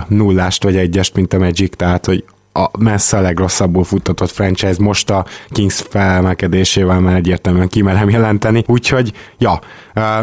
nullást 0.09 0.63
vagy 0.63 0.77
egyest, 0.77 1.15
mint 1.15 1.33
a 1.33 1.39
Magic, 1.39 1.77
tehát 1.77 2.07
hogy 2.07 2.25
a 2.53 2.71
messze 2.79 3.17
a 3.17 3.21
legrosszabbul 3.21 3.85
futtatott 3.85 4.31
franchise 4.31 4.77
most 4.79 5.11
a 5.11 5.27
Kings 5.51 5.85
felemelkedésével 5.89 7.01
már 7.01 7.17
egyértelműen 7.17 7.69
kimerem 7.69 8.11
jelenteni, 8.11 8.65
úgyhogy 8.67 9.13
ja, 9.39 9.61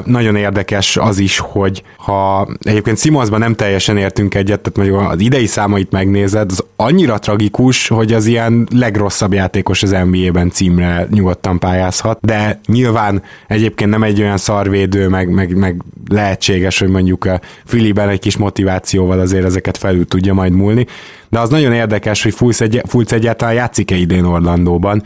nagyon 0.06 0.36
érdekes 0.36 0.98
az 0.98 1.20
is, 1.20 1.40
hogy 1.40 1.84
ha 1.98 2.48
egyébként 2.60 3.00
Simonsban 3.00 3.40
nem 3.40 3.56
teljesen 3.56 3.98
értünk 3.98 4.36
egyet, 4.36 4.62
tehát 4.62 4.78
mondjuk 4.78 5.12
az 5.12 5.20
idei 5.20 5.46
számait 5.46 5.92
megnézed, 5.92 6.52
az 6.52 6.64
annyira 6.84 7.20
tragikus, 7.20 7.88
hogy 7.88 8.14
az 8.14 8.26
ilyen 8.26 8.68
legrosszabb 8.76 9.34
játékos 9.34 9.84
az 9.84 9.96
NBA-ben 10.12 10.50
címre 10.50 11.08
nyugodtan 11.10 11.60
pályázhat, 11.60 12.20
de 12.22 12.60
nyilván 12.66 13.24
egyébként 13.48 13.90
nem 13.90 14.04
egy 14.04 14.22
olyan 14.22 14.38
szarvédő, 14.38 15.08
meg, 15.08 15.30
meg, 15.30 15.58
meg 15.58 15.82
lehetséges, 16.10 16.80
hogy 16.80 16.90
mondjuk 16.90 17.26
a 17.26 17.40
Filiben 17.66 18.10
egy 18.10 18.20
kis 18.20 18.38
motivációval 18.38 19.20
azért 19.20 19.46
ezeket 19.46 19.78
felül 19.78 20.06
tudja 20.06 20.34
majd 20.34 20.52
múlni, 20.52 20.86
de 21.30 21.40
az 21.40 21.50
nagyon 21.50 21.74
érdekes, 21.74 22.24
hogy 22.24 22.34
Fulc, 22.34 22.62
egy, 22.62 22.82
Fulc 22.88 23.12
egyáltalán 23.12 23.54
játszik-e 23.54 23.96
idén 23.96 24.26
Orlandóban. 24.26 25.04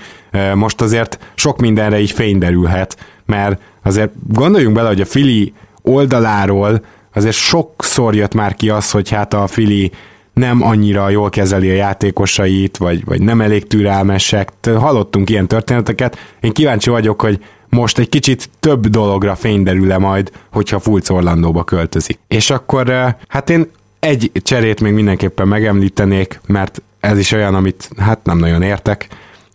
Most 0.53 0.82
azért 0.82 1.19
sok 1.36 1.59
mindenre 1.59 1.99
így 1.99 2.11
fény 2.11 2.38
derülhet, 2.38 2.97
mert 3.25 3.61
azért 3.84 4.11
gondoljunk 4.28 4.75
bele, 4.75 4.88
hogy 4.88 5.01
a 5.01 5.05
Fili 5.05 5.53
oldaláról 5.82 6.82
azért 7.13 7.36
sokszor 7.36 8.15
jött 8.15 8.34
már 8.34 8.55
ki 8.55 8.69
az, 8.69 8.91
hogy 8.91 9.09
hát 9.09 9.34
a 9.34 9.47
Fili 9.47 9.91
nem 10.38 10.63
annyira 10.63 11.09
jól 11.09 11.29
kezeli 11.29 11.69
a 11.69 11.73
játékosait, 11.73 12.77
vagy, 12.77 13.05
vagy 13.05 13.21
nem 13.21 13.41
elég 13.41 13.67
türelmesek. 13.67 14.49
Hallottunk 14.63 15.29
ilyen 15.29 15.47
történeteket. 15.47 16.17
Én 16.41 16.51
kíváncsi 16.51 16.89
vagyok, 16.89 17.21
hogy 17.21 17.39
most 17.69 17.97
egy 17.97 18.09
kicsit 18.09 18.49
több 18.59 18.88
dologra 18.88 19.35
fény 19.35 19.63
derül-e 19.63 19.97
majd, 19.97 20.31
hogyha 20.51 20.79
Fulc 20.79 21.09
Orlandóba 21.09 21.63
költözik. 21.63 22.19
És 22.27 22.49
akkor 22.49 23.15
hát 23.27 23.49
én 23.49 23.69
egy 23.99 24.31
cserét 24.33 24.81
még 24.81 24.93
mindenképpen 24.93 25.47
megemlítenék, 25.47 26.39
mert 26.45 26.81
ez 26.99 27.17
is 27.17 27.31
olyan, 27.31 27.55
amit 27.55 27.89
hát 27.97 28.19
nem 28.23 28.38
nagyon 28.38 28.61
értek. 28.61 29.07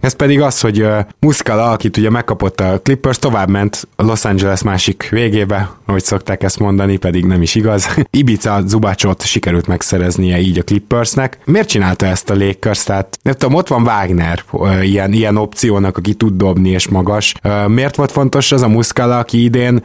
Ez 0.03 0.13
pedig 0.13 0.41
az, 0.41 0.61
hogy 0.61 0.83
uh, 0.83 0.99
Muscala, 1.21 1.71
akit 1.71 1.97
ugye 1.97 2.11
megkapott 2.11 2.61
a 2.61 2.81
Clippers, 2.83 3.19
tovább 3.19 3.49
ment 3.49 3.89
a 3.97 4.03
Los 4.05 4.25
Angeles 4.25 4.63
másik 4.63 5.09
végébe, 5.11 5.71
ahogy 5.87 6.05
szokták 6.05 6.43
ezt 6.43 6.59
mondani, 6.59 6.97
pedig 6.97 7.25
nem 7.25 7.43
is 7.43 7.55
igaz. 7.55 7.89
Ibiza 8.11 8.63
Zubácsot 8.67 9.23
sikerült 9.23 9.67
megszereznie 9.67 10.39
így 10.39 10.59
a 10.59 10.63
Clippersnek. 10.63 11.39
Miért 11.45 11.69
csinálta 11.69 12.07
ezt 12.07 12.31
a 12.31 12.35
Lakers? 12.35 12.83
Tehát 12.85 13.19
nem 13.23 13.35
tudom, 13.35 13.55
ott 13.55 13.69
van 13.69 13.83
Wagner 13.83 14.43
ilyen, 14.83 15.13
ilyen 15.13 15.37
opciónak, 15.37 15.97
aki 15.97 16.15
tud 16.15 16.37
dobni 16.37 16.69
és 16.69 16.89
magas. 16.89 17.35
Miért 17.67 17.97
volt 17.97 18.13
fontos 18.13 18.53
az 18.53 18.63
a 18.63 18.69
Muscala, 18.69 19.19
aki 19.19 19.43
idén 19.43 19.85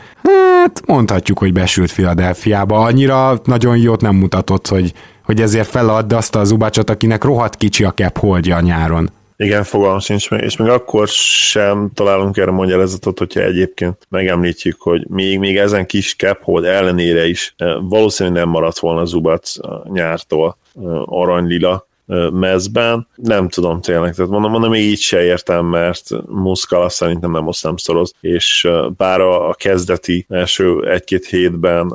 hát 0.68 0.82
mondhatjuk, 0.86 1.38
hogy 1.38 1.54
besült 1.54 1.92
Filadelfiába. 1.92 2.80
Annyira 2.80 3.42
nagyon 3.44 3.78
jót 3.78 4.02
nem 4.02 4.16
mutatott, 4.16 4.68
hogy, 4.68 4.94
hogy 5.24 5.42
ezért 5.42 5.70
felad 5.70 6.14
azt 6.14 6.36
a 6.36 6.44
Zubácsot, 6.44 6.90
akinek 6.90 7.24
rohadt 7.24 7.56
kicsi 7.56 7.84
a 7.84 7.94
cap 7.94 8.18
holdja 8.18 8.56
a 8.56 8.62
nyáron. 8.62 9.10
Igen, 9.40 9.64
fogalmam 9.64 10.00
sincs 10.00 10.30
meg, 10.30 10.44
és 10.44 10.58
még 10.58 10.70
akkor 10.70 11.08
sem 11.08 11.92
találunk 11.94 12.38
erre 12.38 12.52
magyarázatot, 12.52 13.18
hogyha 13.18 13.42
egyébként 13.42 14.08
megemlítjük, 14.10 14.82
hogy 14.82 15.08
még, 15.08 15.40
még 15.40 15.58
ezen 15.58 15.86
kis 15.86 16.16
cap 16.16 16.64
ellenére 16.64 17.28
is 17.28 17.54
eh, 17.58 17.76
valószínűleg 17.82 18.40
nem 18.40 18.50
maradt 18.50 18.80
volna 18.80 19.06
Zubac 19.06 19.56
nyártól 19.84 20.58
eh, 20.76 20.84
aranylila, 21.06 21.87
mezben. 22.32 23.08
Nem 23.16 23.50
tudom 23.50 23.82
tényleg, 23.82 24.16
tehát 24.16 24.32
mondom, 24.32 24.52
mondom, 24.52 24.74
így 24.74 25.00
se 25.00 25.24
értem, 25.24 25.66
mert 25.66 26.10
Muszkala 26.28 26.90
szerintem 26.90 27.32
nem 27.32 27.48
osztam 27.48 27.78
szoroz, 27.78 28.14
és 28.22 28.68
bár 28.98 29.22
a, 29.22 29.54
kezdeti 29.54 30.26
első 30.30 30.90
egy-két 30.90 31.26
hétben, 31.26 31.94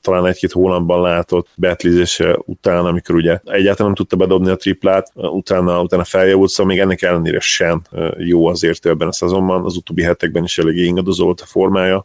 talán 0.00 0.26
egy-két 0.26 0.52
hónapban 0.52 1.00
látott 1.00 1.48
betlizése 1.56 2.38
után, 2.44 2.84
amikor 2.84 3.14
ugye 3.14 3.40
egyáltalán 3.44 3.86
nem 3.86 3.94
tudta 3.94 4.16
bedobni 4.16 4.50
a 4.50 4.56
triplát, 4.56 5.12
utána, 5.14 5.80
utána 5.80 6.04
feljavult, 6.04 6.50
szóval 6.50 6.72
még 6.72 6.82
ennek 6.82 7.02
ellenére 7.02 7.40
sem 7.40 7.82
jó 8.18 8.46
azért 8.46 8.86
ebben 8.86 9.08
a 9.08 9.12
szezonban, 9.12 9.64
az 9.64 9.76
utóbbi 9.76 10.02
hetekben 10.02 10.44
is 10.44 10.58
elég 10.58 10.76
ingadozó 10.76 11.24
volt 11.24 11.40
a 11.40 11.46
formája. 11.46 12.04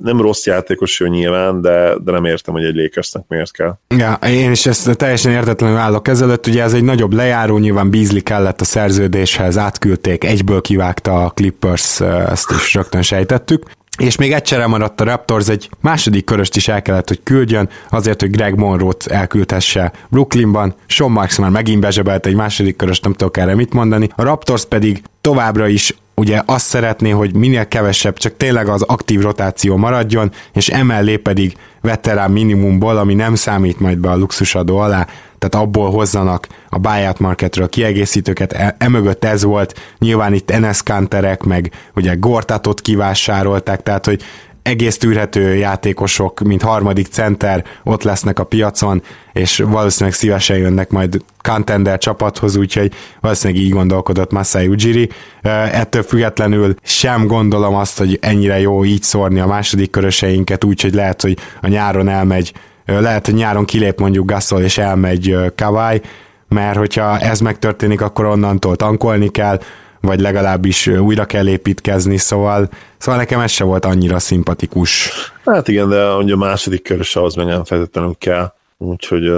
Nem 0.00 0.20
rossz 0.20 0.46
játékos 0.46 1.00
ő 1.00 1.08
nyilván, 1.08 1.60
de, 1.60 1.94
de 2.04 2.12
nem 2.12 2.24
értem, 2.24 2.54
hogy 2.54 2.64
egy 2.64 2.76
Lakersnek 2.76 3.24
miért 3.28 3.52
kell. 3.52 3.78
Ja, 3.88 4.18
én 4.26 4.50
is 4.50 4.66
ezt 4.66 4.96
teljesen 4.96 5.32
értetlenül 5.32 5.76
állok 5.76 6.08
ezelőtt, 6.08 6.46
ugye 6.46 6.62
ez 6.62 6.72
egy 6.72 6.84
nagy 6.84 6.97
nagyobb 6.98 7.12
lejáró, 7.12 7.58
nyilván 7.58 7.90
Beasley 7.90 8.22
kellett 8.22 8.60
a 8.60 8.64
szerződéshez, 8.64 9.58
átküldték, 9.58 10.24
egyből 10.24 10.60
kivágta 10.60 11.24
a 11.24 11.30
Clippers, 11.30 12.00
ezt 12.00 12.50
is 12.50 12.74
rögtön 12.74 13.02
sejtettük. 13.02 13.62
És 13.98 14.16
még 14.16 14.32
egyszerre 14.32 14.66
maradt 14.66 15.00
a 15.00 15.04
Raptors, 15.04 15.48
egy 15.48 15.68
második 15.80 16.24
köröst 16.24 16.56
is 16.56 16.68
el 16.68 16.82
kellett, 16.82 17.08
hogy 17.08 17.20
küldjön, 17.22 17.68
azért, 17.90 18.20
hogy 18.20 18.30
Greg 18.30 18.56
Monroe-t 18.56 19.06
elküldhesse 19.06 19.92
Brooklynban. 20.08 20.74
Sean 20.86 21.10
Marks 21.10 21.38
már 21.38 21.50
megint 21.50 21.80
bezsebelt 21.80 22.26
egy 22.26 22.34
második 22.34 22.76
köröst, 22.76 23.04
nem 23.04 23.12
tudok 23.12 23.36
erre 23.36 23.54
mit 23.54 23.72
mondani. 23.72 24.08
A 24.14 24.22
Raptors 24.22 24.64
pedig 24.64 25.02
továbbra 25.20 25.66
is 25.66 25.94
ugye 26.14 26.42
azt 26.46 26.66
szeretné, 26.66 27.10
hogy 27.10 27.34
minél 27.34 27.68
kevesebb, 27.68 28.16
csak 28.16 28.36
tényleg 28.36 28.68
az 28.68 28.82
aktív 28.82 29.20
rotáció 29.20 29.76
maradjon, 29.76 30.32
és 30.52 30.68
emellé 30.68 31.16
pedig 31.16 31.56
veterán 31.80 32.30
minimumból, 32.30 32.96
ami 32.96 33.14
nem 33.14 33.34
számít 33.34 33.80
majd 33.80 33.98
be 33.98 34.10
a 34.10 34.16
luxusadó 34.16 34.78
alá, 34.78 35.06
tehát 35.38 35.66
abból 35.66 35.90
hozzanak 35.90 36.46
a 36.68 36.78
buyout 36.78 37.18
marketről 37.18 37.68
kiegészítőket, 37.68 38.52
e, 38.52 38.76
emögött 38.78 39.24
ez 39.24 39.44
volt, 39.44 39.80
nyilván 39.98 40.32
itt 40.32 40.50
Enes 40.50 40.82
Kanterek, 40.82 41.42
meg 41.42 41.70
ugye 41.94 42.14
Gortatot 42.14 42.80
kivásárolták, 42.80 43.82
tehát 43.82 44.06
hogy 44.06 44.22
egész 44.62 44.98
tűrhető 44.98 45.54
játékosok, 45.54 46.40
mint 46.40 46.62
harmadik 46.62 47.06
center 47.06 47.64
ott 47.84 48.02
lesznek 48.02 48.38
a 48.38 48.44
piacon, 48.44 49.02
és 49.32 49.58
valószínűleg 49.58 50.14
szívesen 50.14 50.56
jönnek 50.56 50.90
majd 50.90 51.22
contender 51.42 51.98
csapathoz, 51.98 52.56
úgyhogy 52.56 52.92
valószínűleg 53.20 53.62
így 53.62 53.70
gondolkodott 53.70 54.32
Masai 54.32 54.68
Ujiri. 54.68 55.08
Ettől 55.72 56.02
függetlenül 56.02 56.74
sem 56.82 57.26
gondolom 57.26 57.74
azt, 57.74 57.98
hogy 57.98 58.18
ennyire 58.20 58.60
jó 58.60 58.84
így 58.84 59.02
szórni 59.02 59.40
a 59.40 59.46
második 59.46 59.90
köröseinket, 59.90 60.64
úgyhogy 60.64 60.94
lehet, 60.94 61.22
hogy 61.22 61.36
a 61.62 61.68
nyáron 61.68 62.08
elmegy, 62.08 62.52
lehet, 62.84 63.26
hogy 63.26 63.34
nyáron 63.34 63.64
kilép 63.64 64.00
mondjuk 64.00 64.26
Gasol 64.26 64.60
és 64.60 64.78
elmegy 64.78 65.36
Kawai, 65.56 66.00
mert 66.48 66.76
hogyha 66.76 67.18
ez 67.18 67.40
megtörténik, 67.40 68.00
akkor 68.00 68.24
onnantól 68.24 68.76
tankolni 68.76 69.28
kell, 69.28 69.60
vagy 70.00 70.20
legalábbis 70.20 70.86
újra 70.86 71.24
kell 71.24 71.48
építkezni, 71.48 72.16
szóval, 72.16 72.68
szóval 72.98 73.20
nekem 73.20 73.40
ez 73.40 73.50
se 73.50 73.64
volt 73.64 73.84
annyira 73.84 74.18
szimpatikus. 74.18 75.10
Hát 75.44 75.68
igen, 75.68 75.88
de 75.88 76.12
ugye 76.14 76.32
a 76.32 76.36
második 76.36 76.82
körös 76.82 77.16
ahhoz 77.16 77.34
meg 77.34 77.46
nem 77.46 77.64
feltétlenül 77.64 78.14
kell, 78.18 78.52
úgyhogy 78.78 79.32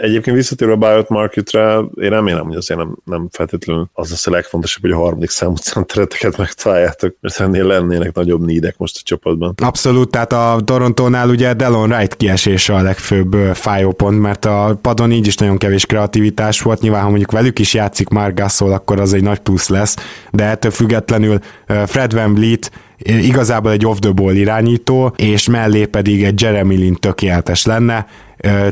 Egyébként 0.00 0.36
visszatérve 0.36 0.72
a 0.72 0.76
buyout 0.76 1.08
marketre, 1.08 1.78
én 1.94 2.10
remélem, 2.10 2.44
hogy 2.46 2.56
azért 2.56 2.80
nem, 2.80 2.96
nem 3.04 3.28
feltétlenül 3.30 3.88
az 3.92 4.10
lesz 4.10 4.26
a 4.26 4.30
legfontosabb, 4.30 4.82
hogy 4.82 4.90
a 4.90 4.96
harmadik 4.96 5.30
számú 5.30 5.54
centereteket 5.54 6.36
megtaláljátok, 6.36 7.16
mert 7.20 7.40
ennél 7.40 7.64
lennének 7.64 8.14
nagyobb 8.14 8.44
nídek 8.44 8.78
most 8.78 8.96
a 8.96 9.00
csapatban. 9.04 9.54
Abszolút, 9.62 10.10
tehát 10.10 10.32
a 10.32 10.60
Torontónál 10.64 11.28
ugye 11.28 11.54
Delon 11.54 11.92
Wright 11.92 12.16
kiesése 12.16 12.74
a 12.74 12.82
legfőbb 12.82 13.32
fájópont, 13.54 14.20
mert 14.20 14.44
a 14.44 14.78
padon 14.82 15.12
így 15.12 15.26
is 15.26 15.36
nagyon 15.36 15.58
kevés 15.58 15.86
kreativitás 15.86 16.62
volt, 16.62 16.80
nyilván 16.80 17.02
ha 17.02 17.08
mondjuk 17.08 17.30
velük 17.30 17.58
is 17.58 17.74
játszik 17.74 18.08
Mark 18.08 18.38
Gasol, 18.38 18.72
akkor 18.72 19.00
az 19.00 19.12
egy 19.12 19.22
nagy 19.22 19.38
plusz 19.38 19.68
lesz, 19.68 19.96
de 20.30 20.44
ettől 20.44 20.70
függetlenül 20.70 21.38
Fred 21.86 22.14
Van 22.14 22.34
Vliet 22.34 22.70
igazából 23.04 23.70
egy 23.70 23.86
off-the-ball 23.86 24.34
irányító, 24.34 25.12
és 25.16 25.48
mellé 25.48 25.84
pedig 25.84 26.24
egy 26.24 26.42
Jeremy 26.42 26.76
Lin 26.76 26.94
tökéletes 26.94 27.64
lenne, 27.64 28.06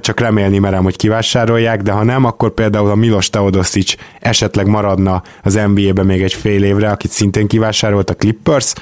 csak 0.01 0.21
remélni 0.21 0.59
merem, 0.59 0.83
hogy 0.83 0.97
kivásárolják, 0.97 1.83
de 1.83 1.93
ha 1.93 2.05
nem, 2.05 2.25
akkor 2.25 2.51
például 2.51 2.91
a 2.91 2.95
Milos 2.95 3.31
Teodosic 3.31 3.95
esetleg 4.21 4.67
maradna 4.67 5.23
az 5.43 5.61
NBA-be 5.75 6.03
még 6.03 6.23
egy 6.23 6.33
fél 6.33 6.65
évre, 6.65 6.91
akit 6.91 7.11
szintén 7.11 7.47
kivásárolt 7.47 8.11
a 8.11 8.15
Clippers, 8.15 8.73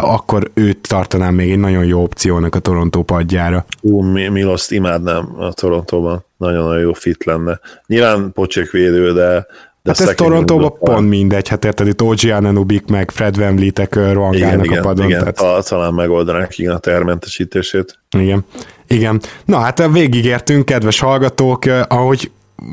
akkor 0.00 0.50
őt 0.54 0.88
tartanám 0.88 1.34
még 1.34 1.50
egy 1.50 1.58
nagyon 1.58 1.84
jó 1.84 2.02
opciónak 2.02 2.54
a 2.54 2.58
Toronto 2.58 3.02
padjára. 3.02 3.64
Ú, 3.80 4.02
Miloszt 4.02 4.72
imádnám 4.72 5.34
a 5.38 5.52
Torontóban, 5.52 6.24
nagyon-nagyon 6.36 6.80
jó 6.80 6.92
fit 6.92 7.24
lenne. 7.24 7.60
Nyilván 7.86 8.32
pocsék 8.32 8.70
de 9.14 9.46
de 9.82 9.90
hát 9.90 10.08
ez 10.08 10.14
Torontóban 10.14 10.72
pont 10.78 11.08
mindegy, 11.08 11.48
hát 11.48 11.64
érted, 11.64 11.86
itt 11.86 12.02
OG 12.02 12.18
Ananubik, 12.30 12.86
meg 12.86 13.10
Fred 13.10 13.38
Van 13.38 13.56
Vliet-ek 13.56 13.94
rohangálnak 13.94 14.64
igen, 14.64 14.78
a 14.78 14.82
padon. 14.82 15.06
Igen, 15.06 15.34
tehát... 15.34 15.68
talán 15.68 15.94
megoldanák 15.94 16.58
igen 16.58 16.74
a 16.74 16.78
termentesítését. 16.78 17.98
Igen, 18.16 18.44
igen. 18.86 19.20
Na 19.44 19.58
hát 19.58 19.88
végigértünk, 19.92 20.64
kedves 20.64 21.00
hallgatók, 21.00 21.64
ahogy 21.88 22.30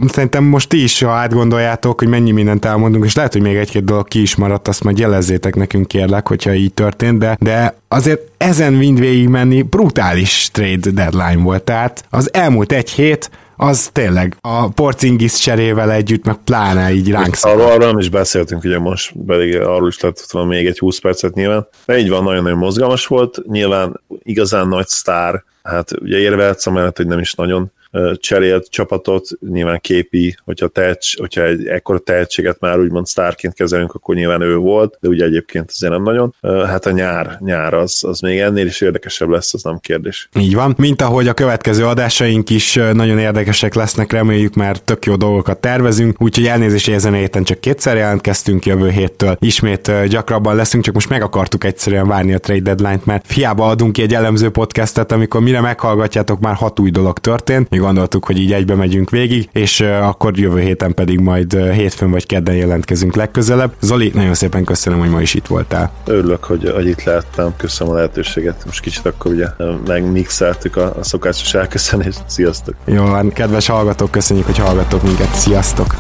szerintem 0.08 0.44
most 0.44 0.70
ti 0.70 0.84
is, 0.84 1.02
ha 1.02 1.12
átgondoljátok, 1.12 2.00
hogy 2.00 2.08
mennyi 2.08 2.32
mindent 2.32 2.66
elmondunk, 2.66 3.06
és 3.06 3.16
lehet, 3.16 3.34
hogy 3.34 3.42
még 3.42 3.56
egy-két 3.56 3.84
dolog 3.84 4.08
ki 4.08 4.22
is 4.22 4.36
maradt, 4.36 4.68
azt 4.68 4.84
majd 4.84 5.00
jelezzétek 5.00 5.56
nekünk 5.56 5.88
kérlek, 5.88 6.28
hogyha 6.28 6.54
így 6.54 6.74
történt, 6.74 7.20
de, 7.20 7.38
de 7.40 7.76
azért 7.88 8.22
ezen 8.38 8.74
mind 8.74 9.00
végig 9.00 9.28
menni 9.28 9.62
brutális 9.62 10.50
trade 10.52 10.92
deadline 10.92 11.44
volt. 11.44 11.64
Tehát 11.64 12.06
az 12.10 12.34
elmúlt 12.34 12.72
egy 12.72 12.90
hét 12.90 13.30
az 13.58 13.90
tényleg 13.92 14.38
a 14.42 14.70
Porzingis 14.70 15.34
cserével 15.34 15.92
együtt, 15.92 16.26
meg 16.26 16.36
pláne 16.44 16.92
így 16.92 17.12
ránk 17.12 17.36
Arról, 17.42 17.62
arról 17.62 17.88
nem 17.88 17.98
is 17.98 18.10
beszéltünk, 18.10 18.64
ugye 18.64 18.80
most 18.80 19.14
pedig 19.26 19.60
arról 19.60 19.88
is 19.88 20.00
lett 20.00 20.32
volna 20.32 20.50
még 20.50 20.66
egy 20.66 20.80
20 20.80 21.00
percet 21.00 21.34
nyilván. 21.34 21.68
De 21.86 21.98
így 21.98 22.10
van, 22.10 22.24
nagyon-nagyon 22.24 22.58
mozgalmas 22.58 23.08
volt. 23.08 23.42
Nyilván 23.48 24.02
igazán 24.24 24.68
nagy 24.68 24.88
sztár, 24.88 25.44
hát 25.64 25.92
ugye 26.02 26.18
érvehetsz 26.18 26.68
amellett, 26.68 26.98
hogy 26.98 27.08
nem 27.08 27.20
is 27.20 27.34
nagyon 27.34 27.72
cserélt 28.14 28.70
csapatot, 28.70 29.28
nyilván 29.50 29.80
képi, 29.80 30.38
hogyha, 30.44 30.68
tehets, 30.68 31.18
hogyha 31.18 31.44
egy 31.44 31.68
ekkora 31.68 32.00
tehetséget 32.00 32.60
már 32.60 32.80
úgymond 32.80 33.06
sztárként 33.06 33.54
kezelünk, 33.54 33.94
akkor 33.94 34.16
nyilván 34.16 34.42
ő 34.42 34.56
volt, 34.56 34.98
de 35.00 35.08
ugye 35.08 35.26
egyébként 35.26 35.70
azért 35.70 35.94
nem 35.94 36.04
nagyon. 36.04 36.36
Hát 36.42 36.86
a 36.86 36.92
nyár, 36.92 37.38
nyár 37.40 37.74
az, 37.74 38.04
az 38.08 38.20
még 38.20 38.40
ennél 38.40 38.66
is 38.66 38.82
érdekesebb 38.82 39.30
lesz, 39.30 39.54
az 39.54 39.64
nem 39.64 39.80
kérdés. 39.80 40.30
Így 40.40 40.56
van, 40.56 40.76
mint 40.78 41.02
ahogy 41.02 41.28
a 41.28 41.34
következő 41.34 41.86
adásaink 41.86 42.50
is 42.50 42.74
nagyon 42.74 43.20
érdekesek 43.20 43.74
lesznek, 43.74 44.12
reméljük, 44.12 44.54
mert 44.54 44.84
tök 44.84 45.06
jó 45.06 45.16
dolgokat 45.16 45.60
tervezünk, 45.60 46.22
úgyhogy 46.22 46.46
elnézést 46.46 46.90
ezen 46.90 47.14
a 47.14 47.18
héten 47.18 47.44
csak 47.44 47.60
kétszer 47.60 47.96
jelentkeztünk, 47.96 48.66
jövő 48.66 48.90
héttől 48.90 49.38
ismét 49.40 49.92
gyakrabban 50.08 50.56
leszünk, 50.56 50.84
csak 50.84 50.94
most 50.94 51.10
meg 51.10 51.22
akartuk 51.22 51.64
egyszerűen 51.64 52.08
várni 52.08 52.34
a 52.34 52.40
trade 52.40 52.62
deadline-t, 52.74 53.06
mert 53.06 53.32
hiába 53.32 53.68
adunk 53.68 53.94
ki 53.94 54.02
egy 54.02 54.14
elemző 54.14 54.50
podcastet, 54.50 55.12
amikor 55.12 55.42
mire 55.42 55.62
meghallgatjátok, 55.62 56.40
már 56.40 56.56
hat 56.56 56.80
új 56.80 56.90
dolog 56.90 57.20
történt, 57.20 57.70
mi 57.78 57.84
gondoltuk, 57.84 58.26
hogy 58.26 58.40
így 58.40 58.54
egybe 58.54 58.76
megyünk 58.76 59.10
végig, 59.10 59.50
és 59.52 59.80
akkor 59.80 60.38
jövő 60.38 60.60
héten 60.60 60.94
pedig 60.94 61.20
majd 61.20 61.54
hétfőn 61.54 62.12
vagy 62.12 62.26
kedden 62.26 62.56
jelentkezünk 62.56 63.16
legközelebb. 63.16 63.72
Zoli, 63.80 64.12
nagyon 64.14 64.34
szépen 64.34 64.64
köszönöm, 64.64 65.00
hogy 65.00 65.10
ma 65.10 65.22
is 65.22 65.34
itt 65.34 65.48
voltál. 65.48 65.92
Örülök, 66.06 66.44
hogy, 66.44 66.72
hogy 66.76 66.88
itt 66.88 67.04
lehettem, 67.04 67.54
köszönöm 67.58 67.94
a 67.94 67.96
lehetőséget. 67.96 68.66
Most 68.66 68.80
kicsit 68.80 69.06
akkor 69.06 69.32
ugye 69.32 69.48
megmixeltük 69.88 70.76
a, 70.76 70.96
a 71.00 71.04
szokásos 71.04 71.54
elköszönést. 71.54 72.24
Sziasztok! 72.26 72.76
Jó, 72.86 73.06
van, 73.06 73.30
kedves 73.30 73.68
hallgatók, 73.68 74.12
köszönjük, 74.12 74.46
hogy 74.46 74.58
hallgatok 74.58 75.04
minket. 75.04 75.36
Sziasztok! 75.36 75.96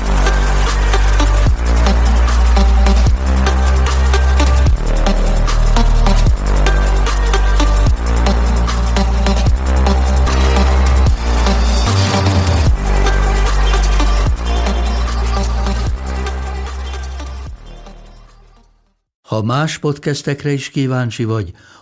Ha 19.27 19.41
más 19.41 19.77
podcastekre 19.77 20.51
is 20.51 20.69
kíváncsi 20.69 21.23
vagy, 21.23 21.51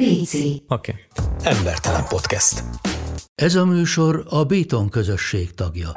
Léci. 0.00 0.62
Oké. 0.68 0.94
Okay. 1.12 1.54
Embertelen 1.54 2.04
podcast. 2.08 2.64
Ez 3.34 3.54
a 3.54 3.64
műsor 3.64 4.26
a 4.28 4.44
Béton 4.44 4.88
közösség 4.88 5.54
tagja. 5.54 5.92